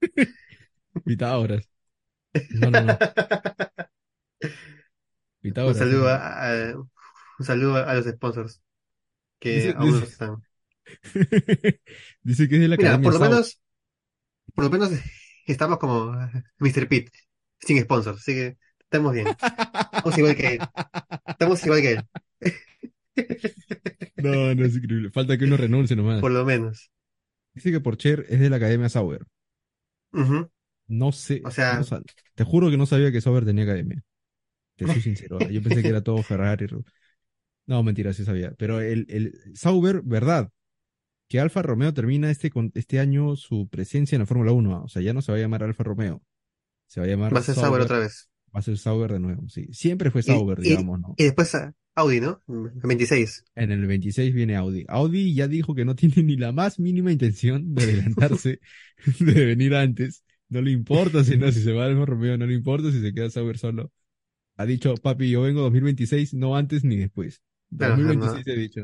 Pitágoras. 1.04 1.68
No, 2.50 2.70
no, 2.70 2.80
no. 2.82 2.98
Un 5.42 5.74
saludo 5.74 6.08
a, 6.08 6.70
a- 6.70 6.74
un 7.38 7.44
saludo 7.46 7.76
a 7.76 7.94
los 7.94 8.06
sponsors 8.06 8.62
que 9.38 9.54
Dice- 9.56 9.74
aún 9.76 9.90
no 9.90 10.00
dice- 10.00 10.12
están. 10.12 10.36
Dice 12.22 12.48
que 12.48 12.54
es 12.56 12.60
de 12.60 12.68
la 12.68 12.76
Mira, 12.76 12.90
Academia 12.90 13.10
por 13.10 13.14
lo 13.14 13.20
menos, 13.20 13.60
por 14.54 14.64
lo 14.64 14.70
menos 14.70 14.90
estamos 15.46 15.78
como 15.78 16.12
Mr. 16.58 16.88
Pitt, 16.88 17.10
sin 17.60 17.80
sponsors, 17.82 18.18
así 18.18 18.32
que 18.34 18.56
estamos 18.80 19.12
bien. 19.12 19.26
Estamos 19.28 20.18
igual 20.18 20.36
que 20.36 20.46
él. 20.54 20.58
Estamos 21.26 21.64
igual 21.64 21.80
que 21.80 21.92
él, 21.92 22.04
No, 24.16 24.54
no 24.54 24.64
es 24.64 24.76
increíble. 24.76 25.10
Falta 25.10 25.36
que 25.36 25.44
uno 25.44 25.56
renuncie 25.56 25.96
nomás. 25.96 26.20
por 26.20 26.30
lo 26.30 26.44
menos. 26.44 26.90
Dice 27.54 27.70
que 27.70 27.80
Porcher 27.80 28.26
es 28.28 28.40
de 28.40 28.48
la 28.50 28.56
Academia 28.56 28.88
No 30.88 31.12
sé. 31.12 31.42
O 31.44 31.50
sea- 31.50 31.78
no 31.78 32.02
te 32.34 32.44
juro 32.44 32.70
que 32.70 32.76
no 32.76 32.86
sabía 32.86 33.12
que 33.12 33.20
Sauber 33.20 33.44
tenía 33.44 33.64
academia. 33.64 34.02
Te 34.76 34.86
soy 34.86 35.00
sincero. 35.00 35.40
¿eh? 35.40 35.52
Yo 35.52 35.62
pensé 35.62 35.82
que 35.82 35.88
era 35.88 36.02
todo 36.02 36.22
Ferrari. 36.22 36.66
No, 37.66 37.82
mentira, 37.82 38.12
sí 38.12 38.24
sabía. 38.24 38.52
Pero 38.58 38.80
el, 38.80 39.06
el 39.08 39.34
Sauber, 39.54 40.02
verdad, 40.02 40.50
que 41.28 41.40
Alfa 41.40 41.62
Romeo 41.62 41.94
termina 41.94 42.30
este, 42.30 42.50
este 42.74 42.98
año 43.00 43.36
su 43.36 43.68
presencia 43.68 44.16
en 44.16 44.20
la 44.20 44.26
Fórmula 44.26 44.52
1. 44.52 44.76
¿ah? 44.76 44.82
O 44.82 44.88
sea, 44.88 45.02
ya 45.02 45.12
no 45.12 45.22
se 45.22 45.32
va 45.32 45.38
a 45.38 45.40
llamar 45.40 45.62
Alfa 45.62 45.84
Romeo. 45.84 46.22
Se 46.86 47.00
va 47.00 47.06
a 47.06 47.08
llamar 47.08 47.34
Va 47.34 47.38
a 47.38 47.42
ser 47.42 47.54
Sauber 47.54 47.80
otra 47.82 48.00
vez. 48.00 48.28
Va 48.54 48.60
a 48.60 48.62
ser 48.62 48.76
Sauber 48.78 49.12
de 49.12 49.20
nuevo, 49.20 49.48
sí. 49.48 49.68
Siempre 49.72 50.10
fue 50.10 50.22
Sauber, 50.22 50.58
y- 50.60 50.70
digamos, 50.70 51.00
¿no? 51.00 51.14
Y 51.16 51.24
después 51.24 51.54
a 51.54 51.74
Audi, 51.94 52.20
¿no? 52.20 52.42
26. 52.46 53.44
En 53.54 53.70
el 53.70 53.86
26 53.86 54.32
viene 54.34 54.56
Audi. 54.56 54.84
Audi 54.88 55.34
ya 55.34 55.46
dijo 55.48 55.74
que 55.74 55.84
no 55.84 55.94
tiene 55.96 56.22
ni 56.22 56.36
la 56.36 56.52
más 56.52 56.78
mínima 56.78 57.12
intención 57.12 57.74
de 57.74 57.84
adelantarse, 57.84 58.60
de 59.20 59.46
venir 59.46 59.74
antes. 59.74 60.24
No 60.48 60.60
le 60.62 60.70
importa 60.70 61.24
si 61.24 61.36
no, 61.36 61.50
si 61.52 61.62
se 61.62 61.72
va 61.72 61.86
Alfa 61.86 62.04
Romeo, 62.06 62.36
no 62.38 62.46
le 62.46 62.54
importa 62.54 62.90
si 62.92 63.00
se 63.00 63.12
queda 63.14 63.30
Sauber 63.30 63.58
solo. 63.58 63.90
Ha 64.56 64.66
dicho, 64.66 64.94
papi, 64.96 65.30
yo 65.30 65.42
vengo 65.42 65.62
2026, 65.62 66.34
no 66.34 66.56
antes 66.56 66.84
ni 66.84 66.96
después. 66.96 67.42
Claro, 67.76 67.96
2026 67.96 68.46
he 68.48 68.56
dicho. 68.56 68.82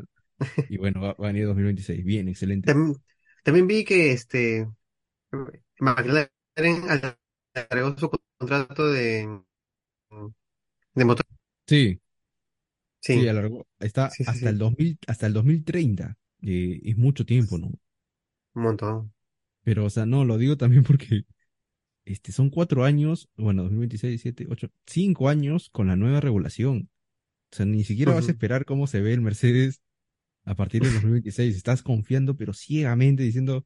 Y 0.67 0.77
bueno, 0.77 1.01
va, 1.01 1.13
va 1.13 1.29
a 1.29 1.31
venir 1.33 1.47
2026. 1.47 2.05
Bien, 2.05 2.27
excelente. 2.29 2.69
También, 2.69 2.95
también 3.43 3.67
vi 3.67 3.83
que 3.83 4.11
este 4.13 4.67
McLaren 5.81 6.29
alargó 6.93 7.97
su 7.97 8.09
contrato 8.37 8.87
de, 8.91 9.41
de 10.95 11.05
motor. 11.05 11.25
Sí, 11.67 12.01
Sí, 13.01 13.19
sí, 13.21 13.27
alargó. 13.27 13.67
Está 13.79 14.07
Sí, 14.07 14.23
sí, 14.25 14.29
hasta 14.29 14.49
el 14.49 14.57
2000, 14.57 14.97
hasta 15.07 15.27
el 15.27 15.33
2030. 15.33 16.17
Eh, 16.41 16.81
es 16.83 16.97
mucho 16.97 17.25
tiempo, 17.25 17.57
¿no? 17.57 17.71
un 18.55 18.61
montón. 18.63 19.11
Pero, 19.63 19.85
o 19.85 19.89
sea, 19.89 20.05
no, 20.05 20.25
lo 20.25 20.37
digo 20.37 20.57
también 20.57 20.83
porque 20.83 21.23
este, 22.05 22.31
son 22.31 22.49
cuatro 22.49 22.85
años, 22.85 23.29
bueno, 23.37 23.63
2026, 23.63 24.21
7, 24.21 24.47
8, 24.49 24.69
cinco 24.87 25.29
años 25.29 25.69
con 25.71 25.87
la 25.87 25.95
nueva 25.95 26.21
regulación. 26.21 26.89
O 27.53 27.57
sea, 27.57 27.65
ni 27.65 27.83
siquiera 27.85 28.13
vas 28.13 28.29
a 28.29 28.31
esperar 28.33 28.65
cómo 28.65 28.87
se 28.87 29.01
ve 29.01 29.13
el 29.13 29.21
Mercedes 29.21 29.81
a 30.45 30.55
partir 30.55 30.83
del 30.83 30.93
2026. 30.93 31.55
Estás 31.57 31.83
confiando, 31.83 32.35
pero 32.37 32.53
ciegamente 32.53 33.23
diciendo, 33.23 33.65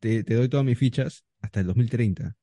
te, 0.00 0.24
te 0.24 0.34
doy 0.34 0.48
todas 0.50 0.66
mis 0.66 0.78
fichas 0.78 1.24
hasta 1.40 1.60
el 1.60 1.66
2030. 1.68 2.36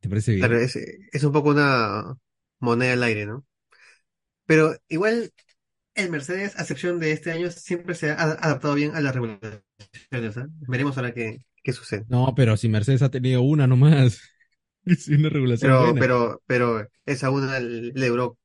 ¿Te 0.00 0.08
parece 0.08 0.32
bien? 0.34 0.48
Claro, 0.48 0.58
es, 0.58 0.76
es 0.76 1.24
un 1.24 1.32
poco 1.32 1.50
una 1.50 2.16
moneda 2.60 2.92
al 2.94 3.02
aire, 3.04 3.26
¿no? 3.26 3.46
Pero 4.46 4.76
igual 4.88 5.32
el 5.94 6.10
Mercedes, 6.10 6.56
a 6.58 6.62
excepción 6.62 7.00
de 7.00 7.12
este 7.12 7.32
año, 7.32 7.50
siempre 7.50 7.94
se 7.96 8.10
ha 8.12 8.14
ad- 8.22 8.38
adaptado 8.42 8.74
bien 8.74 8.94
a 8.96 9.00
las 9.02 9.14
regulaciones. 9.14 9.62
¿ah? 10.38 10.46
Veremos 10.68 10.96
ahora 10.98 11.12
qué, 11.14 11.44
qué 11.62 11.72
sucede. 11.72 12.06
No, 12.06 12.34
pero 12.36 12.56
si 12.56 12.68
Mercedes 12.68 13.02
ha 13.02 13.10
tenido 13.10 13.42
una 13.42 13.66
nomás, 13.66 14.20
es 14.84 15.08
una 15.08 15.28
regulación 15.28 15.76
Pero, 15.76 15.78
buena. 15.78 15.98
pero, 15.98 16.42
pero 16.46 16.86
esa 17.06 17.30
una 17.30 17.60
le 17.60 18.08
duró 18.08 18.38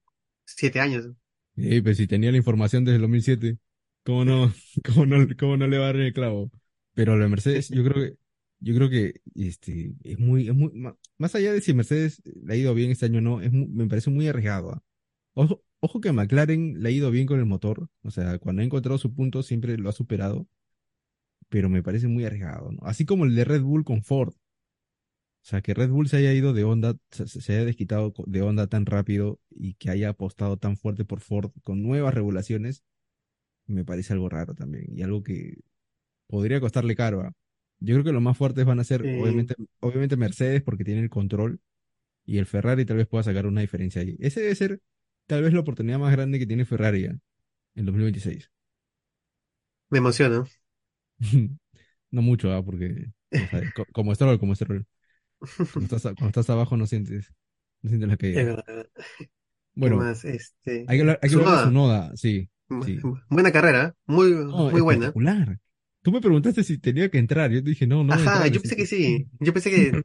siete 0.46 0.80
años. 0.80 1.08
Sí, 1.56 1.82
pues 1.82 1.98
si 1.98 2.08
tenía 2.08 2.32
la 2.32 2.38
información 2.38 2.86
desde 2.86 2.96
el 2.96 3.02
2007, 3.02 3.58
¿cómo 4.04 4.26
no, 4.26 4.54
cómo 4.86 5.06
no, 5.06 5.28
cómo 5.38 5.58
no 5.58 5.68
le 5.68 5.78
va 5.78 5.86
a 5.86 5.88
dar 5.88 5.98
el 5.98 6.14
clavo? 6.14 6.52
Pero 6.94 7.18
la 7.18 7.28
Mercedes, 7.28 7.70
yo 7.70 7.84
creo 7.84 7.96
que, 7.96 8.18
yo 8.60 8.76
creo 8.76 8.90
que, 8.90 9.22
este, 9.36 9.94
es 10.04 10.18
muy, 10.20 10.48
es 10.48 10.56
muy, 10.56 10.72
más 11.18 11.36
allá 11.36 11.52
de 11.54 11.62
si 11.62 11.74
Mercedes 11.74 12.22
le 12.26 12.54
ha 12.54 12.56
ido 12.58 12.74
bien 12.74 12.92
este 12.92 13.06
año 13.06 13.20
o 13.20 13.22
no, 13.22 13.42
es 13.42 13.52
mu- 13.52 13.68
me 13.68 13.88
parece 13.88 14.10
muy 14.10 14.28
arriesgado. 14.28 14.72
¿ah? 14.74 14.82
Ojo, 15.36 15.64
ojo 15.82 16.02
que 16.02 16.10
a 16.10 16.14
McLaren 16.14 16.82
le 16.82 16.90
ha 16.90 16.92
ido 16.92 17.12
bien 17.12 17.28
con 17.28 17.40
el 17.40 17.46
motor, 17.46 17.90
o 18.04 18.12
sea, 18.12 18.40
cuando 18.40 18.62
ha 18.62 18.66
encontrado 18.66 18.98
su 18.98 19.14
punto 19.14 19.44
siempre 19.44 19.78
lo 19.78 19.90
ha 19.90 19.94
superado, 19.94 20.48
pero 21.50 21.70
me 21.70 21.84
parece 21.84 22.08
muy 22.08 22.24
arriesgado, 22.26 22.72
¿no? 22.72 22.80
Así 22.84 23.06
como 23.06 23.26
el 23.26 23.36
de 23.36 23.44
Red 23.46 23.62
Bull 23.64 23.84
con 23.84 24.04
Ford. 24.04 24.34
O 25.44 25.44
sea, 25.44 25.62
que 25.62 25.74
Red 25.74 25.90
Bull 25.90 26.08
se 26.08 26.18
haya 26.18 26.34
ido 26.34 26.54
de 26.54 26.64
onda, 26.64 26.96
se, 27.10 27.54
haya 27.54 27.66
desquitado 27.66 28.14
de 28.28 28.42
onda 28.44 28.68
tan 28.68 28.86
rápido 28.86 29.40
y 29.50 29.74
que 29.76 29.90
haya 29.90 30.10
apostado 30.10 30.58
tan 30.58 30.78
fuerte 30.78 31.04
por 31.04 31.20
Ford 31.20 31.52
con 31.64 31.82
nuevas 31.82 32.14
regulaciones, 32.14 32.84
me 33.66 33.86
parece 33.86 34.14
algo 34.14 34.30
raro 34.30 34.56
también 34.56 34.86
y 34.90 35.02
algo 35.02 35.24
que 35.24 35.60
podría 36.28 36.60
costarle 36.62 36.96
caro. 36.96 37.22
¿ah? 37.22 37.34
Yo 37.80 37.96
creo 37.96 38.04
que 38.06 38.12
los 38.14 38.22
más 38.22 38.38
fuertes 38.38 38.66
van 38.66 38.80
a 38.80 38.84
ser, 38.84 39.02
Sí. 39.02 39.10
obviamente, 39.22 39.56
obviamente 39.80 40.18
Mercedes 40.18 40.62
porque 40.64 40.84
tiene 40.86 41.02
el 41.02 41.10
control, 41.10 41.60
Y 42.26 42.38
el 42.40 42.46
Ferrari 42.46 42.86
tal 42.86 42.98
vez 42.98 43.08
pueda 43.08 43.24
sacar 43.24 43.48
una 43.48 43.62
diferencia 43.62 44.02
ahí. 44.02 44.16
Ese 44.20 44.42
debe 44.42 44.56
ser 44.56 44.82
tal 45.32 45.44
vez 45.44 45.54
la 45.54 45.62
oportunidad 45.62 46.00
más 46.00 46.12
grande 46.14 46.40
que 46.40 46.48
tiene 46.48 46.66
Ferrari 46.66 47.06
en 47.76 47.86
2026. 47.88 48.52
Me 49.90 50.00
emociona. 50.00 50.48
No 52.12 52.22
mucho, 52.22 52.52
¿ah? 52.54 52.64
porque 52.66 53.08
o 53.40 53.48
sea, 53.48 53.64
co- 53.74 53.86
como 53.94 54.14
Stroll, 54.16 54.40
como 54.40 54.56
Stroll. 54.56 54.86
Cuando 55.74 55.96
estás, 55.98 56.14
cuando 56.16 56.30
estás 56.30 56.50
abajo 56.52 56.78
no 56.78 56.88
sientes, 56.88 57.34
no 57.84 57.90
sientes 57.90 58.10
la 58.10 58.18
caída. 58.18 58.40
es 58.40 58.46
verdad. 58.46 58.88
¿Qué 59.82 59.90
Bueno, 59.90 59.94
más? 59.94 60.26
Este, 60.26 60.88
hay 60.88 60.98
que 60.98 61.02
hablar, 61.04 61.20
hay 61.24 61.30
que 61.30 61.36
hablar 61.36 61.50
de 61.52 61.58
Tsunoda. 61.58 61.58
Tsunoda, 61.58 62.12
sí, 62.18 62.50
Bu- 62.70 62.86
sí. 62.86 63.02
bu- 63.02 63.22
Buena 63.30 63.52
carrera, 63.54 63.96
muy, 64.08 64.34
No, 64.52 64.72
muy 64.72 64.82
buena. 64.82 65.18
Tú 66.04 66.12
me 66.12 66.22
preguntaste 66.22 66.64
si 66.64 66.78
tenía 66.80 67.10
que 67.10 67.18
entrar. 67.20 67.52
Yo 67.52 67.64
te 67.64 67.70
dije, 67.72 67.88
no, 67.88 68.04
no 68.04 68.14
Ajá, 68.16 68.24
entrar. 68.24 68.48
yo 68.48 68.62
pensé 68.62 68.76
que 68.76 68.86
sí. 68.86 69.28
Yo 69.40 69.54
pensé 69.54 69.70
que, 69.70 70.02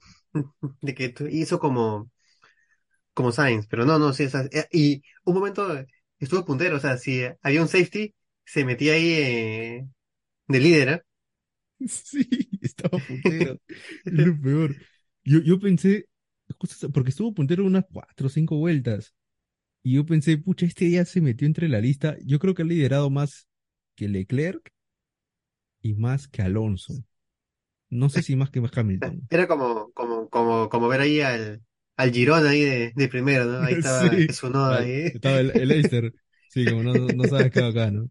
de 0.80 0.94
que 0.94 1.14
hizo 1.30 1.58
como, 1.58 2.10
como 3.16 3.32
Sainz, 3.32 3.66
pero 3.66 3.86
no, 3.86 3.98
no, 3.98 4.12
sí, 4.12 4.24
o 4.24 4.28
sea, 4.28 4.42
eh, 4.52 4.66
y 4.70 5.02
un 5.24 5.34
momento 5.34 5.66
estuvo 6.18 6.44
puntero, 6.44 6.76
o 6.76 6.80
sea, 6.80 6.98
si 6.98 7.22
había 7.40 7.62
un 7.62 7.68
safety, 7.68 8.14
se 8.44 8.66
metía 8.66 8.92
ahí 8.92 9.10
eh, 9.10 9.88
de 10.48 10.60
líder, 10.60 10.88
¿eh? 11.80 11.88
Sí, 11.88 12.28
estaba 12.60 12.98
puntero. 12.98 13.58
Lo 14.04 14.38
peor. 14.38 14.76
Yo, 15.24 15.40
yo 15.40 15.58
pensé, 15.58 16.10
porque 16.92 17.08
estuvo 17.08 17.32
puntero 17.32 17.64
unas 17.64 17.86
cuatro 17.90 18.26
o 18.26 18.30
cinco 18.30 18.58
vueltas. 18.58 19.14
Y 19.82 19.94
yo 19.94 20.04
pensé, 20.04 20.36
pucha, 20.36 20.66
este 20.66 20.90
ya 20.90 21.06
se 21.06 21.22
metió 21.22 21.46
entre 21.46 21.70
la 21.70 21.80
lista. 21.80 22.18
Yo 22.22 22.38
creo 22.38 22.54
que 22.54 22.62
ha 22.62 22.66
liderado 22.66 23.08
más 23.08 23.48
que 23.94 24.08
Leclerc 24.08 24.70
y 25.80 25.94
más 25.94 26.28
que 26.28 26.42
Alonso. 26.42 26.92
No 27.88 28.10
sé 28.10 28.22
si 28.22 28.36
más 28.36 28.50
que 28.50 28.62
Hamilton. 28.74 29.26
Era 29.30 29.48
como, 29.48 29.90
como, 29.92 30.28
como, 30.28 30.68
como 30.68 30.88
ver 30.88 31.00
ahí 31.00 31.20
al, 31.22 31.62
al 31.96 32.12
Girón 32.12 32.46
ahí 32.46 32.62
de, 32.62 32.92
de 32.94 33.08
primero, 33.08 33.44
¿no? 33.46 33.62
Ahí 33.62 33.74
estaba 33.74 34.10
Sí. 34.10 34.28
Tsunoda 34.28 34.78
Vale, 34.78 34.80
ahí. 34.80 35.12
Estaba 35.12 35.40
el, 35.40 35.52
el 35.56 35.68
Leicester. 35.68 36.14
Sí, 36.48 36.68
como 36.68 36.82
no, 36.82 37.12
no 37.12 37.26
sabes 37.26 37.50
qué 37.52 37.60
acá, 37.60 37.90
¿no? 37.90 38.10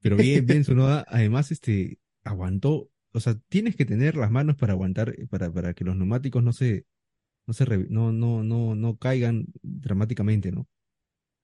Pero 0.00 0.18
bien, 0.18 0.46
bien, 0.46 0.62
Tsunoda. 0.62 1.04
Además, 1.08 1.52
este, 1.52 1.98
aguantó. 2.24 2.90
O 3.12 3.20
sea, 3.20 3.36
tienes 3.48 3.76
que 3.76 3.86
tener 3.86 4.16
las 4.16 4.30
manos 4.30 4.56
para 4.56 4.74
aguantar, 4.74 5.14
para, 5.30 5.52
para 5.52 5.74
que 5.74 5.84
los 5.84 5.96
neumáticos 5.96 6.42
no 6.44 6.52
se, 6.52 6.86
no 7.46 7.54
se, 7.54 7.66
no, 7.90 8.12
no, 8.12 8.44
no, 8.44 8.74
no 8.76 8.98
caigan 8.98 9.46
dramáticamente, 9.62 10.52
¿no? 10.52 10.68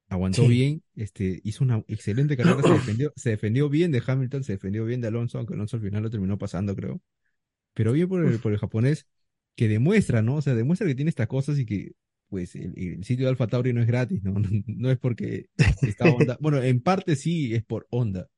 Aguantó 0.08 0.46
Sí. 0.46 0.48
bien, 0.48 0.82
este, 0.96 1.40
hizo 1.44 1.64
una 1.64 1.84
excelente 1.88 2.36
carrera, 2.36 2.62
se 2.62 2.74
defendió, 2.74 3.12
se 3.16 3.30
defendió 3.30 3.68
bien 3.68 3.92
de 3.92 4.02
Hamilton, 4.06 4.44
se 4.44 4.52
defendió 4.54 4.84
bien 4.86 5.00
de 5.02 5.08
Alonso, 5.08 5.38
aunque 5.38 5.54
Alonso 5.54 5.76
al 5.76 5.82
final 5.82 6.02
lo 6.02 6.10
terminó 6.10 6.38
pasando, 6.38 6.74
creo. 6.76 7.02
Pero 7.74 7.92
bien 7.92 8.08
por 8.08 8.24
el, 8.24 8.40
por 8.40 8.52
el 8.52 8.58
japonés, 8.58 9.06
que 9.58 9.66
demuestra, 9.68 10.22
¿no? 10.22 10.36
O 10.36 10.42
sea, 10.42 10.54
demuestra 10.54 10.86
que 10.86 10.94
tiene 10.94 11.08
estas 11.08 11.26
cosas 11.26 11.58
y 11.58 11.66
que, 11.66 11.92
pues, 12.28 12.54
el, 12.54 12.72
el 12.78 13.04
sitio 13.04 13.26
de 13.26 13.30
Alfa 13.30 13.48
Tauri 13.48 13.72
no 13.72 13.80
es 13.80 13.88
gratis, 13.88 14.22
¿no? 14.24 14.34
No 14.66 14.90
es 14.90 14.98
porque 14.98 15.48
está 15.82 16.06
Honda. 16.06 16.38
Bueno, 16.40 16.62
en 16.62 16.80
parte 16.80 17.16
sí 17.16 17.54
es 17.54 17.64
por 17.64 17.86
Honda, 17.90 18.28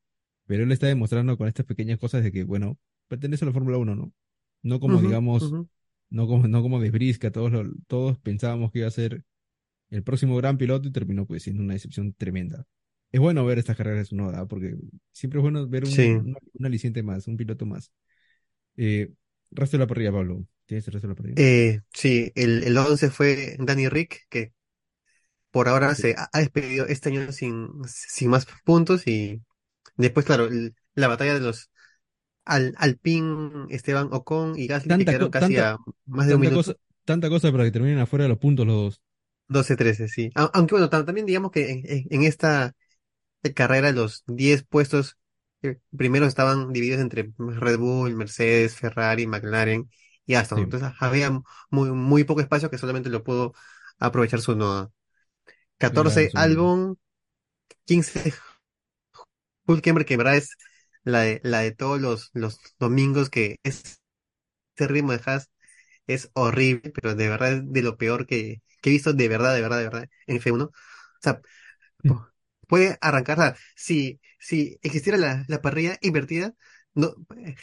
pero 0.47 0.65
él 0.65 0.73
está 0.73 0.87
demostrando 0.87 1.37
con 1.37 1.47
estas 1.49 1.67
pequeñas 1.67 1.99
cosas 1.99 2.25
de 2.25 2.33
que, 2.33 2.45
bueno, 2.45 2.79
pertenece 3.09 3.45
a 3.45 3.49
la 3.49 3.53
Fórmula 3.53 3.77
1, 3.77 3.95
¿no? 3.95 4.13
No 4.63 4.81
como, 4.81 5.01
digamos, 5.01 5.53
no 6.11 6.27
como, 6.27 6.49
no 6.49 6.63
como 6.63 6.81
de 6.81 6.91
Brisca, 6.91 7.31
todos, 7.31 7.53
lo- 7.53 7.71
todos 7.87 8.19
pensábamos 8.19 8.73
que 8.73 8.81
iba 8.81 8.89
a 8.89 8.91
ser 8.91 9.23
el 9.91 10.03
próximo 10.03 10.37
gran 10.37 10.57
piloto 10.59 10.89
y 10.89 10.93
terminó 10.93 11.27
pues 11.27 11.43
siendo 11.43 11.63
una 11.63 11.75
decepción 11.75 12.15
tremenda. 12.15 12.65
Es 13.13 13.21
bueno 13.21 13.45
ver 13.45 13.59
estas 13.59 13.77
carreras 13.77 13.99
de 14.01 14.05
Tsunoda, 14.05 14.47
porque 14.47 14.77
siempre 15.13 15.41
es 15.41 15.43
bueno 15.43 15.69
ver 15.69 15.85
un, 15.85 15.91
Sí. 15.91 16.07
un, 16.11 16.37
un 16.55 16.67
aliciente 16.67 17.03
más, 17.03 17.27
un 17.27 17.37
piloto 17.37 17.67
más. 17.67 17.93
Eh, 18.77 19.13
resto 19.51 19.77
de 19.77 19.83
la 19.85 19.87
parrilla, 19.89 20.13
Pablo. 20.13 20.47
¿Tienes 20.71 20.87
el 20.87 20.93
resto 20.95 21.09
de 21.09 21.13
la 21.15 21.17
parrilla? 21.17 21.43
Eh, 21.43 21.81
sí, 21.93 22.33
el, 22.35 22.65
el 22.65 22.77
11 22.79 23.11
fue 23.11 23.57
Danny 23.59 23.89
Rick, 23.89 24.27
que 24.29 24.53
por 25.51 25.69
ahora 25.69 25.95
Sí. 25.95 26.03
se 26.03 26.15
ha 26.19 26.31
despedido 26.39 26.87
este 26.87 27.11
año 27.11 27.33
sin, 27.33 27.69
sin 27.89 28.31
más 28.31 28.47
puntos 28.65 29.07
y 29.07 29.43
después, 29.97 30.27
claro, 30.27 30.47
el- 30.47 30.75
la 30.95 31.09
batalla 31.09 31.35
de 31.35 31.41
los 31.41 31.71
Al, 32.47 32.75
Alpine, 32.79 33.67
Esteban 33.71 34.09
Ocon 34.13 34.59
y 34.59 34.67
Gasly 34.69 34.97
que 34.97 35.07
quedaron 35.07 35.31
casi 35.31 35.59
tanta, 35.59 35.59
a 35.59 35.79
más 36.07 36.29
de 36.29 36.35
un 36.37 36.41
minuto, 36.41 36.73
cosa, 36.73 36.75
tanta 37.05 37.29
cosa 37.29 37.51
para 37.53 37.65
que 37.65 37.71
terminen 37.73 37.99
afuera 37.99 38.25
de 38.25 38.29
los 38.31 38.39
puntos 38.39 38.67
los 38.67 38.77
dos. 38.77 39.03
12-13, 39.49 40.09
sí. 40.09 40.31
Au- 40.35 40.51
Aunque 40.55 40.75
bueno, 40.75 40.91
tam- 40.91 41.05
también 41.05 41.27
digamos 41.27 41.51
que 41.51 41.71
en, 41.71 42.23
esta 42.23 42.75
carrera 43.55 43.93
los 43.93 44.25
10 44.27 44.65
puestos 44.65 45.19
eh, 45.63 45.79
primeros 45.97 46.29
estaban 46.29 46.73
divididos 46.73 47.01
entre 47.01 47.33
Red 47.39 47.79
Bull, 47.79 48.15
Mercedes, 48.17 48.77
Ferrari, 48.77 49.27
McLaren 49.27 49.91
y. 50.27 50.35
Sí, 50.55 50.61
Entonces 50.63 50.91
había 51.01 51.31
muy, 51.71 51.91
muy 51.93 52.25
poco 52.25 52.41
espacio 52.41 52.71
que 52.71 52.79
solamente 52.79 53.11
lo 53.11 53.25
pudo 53.25 53.55
aprovechar 53.99 54.41
su 54.41 54.57
noda. 54.57 54.91
claro, 55.91 56.21
14 56.21 56.31
su- 56.31 56.37
Albon, 56.37 56.99
15 57.87 58.35
Hülkenberg, 59.67 60.07
que 60.07 60.15
en 60.15 60.19
verdad 60.19 60.37
es 60.37 60.57
la 61.05 61.21
de, 61.21 61.41
la 61.45 61.61
de 61.61 61.73
todos 61.73 62.01
los, 62.01 62.31
los 62.35 62.59
domingos, 62.79 63.31
que 63.31 63.59
es, 63.63 64.01
ese 64.77 64.89
ritmo 64.89 65.13
de 65.13 65.21
Haas 65.27 65.51
es 66.09 66.31
horrible, 66.35 66.91
pero 66.95 67.15
de 67.17 67.29
verdad 67.29 67.53
es 67.55 67.73
de 67.73 67.83
lo 67.83 67.97
peor 67.99 68.27
que, 68.27 68.63
que 68.83 68.91
he 68.91 68.95
visto, 68.95 69.13
de 69.15 69.29
verdad, 69.29 69.55
de 69.55 69.63
verdad, 69.63 69.79
de 69.79 69.85
verdad, 69.85 70.09
en 70.27 70.37
F1. 70.39 70.65
O 70.67 70.73
sea, 71.23 71.43
po- 72.07 72.29
puede 72.69 72.99
arrancarla. 73.03 73.57
Si, 73.77 74.21
si 74.41 74.79
existiera 74.83 75.19
la, 75.19 75.45
la 75.49 75.63
parrilla 75.63 75.99
invertida, 76.03 76.55
no, 76.95 77.15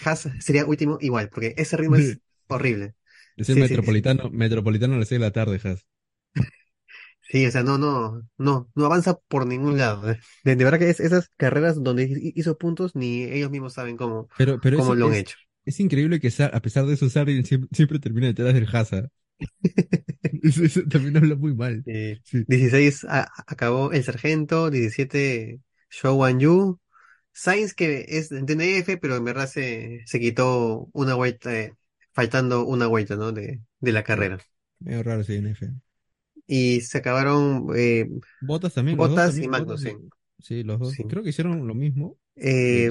Haas 0.05 0.29
sería 0.41 0.65
último 0.65 0.97
igual, 1.01 1.29
porque 1.29 1.55
ese 1.57 1.77
ritmo 1.77 1.97
es 1.97 2.19
horrible. 2.47 2.95
Es 3.35 3.49
el 3.49 3.55
Sí, 3.55 3.65
sí, 3.65 3.77
sí. 3.77 3.87
metropolitano, 3.87 4.29
metropolitano 4.29 4.93
a 4.93 4.97
las 4.99 5.07
6 5.07 5.19
de 5.19 5.25
la 5.25 5.31
tarde, 5.31 5.59
Has. 5.63 5.87
Sí, 7.29 7.45
o 7.45 7.51
sea, 7.51 7.63
no, 7.63 7.77
no, 7.77 8.23
no, 8.37 8.69
no 8.75 8.85
avanza 8.85 9.15
por 9.27 9.45
ningún 9.47 9.77
lado. 9.77 10.01
De, 10.43 10.55
de 10.55 10.63
verdad 10.63 10.79
que 10.79 10.89
es, 10.89 10.99
esas 10.99 11.29
carreras 11.37 11.81
donde 11.83 12.05
hi- 12.05 12.33
hizo 12.35 12.57
puntos, 12.57 12.95
ni 12.95 13.23
ellos 13.23 13.51
mismos 13.51 13.73
saben 13.73 13.97
cómo, 13.97 14.29
Pero, 14.35 14.59
pero 14.59 14.77
cómo 14.77 14.95
es, 14.95 14.95
lo 14.95 15.07
han 15.07 15.13
es, 15.13 15.25
hecho. 15.25 15.37
es 15.65 15.79
increíble 15.79 16.19
que 16.19 16.29
a 16.43 16.61
pesar 16.61 16.85
de 16.85 16.93
eso, 16.93 17.09
Sargent 17.09 17.45
siempre, 17.45 17.69
siempre 17.73 17.99
termina 17.99 18.27
detrás 18.27 18.53
del 18.53 18.67
Haza. 18.75 19.09
Eso, 20.43 20.63
eso 20.63 20.81
también 20.89 21.17
habla 21.17 21.35
muy 21.35 21.53
mal. 21.55 21.85
Eh, 21.85 22.21
Sí. 22.23 22.45
16 22.47 23.05
a- 23.05 23.29
acabó 23.47 23.91
el 23.91 24.03
sargento, 24.03 24.69
17 24.69 25.61
Zhou 25.91 26.15
Wan 26.19 26.39
Yu, 26.39 26.79
Sainz 27.33 27.73
que 27.73 28.05
es 28.09 28.29
de 28.29 28.41
DNF, 28.43 28.97
pero 28.97 29.15
en 29.17 29.25
verdad 29.25 29.47
se, 29.47 30.01
se 30.07 30.19
quitó 30.19 30.89
una 30.93 31.15
vuelta, 31.15 31.55
eh, 31.59 31.75
faltando 32.17 32.65
una 32.65 32.87
vuelta, 32.87 33.15
¿no? 33.15 33.31
De, 33.31 33.61
de 33.79 33.91
la 33.91 34.03
carrera. 34.03 34.39
Medio 34.79 35.03
raro 35.03 35.21
ese 35.21 35.33
DNF. 35.33 35.69
Y 36.47 36.81
se 36.81 36.97
acabaron 36.97 37.67
eh, 37.75 38.09
Bottas 38.41 38.73
también, 38.73 38.97
y 38.97 39.01
también, 39.01 39.43
y- 39.43 39.47
Magnussen. 39.47 40.09
Sí, 40.39 40.63
los 40.63 40.79
dos. 40.79 40.93
Sí. 40.93 41.03
Creo 41.03 41.21
que 41.23 41.29
hicieron 41.29 41.67
lo 41.67 41.75
mismo 41.75 42.17
Eh. 42.35 42.89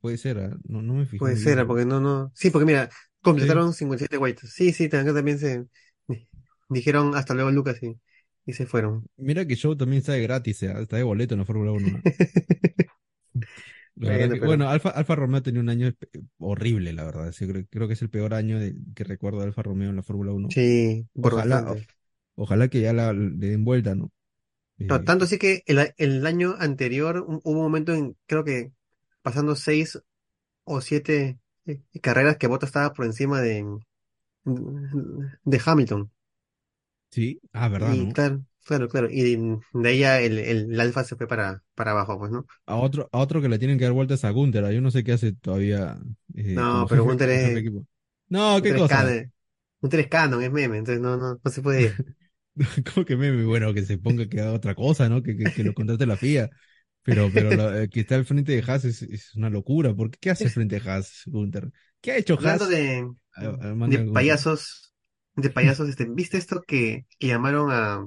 Puede 0.00 0.18
ser, 0.18 0.38
ah, 0.38 0.56
No, 0.68 0.82
no 0.82 0.94
me 0.94 1.04
fijé 1.06 1.18
puede 1.18 1.36
ser, 1.36 1.56
bien. 1.56 1.66
porque 1.66 1.84
no, 1.84 2.00
no. 2.00 2.32
Sí, 2.34 2.50
porque 2.50 2.66
mira, 2.66 2.88
completaron 3.22 3.72
57 3.72 4.16
vueltas. 4.16 4.50
Sí, 4.52 4.72
sí, 4.72 4.86
acá 4.86 5.12
también 5.14 5.38
se 5.38 5.64
dijeron 6.68 7.14
hasta 7.14 7.34
luego 7.34 7.50
Lucas 7.50 7.82
y, 7.82 7.98
y 8.44 8.52
se 8.52 8.66
fueron. 8.66 9.06
Mira 9.16 9.46
que 9.46 9.56
Show 9.56 9.76
también 9.76 10.00
está 10.00 10.12
de 10.12 10.22
gratis, 10.22 10.62
ah, 10.64 10.80
está 10.80 10.96
de 10.96 11.02
boleto 11.02 11.34
en 11.34 11.40
la 11.40 11.46
Fórmula 11.46 11.72
1. 11.72 12.00
La 13.96 14.18
Bueno, 14.18 14.34
que- 14.34 14.40
pero- 14.40 14.42
bueno, 14.42 14.68
Alfa, 14.68 14.90
Alfa 14.90 15.14
Romeo 15.14 15.42
tenía 15.42 15.60
un 15.62 15.70
año 15.70 15.90
horrible, 16.38 16.92
la 16.92 17.04
verdad. 17.04 17.32
Sí, 17.32 17.46
creo, 17.48 17.64
creo 17.70 17.88
que 17.88 17.94
es 17.94 18.02
el 18.02 18.10
peor 18.10 18.34
año 18.34 18.58
de- 18.58 18.76
que 18.94 19.04
recuerdo 19.04 19.38
de 19.40 19.46
Alfa 19.46 19.62
Romeo 19.62 19.90
en 19.90 19.96
la 19.96 20.02
Fórmula 20.02 20.32
1. 20.32 20.54
Sí, 20.54 21.06
Ojalá, 21.20 21.64
ojalá 22.36 22.68
que 22.68 22.80
ya 22.82 22.92
la, 22.94 23.12
le 23.12 23.48
den 23.48 23.64
vuelta, 23.64 23.94
¿no? 23.96 24.12
No, 24.88 25.02
Eh, 25.02 25.02
tanto 25.02 25.24
así 25.24 25.38
que 25.38 25.62
el, 25.66 26.26
año 26.26 26.54
anterior 26.58 27.18
hu- 27.26 27.40
hubo 27.44 27.58
un 27.58 27.62
momento 27.64 27.92
en, 27.94 28.16
creo 28.26 28.44
que 28.44 28.72
pasando 29.22 29.56
seis 29.56 30.00
o 30.64 30.80
siete 30.82 31.38
eh, 31.66 31.82
carreras 32.02 32.38
que 32.38 32.46
Bottas 32.48 32.68
estaba 32.70 32.92
por 32.94 33.06
encima 33.06 33.40
de, 33.42 33.64
de 34.44 35.60
Hamilton. 35.64 36.10
sí, 37.10 37.40
ah, 37.52 37.68
verdad, 37.68 37.96
Y 37.96 37.96
¿no? 37.96 38.12
claro, 38.12 38.44
claro, 38.66 38.88
claro. 38.88 39.08
Y 39.10 39.22
de, 39.36 39.58
de 39.72 39.88
ahí 39.88 39.98
ya 40.00 40.20
el, 40.20 40.38
el, 40.38 40.72
el 40.72 40.80
Alfa 40.80 41.04
se 41.04 41.16
fue 41.16 41.26
para, 41.28 41.62
para 41.74 41.92
abajo, 41.92 42.18
pues, 42.18 42.30
¿no? 42.32 42.46
A 42.66 42.76
otro, 42.76 43.08
a 43.12 43.18
otro 43.18 43.40
que 43.40 43.48
le 43.48 43.58
tienen 43.58 43.78
que 43.78 43.84
dar 43.84 43.92
vueltas 43.92 44.24
a 44.24 44.30
Gunther. 44.30 44.64
ah, 44.64 44.72
Yo 44.72 44.80
no 44.80 44.90
sé 44.90 45.04
qué 45.04 45.12
hace 45.12 45.32
todavía 45.32 45.98
eh, 46.34 46.54
No, 46.54 46.86
pero 46.88 47.04
Gunther 47.04 47.30
es-. 47.30 47.64
No, 48.28 48.60
qué 48.62 48.74
cosa. 48.74 48.96
canon, 48.96 49.32
un 49.80 49.90
tres 49.90 50.08
canon, 50.08 50.42
es 50.42 50.50
meme, 50.52 50.78
entonces 50.78 51.00
no, 51.02 51.16
no, 51.16 51.40
no 51.42 51.50
se 51.50 51.62
puede 51.62 51.82
ir. 51.84 52.00
¿Cómo 52.94 53.04
que 53.06 53.16
meme? 53.16 53.44
Bueno, 53.44 53.74
que 53.74 53.82
se 53.84 53.98
ponga 53.98 54.28
que 54.28 54.40
haga 54.40 54.52
otra 54.52 54.74
cosa, 54.74 55.08
¿no? 55.08 55.22
Que, 55.22 55.36
que, 55.36 55.52
que 55.52 55.64
lo 55.64 55.74
contrate 55.74 56.06
la 56.06 56.14
FIA. 56.16 56.50
Pero, 57.02 57.32
pero 57.32 57.76
eh, 57.78 57.88
que 57.88 58.00
está 58.00 58.16
al 58.16 58.24
frente 58.24 58.52
de 58.52 58.62
Haas 58.66 58.84
es, 58.84 59.02
es 59.02 59.34
una 59.36 59.50
locura. 59.50 59.94
¿Por 59.94 60.10
qué? 60.10 60.18
¿Qué 60.20 60.30
hace 60.30 60.50
frente 60.50 60.80
de 60.80 60.90
Haas, 60.90 61.22
Gunther? 61.26 61.70
¿Qué 62.00 62.12
ha 62.12 62.16
hecho 62.18 62.38
Haas? 62.42 62.60
Hablando 62.60 62.66
de, 62.66 63.10
de 63.84 63.98
Gunther? 64.04 64.38
payasos, 64.38 64.94
de 65.34 65.50
payasos, 65.50 65.88
este, 65.88 66.06
¿viste 66.06 66.38
esto 66.38 66.62
que, 66.66 67.06
que 67.18 67.26
llamaron 67.28 67.70
a, 67.72 68.06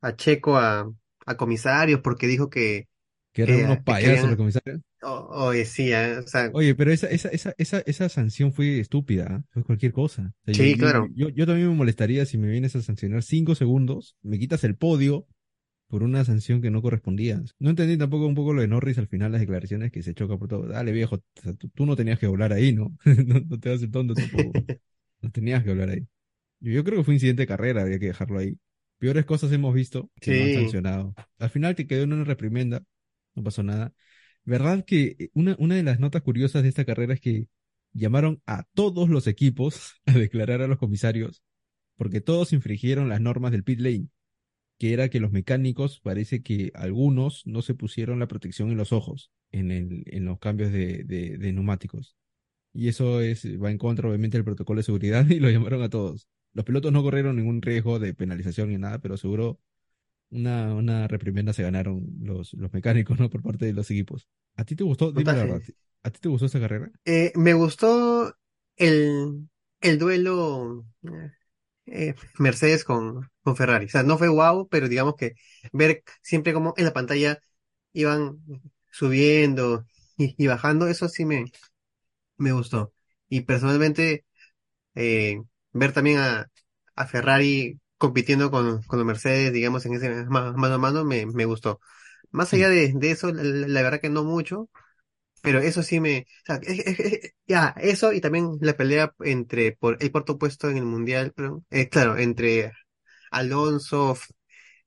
a 0.00 0.16
Checo 0.16 0.56
a, 0.58 0.90
a 1.26 1.36
comisarios 1.36 2.00
porque 2.02 2.26
dijo 2.26 2.50
que, 2.50 2.88
Que 3.32 3.42
eran 3.42 3.60
unos 3.60 3.80
que 3.84 3.84
payasos 3.84 4.28
los 4.28 4.36
comisarios. 4.36 4.80
O- 5.02 5.28
Oye, 5.48 5.64
sí, 5.64 5.92
ah, 5.92 6.20
o 6.24 6.28
sea, 6.28 6.50
Oye, 6.50 6.74
pero 6.74 6.90
esa, 6.92 7.08
esa, 7.08 7.28
esa, 7.28 7.52
esa, 7.58 7.80
esa 7.80 8.08
sanción 8.08 8.52
fue 8.52 8.80
estúpida. 8.80 9.44
Fue 9.50 9.62
cualquier 9.64 9.92
cosa. 9.92 10.32
O 10.42 10.46
sea, 10.46 10.54
Sí, 10.54 10.76
yo, 10.76 10.76
claro. 10.76 11.08
Yo, 11.14 11.28
yo 11.28 11.46
también 11.46 11.68
me 11.68 11.74
molestaría 11.74 12.24
si 12.26 12.38
me 12.38 12.48
vienes 12.48 12.74
a 12.74 12.82
sancionar 12.82 13.22
cinco 13.22 13.54
segundos, 13.54 14.16
me 14.22 14.38
quitas 14.38 14.64
el 14.64 14.74
podio 14.76 15.26
por 15.88 16.02
una 16.04 16.24
sanción 16.24 16.62
que 16.62 16.70
no 16.70 16.82
correspondía. 16.82 17.42
No 17.60 17.70
entendí 17.70 17.98
tampoco 17.98 18.26
un 18.26 18.34
poco 18.36 18.54
lo 18.54 18.62
de 18.62 18.68
Norris 18.68 18.98
al 18.98 19.08
final, 19.08 19.32
las 19.32 19.40
declaraciones 19.42 19.92
que 19.92 20.02
se 20.02 20.14
choca 20.14 20.38
por 20.38 20.48
todo. 20.48 20.66
Dale, 20.68 20.92
viejo, 20.92 21.16
o 21.16 21.22
sea, 21.42 21.54
tú, 21.54 21.68
tú 21.70 21.86
no 21.86 21.96
tenías 21.96 22.18
que 22.18 22.26
hablar 22.26 22.52
ahí, 22.52 22.72
¿no? 22.74 22.96
no, 23.26 23.40
no 23.40 23.60
te 23.60 23.70
hagas 23.70 23.82
el 23.82 23.90
tonto 23.92 24.16
tampoco. 24.16 24.58
No 25.22 25.30
tenías 25.32 25.64
que 25.64 25.70
hablar 25.70 25.90
ahí. 25.90 26.06
Yo, 26.60 26.72
yo 26.72 26.84
creo 26.84 26.98
que 26.98 27.04
fue 27.04 27.14
incidente 27.14 27.42
de 27.42 27.46
carrera, 27.48 27.82
había 27.82 27.98
que 27.98 28.06
dejarlo 28.06 28.38
ahí. 28.40 28.58
Peores 28.98 29.24
cosas 29.26 29.52
hemos 29.52 29.74
visto 29.74 30.10
que 30.20 30.32
no 30.32 30.44
han 30.44 30.52
sancionado. 30.52 31.16
Al 31.38 31.50
final 31.50 31.74
te 31.76 31.86
quedó 31.86 32.02
en 32.04 32.12
una 32.12 32.24
reprimenda, 32.24 32.82
no 33.34 33.42
pasó 33.44 33.62
nada. 33.62 33.92
¿Verdad 34.44 34.84
que 34.84 35.16
eh, 35.18 35.30
una, 35.34 35.56
una 35.58 35.76
de 35.76 35.82
las 35.82 36.00
notas 36.00 36.22
curiosas 36.22 36.62
de 36.62 36.68
esta 36.70 36.84
carrera 36.84 37.14
es 37.14 37.20
que 37.20 37.48
llamaron 37.92 38.42
a 38.46 38.64
todos 38.74 39.08
los 39.08 39.26
equipos 39.26 39.94
a 40.06 40.12
declarar 40.12 40.62
a 40.62 40.68
los 40.68 40.78
comisarios 40.78 41.42
porque 41.96 42.20
todos 42.20 42.52
infringieron 42.52 43.08
las 43.08 43.20
normas 43.20 43.52
del 43.52 43.64
pit 43.64 43.80
lane, 43.80 44.08
que 44.78 44.92
era 44.92 45.08
que 45.08 45.20
los 45.20 45.32
mecánicos 45.32 46.00
parece 46.00 46.42
que 46.42 46.70
algunos 46.74 47.42
no 47.46 47.62
se 47.62 47.74
pusieron 47.74 48.18
la 48.20 48.28
protección 48.28 48.70
en 48.70 48.76
los 48.76 48.92
ojos 48.92 49.30
en, 49.50 49.70
el, 49.72 50.04
en 50.06 50.24
los 50.24 50.38
cambios 50.38 50.72
de, 50.72 51.04
de, 51.04 51.38
de 51.38 51.52
neumáticos. 51.52 52.16
Y 52.74 52.88
eso 52.88 53.20
es, 53.22 53.44
va 53.62 53.70
en 53.70 53.78
contra 53.78 54.08
obviamente 54.08 54.38
del 54.38 54.44
protocolo 54.44 54.78
de 54.80 54.84
seguridad 54.84 55.26
y 55.30 55.40
lo 55.40 55.50
llamaron 55.50 55.82
a 55.82 55.90
todos. 55.90 56.28
Los 56.54 56.64
pilotos 56.64 56.92
no 56.92 57.02
corrieron 57.02 57.36
ningún 57.36 57.62
riesgo 57.62 57.98
de 57.98 58.14
penalización 58.14 58.70
ni 58.70 58.78
nada, 58.78 58.98
pero 59.00 59.16
seguro 59.16 59.60
una, 60.30 60.74
una 60.74 61.08
reprimenda 61.08 61.52
se 61.54 61.62
ganaron 61.64 62.06
los, 62.22 62.54
los 62.54 62.72
mecánicos, 62.74 63.18
¿no? 63.20 63.30
Por 63.30 63.42
parte 63.42 63.66
de 63.66 63.72
los 63.74 63.90
equipos. 63.90 64.28
¿A 64.56 64.64
ti 64.64 64.76
te 64.76 64.84
gustó? 64.84 65.12
Dime 65.12 65.34
la 65.34 65.40
Puntaje. 65.40 65.46
verdad. 65.46 65.62
¿A 66.04 66.10
ti 66.10 66.20
te 66.20 66.28
gustó 66.30 66.46
esta 66.46 66.60
carrera? 66.60 66.92
Eh, 67.04 67.32
me 67.36 67.54
gustó 67.54 68.34
el, 68.76 69.48
el 69.80 69.98
duelo 69.98 70.84
eh, 71.86 72.14
Mercedes 72.38 72.84
con, 72.84 73.30
con 73.42 73.56
Ferrari. 73.56 73.86
O 73.86 73.88
sea, 73.88 74.02
no 74.02 74.18
fue 74.18 74.28
guau, 74.28 74.68
pero 74.68 74.88
digamos 74.88 75.14
que 75.16 75.34
ver 75.72 76.02
siempre 76.22 76.52
como 76.52 76.74
en 76.76 76.84
la 76.84 76.92
pantalla 76.92 77.38
iban 77.92 78.38
subiendo 78.92 79.86
y, 80.16 80.34
y 80.42 80.46
bajando, 80.46 80.88
eso 80.88 81.08
sí 81.08 81.24
me, 81.24 81.44
me 82.38 82.52
gustó. 82.52 82.94
Y 83.28 83.42
personalmente, 83.42 84.26
eh, 84.96 85.42
ver 85.78 85.92
también 85.92 86.18
a, 86.18 86.46
a 86.96 87.06
Ferrari 87.06 87.78
compitiendo 87.98 88.50
con, 88.50 88.82
con 88.84 88.98
los 88.98 89.06
Mercedes, 89.06 89.52
digamos, 89.52 89.84
en 89.86 89.94
ese 89.94 90.10
ma- 90.26 90.52
mano 90.52 90.74
a 90.76 90.78
mano, 90.78 91.04
me, 91.04 91.26
me 91.26 91.44
gustó. 91.46 91.80
Más 92.30 92.52
allá 92.54 92.68
de, 92.68 92.92
de 92.94 93.10
eso, 93.10 93.32
la, 93.32 93.82
verdad 93.82 94.00
que 94.00 94.10
no 94.10 94.24
mucho. 94.24 94.68
Pero 95.42 95.60
eso 95.60 95.82
sí 95.82 96.00
me, 96.00 96.26
o 96.42 96.46
sea, 96.46 96.56
es- 96.62 96.80
es- 96.86 97.00
es- 97.00 97.32
ya, 97.46 97.74
eso 97.78 98.12
y 98.12 98.20
también 98.20 98.58
la 98.60 98.76
pelea 98.76 99.14
entre, 99.20 99.72
por 99.72 99.96
el 100.02 100.10
cuarto 100.12 100.36
puesto 100.38 100.68
en 100.70 100.76
el 100.78 100.84
mundial, 100.84 101.32
pero, 101.36 101.64
eh, 101.70 101.88
claro, 101.88 102.16
entre 102.18 102.72
Alonso, 103.30 104.16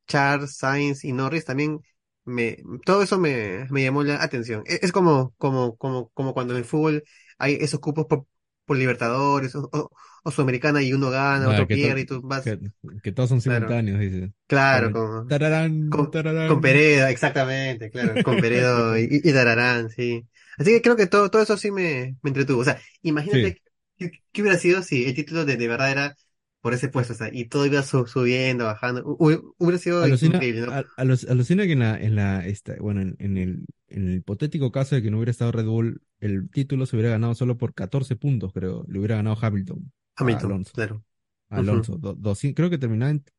Charles, 0.07 0.57
Sainz 0.57 1.03
y 1.05 1.13
Norris 1.13 1.45
también 1.45 1.79
me, 2.25 2.57
todo 2.85 3.01
eso 3.03 3.17
me, 3.19 3.67
me 3.69 3.83
llamó 3.83 4.03
la 4.03 4.21
atención. 4.23 4.63
Es, 4.65 4.83
es 4.83 4.91
como, 4.91 5.33
como, 5.37 5.75
como, 5.77 6.09
como 6.09 6.33
cuando 6.33 6.53
en 6.53 6.59
el 6.59 6.65
fútbol 6.65 7.03
hay 7.37 7.55
esos 7.61 7.79
cupos 7.79 8.05
por, 8.07 8.25
por 8.71 8.77
Libertadores 8.77 9.55
o, 9.55 9.69
o, 9.73 9.91
o 10.23 10.31
Sudamericana 10.31 10.81
y 10.81 10.93
uno 10.93 11.09
gana, 11.11 11.49
Ah, 11.49 11.49
otro 11.49 11.69
pierde 11.69 12.01
y 12.01 12.05
tú 12.05 12.21
vas, 12.21 12.43
Que, 12.43 12.59
que 13.03 13.11
todos 13.11 13.29
son 13.29 13.41
Claro. 13.43 13.81
simultáneos, 13.81 13.99
dice. 13.99 14.33
claro, 14.69 14.91
Claro. 14.91 14.93
con, 14.93 15.27
Tararán, 15.27 15.73
con, 15.89 16.11
tararán. 16.11 16.59
con 16.61 16.61
Peredo, 16.61 17.07
exactamente, 17.07 17.91
claro, 17.91 18.21
con 18.21 18.39
Peredo 18.39 18.97
y, 18.99 19.21
y 19.23 19.31
Dararán, 19.31 19.89
sí. 19.91 20.27
Así 20.57 20.71
que 20.71 20.81
creo 20.81 20.95
que 20.97 21.07
todo, 21.07 21.29
todo 21.31 21.41
eso 21.43 21.57
sí 21.57 21.71
me, 21.71 22.17
me 22.23 22.29
entretuvo. 22.29 22.61
O 22.61 22.65
sea, 22.65 22.81
imagínate 23.03 23.61
qué, 23.97 24.11
qué 24.31 24.41
hubiera 24.41 24.57
sido 24.59 24.83
si 24.83 25.05
el 25.05 25.15
título 25.15 25.45
de, 25.45 25.57
de 25.57 25.67
verdad 25.67 25.91
era 25.91 26.17
por 26.61 26.73
ese 26.73 26.89
puesto, 26.89 27.13
o 27.13 27.15
sea, 27.15 27.29
y 27.33 27.45
todo 27.45 27.65
iba 27.65 27.81
su- 27.83 28.05
subiendo, 28.07 28.65
bajando. 28.65 29.03
Hu- 29.03 29.17
hu- 29.17 29.55
Hubiera 29.57 29.77
sido 29.79 30.03
Alucina, 30.03 30.35
increíble, 30.35 30.61
¿no? 30.67 30.71
a- 30.71 30.85
alu- 30.97 31.29
alucina 31.29 31.65
que 31.65 31.73
en 31.73 31.79
la, 31.79 31.99
en 31.99 32.15
la, 32.15 32.45
esta, 32.47 32.75
bueno, 32.79 33.01
en, 33.01 33.15
en 33.19 33.37
el, 33.37 33.65
en 33.87 34.07
el 34.09 34.15
hipotético 34.17 34.71
caso 34.71 34.95
de 34.95 35.01
que 35.01 35.09
no 35.11 35.17
hubiera 35.17 35.31
estado 35.31 35.51
Red 35.51 35.65
Bull, 35.65 36.01
el 36.19 36.49
título 36.51 36.85
se 36.85 36.95
hubiera 36.95 37.09
ganado 37.11 37.33
solo 37.35 37.57
por 37.57 37.73
14 37.73 38.15
puntos, 38.15 38.53
creo. 38.53 38.85
Le 38.87 38.99
hubiera 38.99 39.15
ganado 39.17 39.37
Hamilton. 39.41 39.91
Hamilton, 40.15 40.51
Alonso. 40.51 40.71
claro. 40.73 41.03
Alonso. 41.49 41.97
Do- 41.97 42.13
200 42.13 42.55
creo 42.55 42.69
que 42.69 42.77
terminaba 42.77 43.11
en 43.11 43.21
t- 43.23 43.31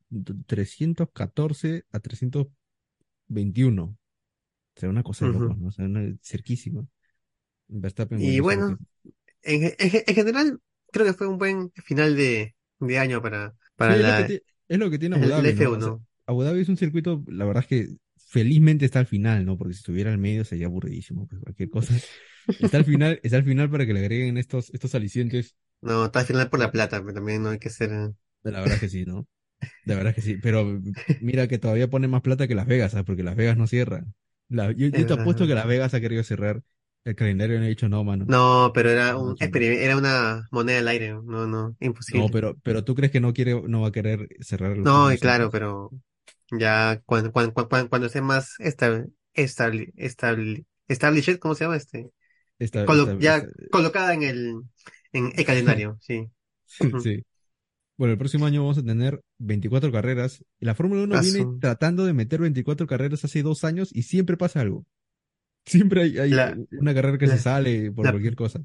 314 0.47 1.85
a 1.93 2.01
321. 2.01 3.85
O 3.85 4.81
sea, 4.81 4.89
una 4.89 5.03
cosa 5.03 5.27
locos, 5.27 5.59
¿no? 5.59 5.68
O 5.68 5.70
sea, 5.70 5.85
una- 5.85 6.14
cerquísima. 6.23 6.85
Verstappen 7.68 8.20
Y 8.20 8.41
bueno, 8.41 8.77
En, 9.43 9.64
en- 9.64 9.73
en 9.79 10.14
general, 10.14 10.61
creo 10.93 11.07
que 11.07 11.14
fue 11.14 11.27
un 11.29 11.39
buen 11.39 11.73
final 11.85 12.16
de, 12.16 12.55
de 12.87 12.99
año 12.99 13.22
para, 13.22 13.55
para 13.76 13.95
Sí, 13.95 13.99
es, 13.99 14.05
lo 14.07 14.14
que 14.14 14.24
ti- 14.24 14.41
es 14.68 14.78
lo 14.78 14.91
que 14.91 14.99
tiene 14.99 15.16
Abu 15.16 15.28
Dhabi, 15.28 15.53
el 15.53 15.55
¿no? 15.55 15.72
O 15.74 15.80
F1. 15.80 15.80
sea, 15.80 15.93
Abu 16.26 16.43
Dhabi 16.43 16.61
es 16.61 16.68
un 16.68 16.76
circuito, 16.76 17.24
la 17.26 17.45
verdad 17.45 17.62
es 17.64 17.68
que 17.68 17.97
felizmente 18.16 18.85
está 18.85 19.01
al 19.01 19.07
final, 19.07 19.45
¿no? 19.45 19.59
Porque 19.59 19.74
si 19.74 19.78
estuviera 19.80 20.12
al 20.12 20.18
medio 20.18 20.45
sería 20.45 20.66
aburridísimo, 20.66 21.26
pues 21.26 21.41
cualquier 21.43 21.70
cosa. 21.70 21.95
Está 22.59 22.76
al 22.78 22.85
final, 22.85 23.18
está 23.22 23.39
al 23.39 23.45
final 23.45 23.70
para 23.70 23.87
que 23.87 23.95
le 23.95 24.01
agreguen 24.01 24.37
estos, 24.39 24.70
estos 24.74 24.95
alicientes. 24.95 25.57
No, 25.80 26.07
está 26.07 26.20
al 26.20 26.26
final 26.26 26.49
por 26.51 26.59
la 26.61 26.70
plata, 26.72 27.01
pero 27.01 27.14
también 27.14 27.43
no 27.43 27.51
hay 27.51 27.59
que 27.59 27.70
ser. 27.70 28.14
La 28.43 28.61
verdad 28.61 28.76
es 28.76 28.80
que 28.80 28.89
sí, 28.89 29.05
¿no? 29.05 29.26
La 29.85 29.95
verdad 29.97 30.11
es 30.11 30.16
que 30.16 30.22
sí. 30.22 30.39
Pero 30.39 30.80
mira 31.18 31.49
que 31.49 31.59
todavía 31.59 31.91
pone 31.91 32.09
más 32.09 32.22
plata 32.22 32.49
que 32.49 32.55
Las 32.55 32.66
Vegas, 32.66 32.93
¿sabes? 32.93 33.07
Porque 33.07 33.22
Las 33.24 33.37
Vegas 33.37 33.57
no 33.59 33.68
cierra. 33.68 34.07
La- 34.49 34.72
yo, 34.72 34.89
yo 34.89 35.07
te 35.07 35.12
apuesto 35.14 35.47
es 35.47 35.49
que. 35.49 35.55
Las 35.57 35.66
Vegas 35.66 35.95
ha 35.95 36.01
querido 36.03 36.24
cerrar 36.24 36.62
el 37.05 37.15
calendario 37.17 37.59
no 37.59 37.65
ha 37.65 37.69
dicho 37.69 37.89
no, 37.89 38.05
mano. 38.05 38.27
No, 38.27 38.71
pero 38.75 38.91
era 38.91 39.17
un 39.17 39.37
era 39.41 39.97
una 39.97 40.47
moneda 40.51 40.79
al 40.79 40.89
aire. 40.89 41.13
No, 41.13 41.47
no, 41.47 41.77
imposible. 41.81 42.27
No, 42.27 42.31
pero, 42.31 42.57
pero 42.63 42.85
tú 42.85 42.95
crees 42.95 43.11
que 43.13 43.21
no 43.21 43.33
quiere, 43.33 43.61
no 43.63 43.81
va 43.83 43.89
a 43.89 43.93
querer 43.93 44.29
cerrar 44.41 44.77
los 44.77 44.85
No, 44.85 45.11
claro, 45.21 45.51
pero 45.51 45.91
ya 46.51 47.01
cuando, 47.07 47.33
cuando, 47.33 47.55
cuando, 47.55 47.89
cuando 47.89 48.07
esté 48.07 48.21
más 48.21 48.55
estable, 48.59 49.07
estable, 49.35 49.93
estable, 49.97 50.67
established, 50.89 51.39
¿cómo 51.39 51.55
se 51.55 51.65
llama 51.65 51.77
este? 51.77 52.11
Esta- 52.59 52.85
Colo- 52.85 53.07
esta- 53.09 53.21
ya 53.21 53.37
esta- 53.37 53.49
colocada 53.71 54.15
en 54.15 54.23
el, 54.25 54.63
en 55.13 55.33
el 55.37 55.45
calendario, 55.47 55.99
sí. 56.01 56.31
Sí. 56.97 57.25
Bueno, 57.99 58.13
el 58.13 58.19
próximo 58.19 58.47
año 58.47 58.63
vamos 58.63 58.79
a 58.79 58.85
tener 58.85 59.23
24 59.39 59.93
carreras. 59.93 60.45
Y 60.61 60.67
la 60.67 60.75
Fórmula 60.77 61.03
1 61.05 61.19
Ah, 61.19 61.21
viene 61.21 61.47
tratando 61.61 62.05
de 62.07 62.15
meter 62.15 62.41
24 62.41 62.87
carreras 62.87 63.25
hace 63.25 63.43
dos 63.43 63.65
años 63.65 63.91
y 63.95 64.05
siempre 64.05 64.37
pasa 64.37 64.61
algo. 64.61 64.87
Siempre 65.65 66.03
hay, 66.03 66.19
hay 66.19 66.31
La- 66.31 66.57
una 66.81 66.95
carrera 66.95 67.19
que 67.19 67.27
la- 67.27 67.37
se 67.37 67.43
sale 67.43 67.93
por 67.93 68.05
la- 68.05 68.11
cualquier 68.13 68.35
cosa. 68.35 68.63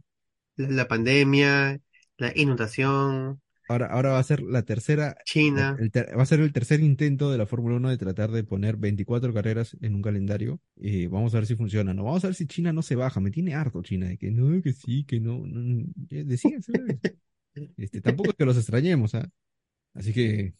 La, 0.55 0.87
pandemia, 0.87 1.79
la 2.17 2.31
inundación, 2.35 3.41
Ahora, 3.69 3.87
ahora 3.87 4.11
va 4.11 4.19
a 4.19 4.23
ser 4.23 4.41
la 4.41 4.63
tercera, 4.63 5.17
China. 5.25 5.75
el 5.77 5.91
ter- 5.91 6.17
va 6.17 6.23
a 6.23 6.25
ser 6.25 6.39
el 6.39 6.53
tercer 6.53 6.79
intento 6.79 7.29
de 7.29 7.37
la 7.37 7.45
Fórmula 7.45 7.75
1 7.75 7.89
de 7.89 7.97
tratar 7.97 8.31
de 8.31 8.43
poner 8.45 8.77
24 8.77 9.33
carreras 9.33 9.75
en 9.81 9.93
un 9.93 10.01
calendario. 10.01 10.61
Y 10.77 11.07
vamos 11.07 11.33
a 11.35 11.39
ver 11.39 11.47
si 11.47 11.55
funciona. 11.55 11.93
No, 11.93 12.05
vamos 12.05 12.23
a 12.23 12.27
ver 12.27 12.35
si 12.35 12.47
China 12.47 12.71
no 12.71 12.81
se 12.81 12.95
baja. 12.95 13.19
Me 13.19 13.29
tiene 13.29 13.55
harto 13.55 13.81
China 13.83 14.07
de 14.07 14.17
que 14.17 14.31
no, 14.31 14.61
que 14.61 14.71
sí, 14.73 15.03
que 15.03 15.19
no. 15.19 15.45
no, 15.45 15.85
¿sabes? 16.37 16.67
Este, 17.75 18.01
tampoco 18.01 18.29
es 18.29 18.35
que 18.35 18.45
los 18.45 18.55
extrañemos, 18.57 19.15
¿ah? 19.15 19.29
Así 19.95 20.13
que. 20.13 20.53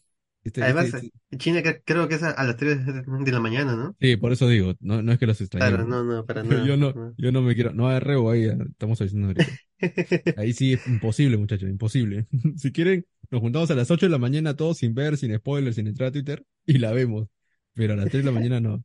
Este, 0.44 0.62
Además, 0.62 0.86
este- 0.94 1.10
China 1.36 1.60
cre- 1.60 1.82
creo 1.84 2.08
que 2.08 2.14
es 2.14 2.22
a, 2.22 2.42
las 2.44 2.56
3 2.56 2.78
de 2.86 3.32
la 3.32 3.40
mañana, 3.40 3.76
¿no? 3.76 3.96
Sí, 4.00 4.16
por 4.16 4.32
eso 4.32 4.48
digo, 4.48 4.74
no, 4.80 5.02
no 5.02 5.12
es 5.12 5.18
que 5.18 5.26
los 5.26 5.40
extrañemos. 5.40 5.84
Claro, 5.86 6.04
no, 6.04 6.04
no, 6.04 6.24
para 6.24 6.42
Yo, 6.44 6.48
nada. 6.50 6.66
yo 6.66 6.76
no, 6.76 6.92
no. 6.92 7.14
yo 7.18 7.32
no 7.32 7.42
me 7.42 7.54
quiero, 7.54 7.74
no 7.74 7.88
hay 7.88 7.98
rebo 8.00 8.30
ahí, 8.30 8.46
ah, 8.46 8.56
estamos 8.70 9.00
avisando 9.00 9.26
ahorita. 9.28 9.46
Ahí 10.36 10.52
sí 10.54 10.72
es 10.72 10.86
imposible, 10.88 11.36
muchachos, 11.36 11.68
imposible. 11.68 12.26
Si 12.56 12.72
quieren, 12.72 13.06
nos 13.30 13.40
juntamos 13.40 13.70
a 13.70 13.74
las 13.74 13.90
8 13.90 14.06
de 14.06 14.10
la 14.10 14.18
mañana 14.18 14.56
todos 14.56 14.78
sin 14.78 14.94
ver, 14.94 15.16
sin 15.16 15.34
spoilers, 15.36 15.76
sin 15.76 15.86
entrar 15.86 16.08
a 16.08 16.12
Twitter 16.12 16.44
y 16.66 16.78
la 16.78 16.92
vemos. 16.92 17.28
Pero 17.74 17.92
a 17.92 17.96
las 17.96 18.06
3 18.10 18.24
de 18.24 18.32
la 18.32 18.32
mañana 18.32 18.60
no. 18.60 18.82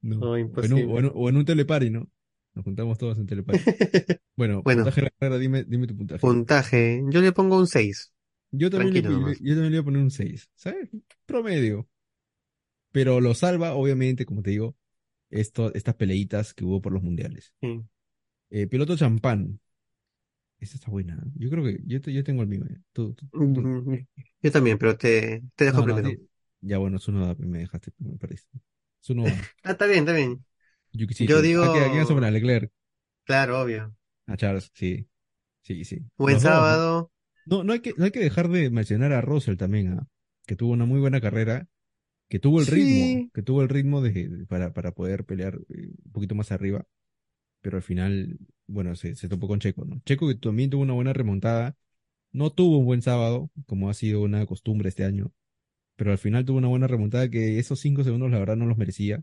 No. 0.00 0.18
No, 0.18 0.30
O 0.30 0.36
en 0.36 0.44
un, 0.44 0.48
imposible. 0.48 0.84
o 0.84 0.98
en 0.98 1.04
un- 1.06 1.12
o 1.14 1.28
en 1.28 1.36
un 1.36 1.44
telepari, 1.44 1.90
¿no? 1.90 2.08
Nos 2.54 2.64
juntamos 2.64 2.96
todos 2.98 3.18
en 3.18 3.26
telepari. 3.26 3.58
Bueno, 4.36 4.62
Bueno. 4.62 4.84
puntaje 4.84 5.10
dime 5.40 5.64
tu 5.86 5.96
puntaje. 5.96 6.20
Puntaje, 6.20 7.02
yo 7.10 7.20
le 7.20 7.32
pongo 7.32 7.58
un 7.58 7.66
6. 7.66 8.12
Yo 8.56 8.70
también, 8.70 8.94
le, 8.94 9.02
yo, 9.02 9.08
yo 9.32 9.54
también 9.54 9.72
le 9.72 9.78
voy 9.78 9.78
a 9.78 9.84
poner 9.84 10.02
un 10.02 10.10
6, 10.10 10.50
¿sabes? 10.54 10.88
Promedio. 11.26 11.88
Pero 12.92 13.20
lo 13.20 13.34
salva, 13.34 13.74
obviamente, 13.74 14.24
como 14.24 14.42
te 14.42 14.50
digo, 14.50 14.76
esto, 15.30 15.72
estas 15.74 15.94
peleitas 15.96 16.54
que 16.54 16.64
hubo 16.64 16.80
por 16.80 16.92
los 16.92 17.02
mundiales. 17.02 17.52
Sí. 17.60 17.82
Eh, 18.50 18.66
piloto 18.68 18.96
champán. 18.96 19.60
Esa 20.58 20.76
está 20.76 20.90
buena. 20.90 21.14
¿eh? 21.14 21.30
Yo 21.34 21.50
creo 21.50 21.64
que 21.64 21.80
yo, 21.84 22.00
te- 22.00 22.12
yo 22.12 22.22
tengo 22.22 22.42
el 22.42 22.48
mío. 22.48 22.64
eh. 22.70 22.78
Tú- 22.92 23.14
tú- 23.14 23.26
tú- 23.32 23.60
Mm, 23.62 24.06
Yo 24.42 24.52
también, 24.52 24.78
pero 24.78 24.96
te, 24.96 25.42
te 25.56 25.64
dejo 25.64 25.80
no, 25.80 25.86
no, 25.86 25.94
primero. 25.94 26.08
di- 26.08 26.28
Ya 26.60 26.78
bueno, 26.78 26.98
Tsunoda 26.98 27.34
me 27.38 27.58
dejaste, 27.58 27.92
me 27.98 28.16
perdiste. 28.16 28.58
Tsunoda. 29.00 29.24
Ah, 29.64 29.72
está 29.72 29.86
bien, 29.86 30.00
está 30.00 30.12
bien. 30.12 30.44
Yuki 30.92 31.26
Yo 31.26 31.42
digo- 31.42 31.64
¿A 31.64 31.72
quién- 31.72 32.00
a 32.00 32.06
quién 32.06 32.24
a 32.24 32.30
Leclerc? 32.30 32.72
Claro, 33.24 33.60
obvio. 33.60 33.94
A 34.26 34.36
Charles, 34.36 34.70
sí. 34.74 35.08
Sí, 35.62 35.84
sí. 35.84 35.98
Buen 36.16 36.34
Los 36.34 36.42
dos, 36.42 36.52
¿no? 36.52 37.10
No, 37.46 37.64
no 37.64 37.72
hay 37.72 37.80
que, 37.80 37.94
no 37.96 38.04
hay 38.04 38.10
que 38.10 38.20
dejar 38.20 38.48
de 38.48 38.70
mencionar 38.70 39.12
a 39.12 39.20
Russell 39.20 39.56
también, 39.56 39.88
¿ah? 39.98 40.06
Que 40.46 40.56
tuvo 40.56 40.72
una 40.72 40.84
muy 40.86 41.00
buena 41.00 41.20
carrera, 41.20 41.68
que 42.28 42.38
tuvo 42.38 42.60
el 42.60 42.66
Sí. 42.66 42.72
ritmo, 42.72 43.30
que 43.32 43.42
tuvo 43.42 43.62
el 43.62 43.68
ritmo 43.68 44.00
de, 44.02 44.46
para, 44.48 44.72
para 44.72 44.92
poder 44.92 45.24
pelear 45.24 45.54
eh, 45.68 45.88
un 46.04 46.12
poquito 46.12 46.34
más 46.34 46.52
arriba, 46.52 46.86
pero 47.60 47.76
al 47.76 47.82
final, 47.82 48.38
bueno, 48.66 48.94
se, 48.96 49.14
se 49.14 49.28
topó 49.28 49.48
con 49.48 49.60
Checo, 49.60 49.84
¿no? 49.84 50.00
Checo 50.04 50.28
que 50.28 50.34
también 50.34 50.70
tuvo 50.70 50.82
una 50.82 50.94
buena 50.94 51.12
remontada, 51.12 51.76
no 52.32 52.50
tuvo 52.50 52.78
un 52.78 52.86
buen 52.86 53.02
sábado, 53.02 53.50
como 53.66 53.88
ha 53.90 53.94
sido 53.94 54.22
una 54.22 54.44
costumbre 54.46 54.88
este 54.88 55.04
año, 55.04 55.32
pero 55.96 56.12
al 56.12 56.18
final 56.18 56.44
tuvo 56.44 56.58
una 56.58 56.68
buena 56.68 56.86
remontada 56.88 57.28
que 57.30 57.58
esos 57.58 57.80
cinco 57.80 58.04
segundos 58.04 58.30
la 58.30 58.38
verdad 58.38 58.56
no 58.56 58.66
los 58.66 58.76
merecía. 58.78 59.22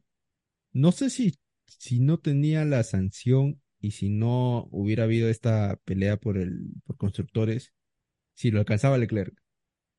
No 0.74 0.92
sé 0.92 1.10
si, 1.10 1.38
si 1.66 2.00
no 2.00 2.18
tenía 2.20 2.64
la 2.66 2.84
sanción 2.84 3.62
y 3.80 3.92
si 3.92 4.10
no 4.10 4.68
hubiera 4.72 5.04
habido 5.04 5.28
esta 5.30 5.78
pelea 5.86 6.18
por 6.18 6.38
el, 6.38 6.72
por 6.86 6.98
constructores, 6.98 7.74
si 8.42 8.52
lo 8.52 8.60
alcanzaba 8.60 8.98
Leclerc. 8.98 9.34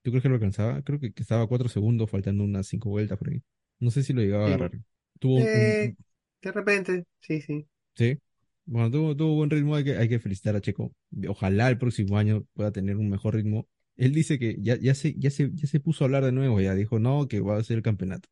¿Tú 0.02 0.10
crees 0.10 0.22
que 0.22 0.28
lo 0.28 0.34
alcanzaba? 0.36 0.82
Creo 0.82 0.98
que, 0.98 1.12
que 1.12 1.22
estaba 1.22 1.42
a 1.42 1.46
cuatro 1.46 1.68
segundos, 1.68 2.10
faltando 2.10 2.44
unas 2.44 2.66
cinco 2.66 2.90
vueltas 2.90 3.18
por 3.18 3.30
ahí. 3.30 3.42
No 3.78 3.90
sé 3.90 4.02
si 4.02 4.12
lo 4.12 4.20
llegaba 4.22 4.44
a 4.44 4.48
Sí. 4.48 4.54
agarrar. 4.54 4.80
Tuvo 5.20 5.36
un- 5.36 5.42
un- 5.42 5.48
Eh, 5.48 5.96
de 6.42 6.52
repente, 6.52 7.04
sí, 7.20 7.40
sí. 7.40 7.66
sí. 7.94 8.18
Bueno, 8.64 8.90
tuvo, 8.90 9.16
tuvo 9.16 9.34
buen 9.36 9.50
ritmo, 9.50 9.74
hay 9.76 9.84
que, 9.84 9.96
hay 9.96 10.08
que 10.08 10.18
felicitar 10.18 10.56
a 10.56 10.60
Checo. 10.60 10.92
Ojalá 11.28 11.68
el 11.68 11.78
próximo 11.78 12.18
año 12.18 12.44
pueda 12.54 12.72
tener 12.72 12.96
un 12.96 13.08
mejor 13.10 13.34
ritmo. 13.36 13.68
Él 13.96 14.12
dice 14.12 14.38
que 14.38 14.56
ya, 14.60 14.76
ya 14.76 14.94
se, 14.94 15.14
ya 15.18 15.30
se, 15.30 15.50
ya 15.54 15.66
se 15.68 15.80
puso 15.80 16.02
a 16.02 16.06
hablar 16.06 16.24
de 16.24 16.32
nuevo, 16.32 16.60
ya 16.60 16.74
dijo 16.74 16.98
no, 16.98 17.28
que 17.28 17.40
va 17.40 17.56
a 17.58 17.62
ser 17.64 17.76
el 17.76 17.82
campeonato. 17.82 18.28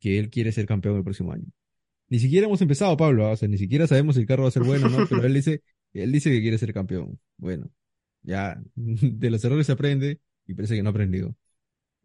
Que 0.00 0.18
él 0.18 0.30
quiere 0.30 0.52
ser 0.52 0.66
campeón 0.66 0.96
el 0.96 1.04
próximo 1.04 1.32
año. 1.32 1.46
Ni 2.08 2.18
siquiera 2.18 2.46
hemos 2.46 2.60
empezado, 2.62 2.96
Pablo, 2.96 3.26
¿ah? 3.26 3.32
o 3.32 3.36
sea, 3.36 3.48
ni 3.48 3.58
siquiera 3.58 3.86
sabemos 3.86 4.14
si 4.16 4.20
el 4.22 4.26
carro 4.26 4.42
va 4.44 4.48
a 4.48 4.52
ser 4.52 4.62
bueno 4.64 4.86
o 4.86 4.90
no, 4.90 5.06
pero 5.08 5.24
él 5.24 5.34
dice, 5.34 5.62
él 5.94 6.12
dice 6.12 6.30
que 6.30 6.40
quiere 6.42 6.58
ser 6.58 6.72
campeón. 6.74 7.18
Bueno, 7.38 7.70
ya, 8.24 8.62
de 8.76 9.30
los 9.30 9.44
errores 9.44 9.66
se 9.68 9.72
aprende 9.74 10.20
y 10.46 10.54
parece 10.54 10.76
que 10.76 10.84
no 10.84 10.90
ha 10.90 10.92
aprendido. 10.92 11.36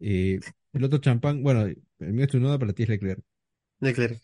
Eh, 0.00 0.42
el 0.74 0.84
otro 0.84 0.98
champán, 1.00 1.42
bueno, 1.42 1.62
el 1.66 2.12
mío 2.14 2.24
es 2.24 2.30
tu 2.32 2.40
nota, 2.40 2.58
para 2.58 2.72
ti 2.74 2.84
es 2.84 2.90
Leclerc. 2.90 3.24
Leclerc. 3.82 4.22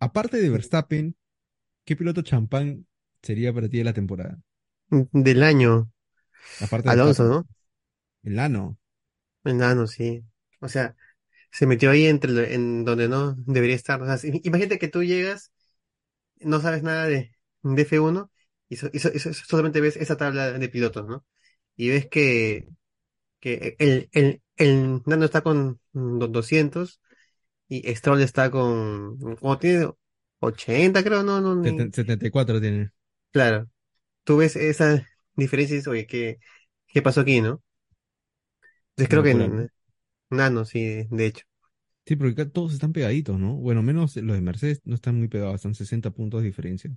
Aparte 0.00 0.36
de 0.40 0.50
Verstappen, 0.50 1.16
¿qué 1.84 1.96
piloto 1.96 2.22
champán 2.22 2.86
sería 3.22 3.52
para 3.54 3.68
ti 3.70 3.78
de 3.78 3.84
la 3.84 3.92
temporada? 3.94 4.40
Del 5.12 5.42
año. 5.42 5.90
Aparte 6.58 6.88
de 6.88 6.94
Alonso, 6.94 7.24
Verstappen. 7.24 7.28
¿no? 7.28 7.46
El 8.24 8.36
Nano. 8.36 8.78
Enano, 9.44 9.86
sí. 9.86 10.24
O 10.60 10.68
sea, 10.68 10.96
se 11.52 11.66
metió 11.66 11.90
ahí 11.90 12.06
entre 12.06 12.54
en 12.54 12.84
donde 12.84 13.08
no 13.08 13.34
debería 13.46 13.76
estar. 13.76 14.02
O 14.02 14.06
sea, 14.06 14.18
si- 14.18 14.40
imagínate 14.44 14.78
que 14.80 14.88
tú 14.88 15.02
llegas, 15.04 15.52
no 16.40 16.60
sabes 16.60 16.82
nada 16.82 17.06
de, 17.06 17.32
de 17.62 17.82
F1 17.82 18.30
y, 18.72 18.76
so- 18.76 18.90
y 18.92 18.98
so- 19.00 19.10
y 19.14 19.18
so- 19.20 19.32
solamente 19.34 19.80
ves 19.80 19.96
esa 19.96 20.16
tabla 20.16 20.52
de 20.52 20.68
pilotos, 20.68 21.06
¿no? 21.06 21.24
Y 21.76 21.90
ves 21.90 22.08
que, 22.08 22.68
que 23.40 23.76
el, 23.80 24.08
el, 24.12 24.42
el 24.56 25.02
Nano 25.06 25.24
está 25.26 25.42
con 25.42 25.80
do- 25.92 26.28
200 26.28 27.00
y 27.68 27.94
Stroll 27.96 28.22
está 28.22 28.50
con, 28.50 29.18
como 29.36 29.58
tiene 29.58 29.90
80, 30.40 31.04
creo, 31.04 31.22
no, 31.24 31.40
no, 31.42 31.56
ni- 31.56 31.86
Seten- 31.86 31.92
74 31.92 32.60
tiene. 32.60 32.92
claro. 33.30 33.68
Tú 34.24 34.38
ves 34.38 34.56
esa 34.56 35.06
diferencia 35.36 35.74
y 35.74 35.78
dices, 35.78 35.88
oye, 35.88 36.06
¿qué, 36.08 36.38
qué 36.88 37.02
pasó 37.02 37.22
aquí, 37.22 37.40
no? 37.40 37.62
Entonces 38.96 39.08
creo 39.10 39.22
que 39.22 39.68
Nano, 40.30 40.64
sí, 40.64 41.06
de 41.10 41.26
hecho. 41.26 41.44
Sí, 42.06 42.16
porque 42.16 42.32
acá 42.42 42.50
todos 42.52 42.72
están 42.74 42.92
pegaditos, 42.92 43.38
¿no? 43.38 43.54
Bueno, 43.56 43.82
menos 43.82 44.16
los 44.16 44.36
de 44.36 44.40
Mercedes 44.42 44.80
no 44.84 44.94
están 44.94 45.16
muy 45.18 45.28
pegados, 45.28 45.56
están 45.56 45.74
60 45.74 46.10
puntos 46.10 46.40
de 46.42 46.46
diferencia. 46.48 46.96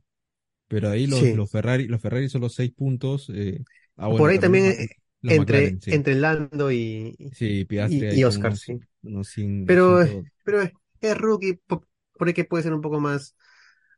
Pero 0.68 0.90
ahí 0.90 1.08
los, 1.08 1.20
Sí. 1.20 1.34
los 1.34 1.52
Ferrari, 1.52 1.88
los 1.88 2.02
Ferrari 2.02 2.30
solo 2.30 2.50
6 2.50 2.72
puntos. 2.74 3.30
eh, 3.34 3.64
ah, 3.98 4.10
Por 4.16 4.30
ahí 4.30 4.40
también, 4.40 4.66
los, 4.66 4.68
eh, 4.68 4.90
los 5.22 5.34
entre, 5.34 5.36
McLaren, 5.36 5.82
sí. 5.82 5.90
entre 5.90 6.16
Lando 6.16 6.72
y, 6.72 7.16
Sí, 7.32 7.66
Piastri 7.66 8.08
y, 8.10 8.24
Oscar, 8.24 8.30
unos, 8.30 8.58
sí. 8.58 8.80
unos 9.04 9.28
100, 9.30 9.66
Pero, 9.66 9.78
100. 9.78 10.32
pero 10.44 10.62
es, 10.62 10.72
es 11.02 11.18
rookie, 11.18 11.54
po- 11.56 11.88
por, 12.18 12.28
ahí 12.28 12.34
que 12.36 12.46
puede 12.46 12.64
ser 12.64 12.74
un 12.74 12.82
poco 12.82 13.00
más, 13.00 13.36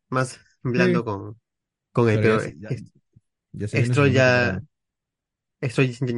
más 0.10 0.40
blando 0.64 1.06
con, 1.06 1.40
con 1.94 2.10
él, 2.10 2.20
Pero 2.20 2.22
pero 2.22 2.40
ya, 2.40 2.54
ya, 2.60 2.70
es- 2.70 2.84
ya 3.54 3.68
segunda 3.68 4.08
ya, 4.08 4.62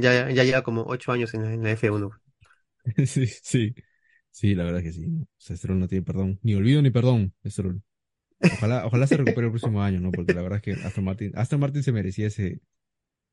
ya, 0.01 0.29
ya 0.31 0.43
lleva 0.43 0.63
como 0.63 0.83
ocho 0.87 1.11
años 1.11 1.33
en 1.33 1.43
la, 1.43 1.53
en 1.53 1.63
la 1.63 1.71
F1. 1.71 2.11
Sí, 3.07 3.27
sí. 3.43 3.75
Sí, 4.31 4.55
la 4.55 4.63
verdad 4.63 4.81
que 4.83 4.93
sí. 4.93 5.05
O 5.07 5.27
sea, 5.37 5.55
Stroll 5.57 5.79
no 5.79 5.87
tiene 5.87 6.03
perdón. 6.05 6.39
Ni 6.43 6.55
olvido 6.55 6.81
ni 6.81 6.91
perdón, 6.91 7.33
Stroll. 7.45 7.81
Ojalá, 8.47 8.85
ojalá 8.85 9.07
se 9.07 9.17
recupere 9.17 9.47
el 9.47 9.51
próximo 9.53 9.81
año, 9.83 9.99
¿no? 9.99 10.13
Porque 10.13 10.33
la 10.33 10.41
verdad 10.41 10.57
es 10.57 10.63
que 10.63 10.81
Aston 10.85 11.03
Martin, 11.03 11.31
Aston 11.35 11.59
Martin 11.59 11.83
se 11.83 11.91
merecía 11.91 12.27
ese, 12.27 12.61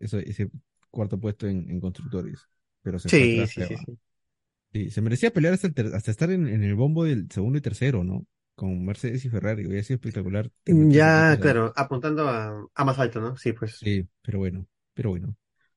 ese 0.01 0.51
cuarto 0.91 1.19
puesto 1.21 1.47
en, 1.49 1.71
en 1.71 1.81
constructores. 1.81 2.49
Pero 2.83 2.99
se 2.99 3.11
Sí, 3.11 3.47
sí, 3.47 3.63
sí, 3.63 3.77
sí. 3.79 3.99
Sí, 4.73 4.91
se 4.91 5.01
merecía 5.01 5.33
pelear 5.33 5.55
hasta, 5.55 5.69
el 5.69 5.95
hasta 5.95 6.11
estar 6.11 6.31
en, 6.31 6.47
en 6.49 6.63
el 6.63 6.75
bombo 6.75 7.05
del 7.05 7.29
segundo 7.31 7.59
y 7.59 7.63
tercero, 7.63 8.05
¿no? 8.05 8.27
Con 8.55 8.85
Mercedes 8.85 9.25
y 9.25 9.31
Ferrari. 9.31 9.67
Hubiera 9.67 9.83
sido 9.85 9.97
espectacular. 9.97 10.51
tres 10.65 10.79
Ya, 10.95 11.39
claro, 11.41 11.73
apuntando 11.77 12.29
a, 12.29 12.67
a 12.75 12.85
más 12.85 12.99
alto, 12.99 13.21
¿no? 13.21 13.37
Sí, 13.37 13.53
pues. 13.53 13.83
Sí, 13.83 14.09
pero 14.23 14.39
bueno, 14.39 14.67
pero 14.95 15.11
bueno. 15.11 15.37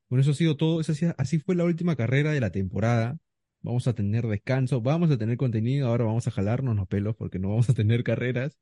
Bueno, 0.10 0.22
eso 0.22 0.32
ha 0.32 0.34
sido 0.34 0.58
todo. 0.58 0.82
Eso 0.82 0.92
ha 0.94 0.96
sido- 0.96 1.16
así 1.18 1.40
fue 1.40 1.56
la 1.56 1.66
última 1.66 1.96
carrera 1.96 2.32
de 2.32 2.40
la 2.42 2.52
temporada. 2.52 3.18
Vamos 3.62 3.88
a 3.88 3.94
tener 3.94 4.26
descanso, 4.28 4.82
vamos 4.82 5.12
a 5.12 5.18
tener 5.18 5.38
contenido. 5.38 5.88
Ahora 5.90 6.06
vamos 6.06 6.28
a 6.28 6.32
jalarnos 6.32 6.76
los 6.76 6.88
pelos 6.88 7.16
porque 7.16 7.40
no 7.40 7.50
vamos 7.50 7.70
a 7.70 7.74
tener 7.74 8.04
carreras. 8.04 8.58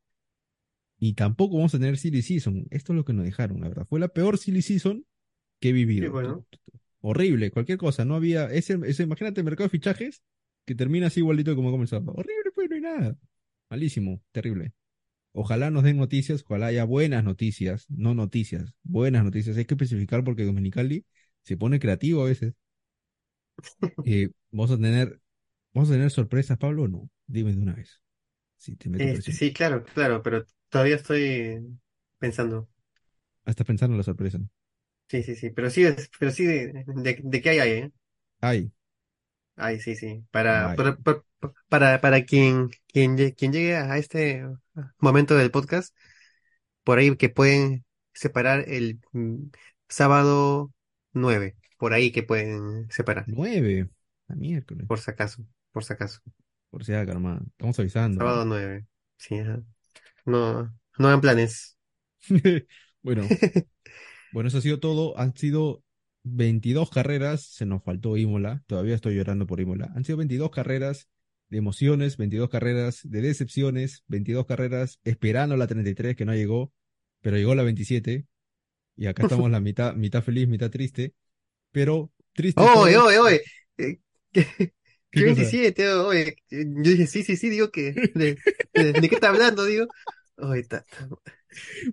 Y 1.00 1.14
tampoco 1.14 1.58
vamos 1.58 1.74
a 1.76 1.80
tener 1.80 1.98
silly 1.98 2.22
season. 2.22 2.66
Esto 2.72 2.94
es 2.94 2.98
lo 2.98 3.06
que 3.06 3.14
nos 3.14 3.26
dejaron, 3.26 3.62
la 3.62 3.70
verdad. 3.70 3.86
Fue 3.86 4.00
la 4.00 4.08
peor 4.08 4.38
silly 4.38 4.62
season 4.62 5.06
que 5.60 5.70
he 5.70 5.74
vivido. 5.74 6.06
Sí, 6.06 6.12
bueno. 6.12 6.46
Horrible, 7.02 7.52
cualquier 7.52 7.78
cosa. 7.78 8.06
No 8.06 8.16
había. 8.16 8.46
Ese, 8.46 8.80
ese, 8.86 9.04
imagínate 9.04 9.42
el 9.42 9.46
mercado 9.46 9.66
de 9.66 9.72
fichajes 9.72 10.24
que 10.66 10.76
termina 10.76 11.08
así 11.08 11.20
igualito 11.20 11.56
como 11.56 11.72
comenzaba. 11.72 12.12
Horrible, 12.14 12.52
pues 12.54 12.70
no 12.70 12.76
hay 12.76 12.82
nada. 12.82 13.18
Malísimo, 13.70 14.22
terrible. 14.32 14.74
Ojalá 15.34 15.70
nos 15.70 15.84
den 15.84 15.98
noticias, 15.98 16.44
ojalá 16.44 16.68
haya 16.68 16.84
buenas 16.84 17.24
noticias, 17.24 17.86
no 17.90 18.16
noticias, 18.16 18.74
buenas 18.82 19.24
noticias. 19.24 19.56
Hay 19.56 19.66
que 19.66 19.76
especificar 19.76 20.24
porque 20.24 20.44
Dominicali 20.44 21.06
se 21.44 21.58
pone 21.58 21.80
creativo 21.80 22.24
a 22.24 22.26
veces. 22.26 22.56
Eh, 24.06 24.30
vamos 24.52 24.72
a 24.72 24.78
tener, 24.78 25.20
vamos 25.74 25.90
a 25.90 25.94
tener 25.94 26.12
sorpresas, 26.12 26.58
Pablo, 26.58 26.84
o 26.84 26.88
no? 26.88 27.10
Dime 27.26 27.54
de 27.54 27.62
una 27.62 27.74
vez. 27.74 28.02
Si 28.58 28.76
te 28.76 28.90
meto 28.90 29.04
Este, 29.04 29.32
sí, 29.32 29.54
claro, 29.54 29.84
claro, 29.84 30.22
pero 30.22 30.46
todavía 30.70 30.96
estoy 30.96 31.80
pensando. 32.20 32.68
Ah, 33.46 33.52
estás 33.52 33.66
pensando 33.68 33.94
en 33.96 33.98
la 34.00 34.04
sorpresa. 34.04 34.40
Sí, 35.10 35.24
sí, 35.24 35.36
sí, 35.36 35.50
pero 35.52 35.70
sí, 35.70 35.84
es- 35.86 36.10
pero 36.20 36.32
sí 36.32 36.46
de, 36.46 36.84
de, 36.88 37.20
de 37.24 37.42
qué 37.42 37.50
hay 37.52 37.60
ahí, 37.60 37.72
¿eh? 37.72 37.92
Ay, 38.42 38.72
Ay, 39.56 39.80
sí, 39.80 39.96
sí. 39.96 40.24
Para, 40.32 40.72
Ay. 40.72 40.76
para, 40.76 40.98
para, 40.98 41.24
para, 41.70 42.02
para 42.02 42.24
quien, 42.26 42.70
quien, 42.88 43.18
lle- 43.18 43.36
quien 43.36 43.52
llegue 43.52 43.76
a 43.76 43.98
este 43.98 44.44
momento 45.00 45.36
del 45.36 45.52
podcast, 45.52 45.96
por 46.84 47.00
ahí 47.00 47.16
que 47.18 47.30
pueden 47.30 47.86
separar 48.14 48.66
el 48.70 49.00
mm, 49.14 49.50
sábado 49.90 50.74
9, 51.14 51.58
por 51.78 51.94
ahí 51.94 52.12
que 52.12 52.24
pueden 52.24 52.90
separar, 52.92 53.28
nueve. 53.28 53.90
La 54.28 54.36
miércoles. 54.36 54.88
por 54.88 55.00
si 55.00 55.12
acaso, 55.12 55.46
por 55.72 55.84
si 55.84 55.94
acaso. 55.94 56.22
Por 56.70 56.84
si 56.86 56.94
acaso, 56.94 57.12
hermano. 57.18 57.42
Estamos 57.52 57.80
avisando. 57.80 58.26
Sábado 58.26 58.46
9. 58.46 58.86
Sí, 59.18 59.40
ajá. 59.40 59.64
No, 60.28 60.72
no 61.00 61.08
hagan 61.08 61.22
planes. 61.22 61.78
Bueno, 63.04 63.24
bueno, 64.34 64.50
eso 64.50 64.58
ha 64.58 64.62
sido 64.62 64.80
todo. 64.80 65.18
Han 65.18 65.36
sido 65.36 65.84
22 66.24 66.90
carreras. 66.90 67.44
Se 67.44 67.66
nos 67.66 67.84
faltó 67.84 68.18
Imola. 68.18 68.64
Todavía 68.68 68.96
estoy 68.96 69.16
llorando 69.16 69.48
por 69.48 69.62
Imola. 69.62 69.92
Han 69.96 70.04
sido 70.04 70.18
22 70.18 70.52
carreras 70.52 71.08
de 71.50 71.60
emociones, 71.60 72.18
22 72.18 72.50
carreras 72.50 73.00
de 73.04 73.22
decepciones, 73.22 74.04
22 74.08 74.46
carreras 74.46 75.00
esperando 75.06 75.56
la 75.56 75.68
33 75.68 76.18
que 76.18 76.26
no 76.26 76.34
llegó, 76.34 76.74
pero 77.22 77.38
llegó 77.38 77.56
la 77.56 77.64
27. 77.64 78.26
Y 78.98 79.06
acá 79.08 79.24
estamos 79.24 79.50
la 79.50 79.62
mitad, 79.62 79.96
mitad 79.96 80.22
feliz, 80.22 80.50
mitad 80.50 80.70
triste. 80.70 81.14
Pero 81.72 82.12
triste. 82.34 82.62
¡Oye, 82.62 82.98
oye, 82.98 83.20
oye! 83.20 83.42
¿Qué, 83.78 84.02
¿Qué 84.34 84.74
qué 85.12 85.22
cosa? 85.22 85.42
27? 85.42 85.90
Oye, 85.94 86.36
yo 86.50 86.92
dije, 86.92 87.08
sí, 87.08 87.24
sí, 87.24 87.38
sí, 87.38 87.50
digo 87.50 87.72
que, 87.72 87.94
¿de, 88.14 88.38
de, 88.74 88.94
de 88.94 89.10
qué 89.10 89.16
está 89.16 89.30
hablando? 89.30 89.64
Digo, 89.66 89.88
oye, 90.38 90.66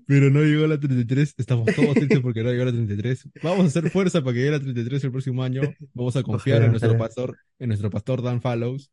Pero 0.06 0.30
no 0.30 0.42
llegó 0.42 0.66
la 0.66 0.78
33. 0.78 1.34
Estamos 1.38 1.74
todos 1.74 1.94
tristes 1.94 2.20
porque 2.20 2.42
no 2.42 2.50
llegó 2.50 2.64
la 2.64 2.72
33. 2.72 3.28
Vamos 3.42 3.64
a 3.64 3.68
hacer 3.68 3.90
fuerza 3.90 4.22
para 4.22 4.34
que 4.34 4.38
llegue 4.40 4.50
la 4.52 4.60
33 4.60 5.04
el 5.04 5.10
próximo 5.12 5.42
año. 5.42 5.62
Vamos 5.94 6.16
a 6.16 6.22
confiar 6.22 6.56
Ojalá, 6.58 6.66
en 6.66 6.70
nuestro 6.72 6.90
ojalá. 6.90 7.04
pastor, 7.04 7.38
en 7.58 7.68
nuestro 7.68 7.90
pastor 7.90 8.22
Dan 8.22 8.40
Fallows, 8.40 8.90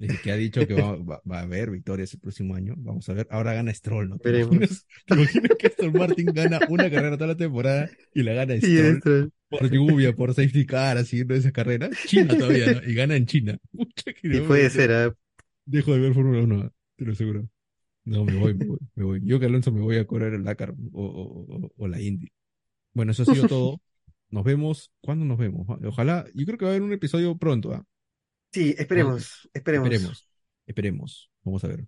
eh, 0.00 0.08
que 0.22 0.32
ha 0.32 0.36
dicho 0.36 0.66
que 0.66 0.74
va, 0.74 0.96
va- 0.96 1.22
va 1.30 1.38
a 1.40 1.42
haber 1.42 1.70
victorias 1.70 2.12
el 2.14 2.20
próximo 2.20 2.54
año. 2.54 2.74
Vamos 2.78 3.08
a 3.08 3.12
ver. 3.14 3.26
Ahora 3.30 3.52
gana 3.54 3.72
Stroll, 3.74 4.08
¿no? 4.08 4.18
¿Te 4.18 4.40
imaginas, 4.40 4.86
te 5.06 5.14
imaginas 5.14 5.50
que 5.58 5.66
Aston 5.68 5.92
Martin 5.92 6.26
gana 6.26 6.60
una 6.68 6.90
carrera 6.90 7.16
toda 7.16 7.28
la 7.28 7.36
temporada 7.36 7.90
y 8.14 8.22
la 8.22 8.32
gana 8.32 8.56
Stroll 8.56 9.32
por 9.50 9.70
lluvia, 9.70 10.14
por 10.14 10.34
safety 10.34 10.66
car, 10.66 10.98
haciendo 10.98 11.34
esas 11.34 11.52
carreras? 11.52 11.90
China 12.06 12.36
todavía, 12.36 12.74
¿no? 12.74 12.88
Y 12.90 12.94
gana 12.94 13.16
en 13.16 13.26
China. 13.26 13.58
Pucha, 13.72 14.12
que 14.12 14.36
y 14.36 14.40
puede 14.40 14.68
ser, 14.70 14.92
¿ah? 14.92 15.14
Dejo 15.64 15.92
de 15.92 16.00
ver 16.00 16.14
Fórmula 16.14 16.42
1, 16.42 16.72
te 16.96 17.04
lo 17.04 17.12
aseguro. 17.12 17.48
No, 18.08 18.24
me 18.24 18.36
voy, 18.36 18.54
me 18.54 18.66
voy, 18.66 18.78
me 18.94 19.04
voy. 19.04 19.20
Yo 19.24 19.38
que 19.38 19.46
Alonso 19.46 19.70
me 19.70 19.80
voy 19.80 19.96
a 19.98 20.06
correr 20.06 20.34
el 20.34 20.44
Dakar 20.44 20.74
o, 20.92 21.04
o- 21.04 21.70
o- 21.76 21.88
la 21.88 22.00
Indy. 22.00 22.28
Bueno, 22.94 23.12
eso 23.12 23.22
ha 23.22 23.26
sido 23.34 23.46
todo. 23.46 23.80
Nos 24.30 24.44
vemos. 24.44 24.92
¿Cuándo 25.00 25.24
nos 25.24 25.38
vemos? 25.38 25.66
Ojalá, 25.86 26.26
yo 26.34 26.44
creo 26.44 26.58
que 26.58 26.64
va 26.66 26.70
a 26.70 26.74
haber 26.74 26.82
un 26.82 26.92
episodio 26.92 27.36
pronto, 27.38 27.72
¿ah? 27.72 27.82
Sí, 28.52 28.74
esperemos, 28.76 29.48
esperemos. 29.54 29.86
Esperemos. 29.90 30.28
Esperemos. 30.66 31.30
Vamos 31.44 31.64
a 31.64 31.68
ver. 31.68 31.86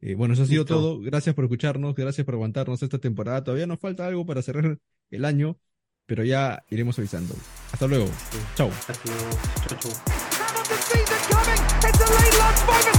Eh, 0.00 0.14
bueno, 0.14 0.32
eso 0.34 0.42
ha 0.44 0.46
sido 0.46 0.62
Listo. 0.62 0.74
todo. 0.74 1.00
Gracias 1.00 1.34
por 1.34 1.44
escucharnos, 1.44 1.94
gracias 1.94 2.24
por 2.24 2.32
aguantarnos 2.34 2.82
esta 2.82 2.98
temporada. 2.98 3.44
Todavía 3.44 3.66
nos 3.66 3.78
falta 3.78 4.06
algo 4.06 4.24
para 4.24 4.40
cerrar 4.40 4.78
el 5.10 5.24
año, 5.26 5.58
pero 6.06 6.24
ya 6.24 6.64
iremos 6.70 6.98
avisando. 6.98 7.34
Hasta 7.72 7.86
luego. 7.86 8.06
Chao. 8.56 8.68
Hasta 8.70 8.94
luego. 9.04 9.30
Chau, 9.68 9.78
chau. 12.84 12.91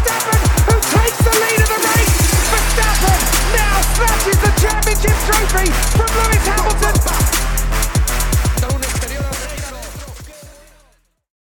Snatches 3.96 4.38
the 4.42 4.52
championship 4.60 5.18
trophy 5.28 5.70
from 5.96 6.08
Lewis 6.18 6.48
Hamilton. 6.48 7.33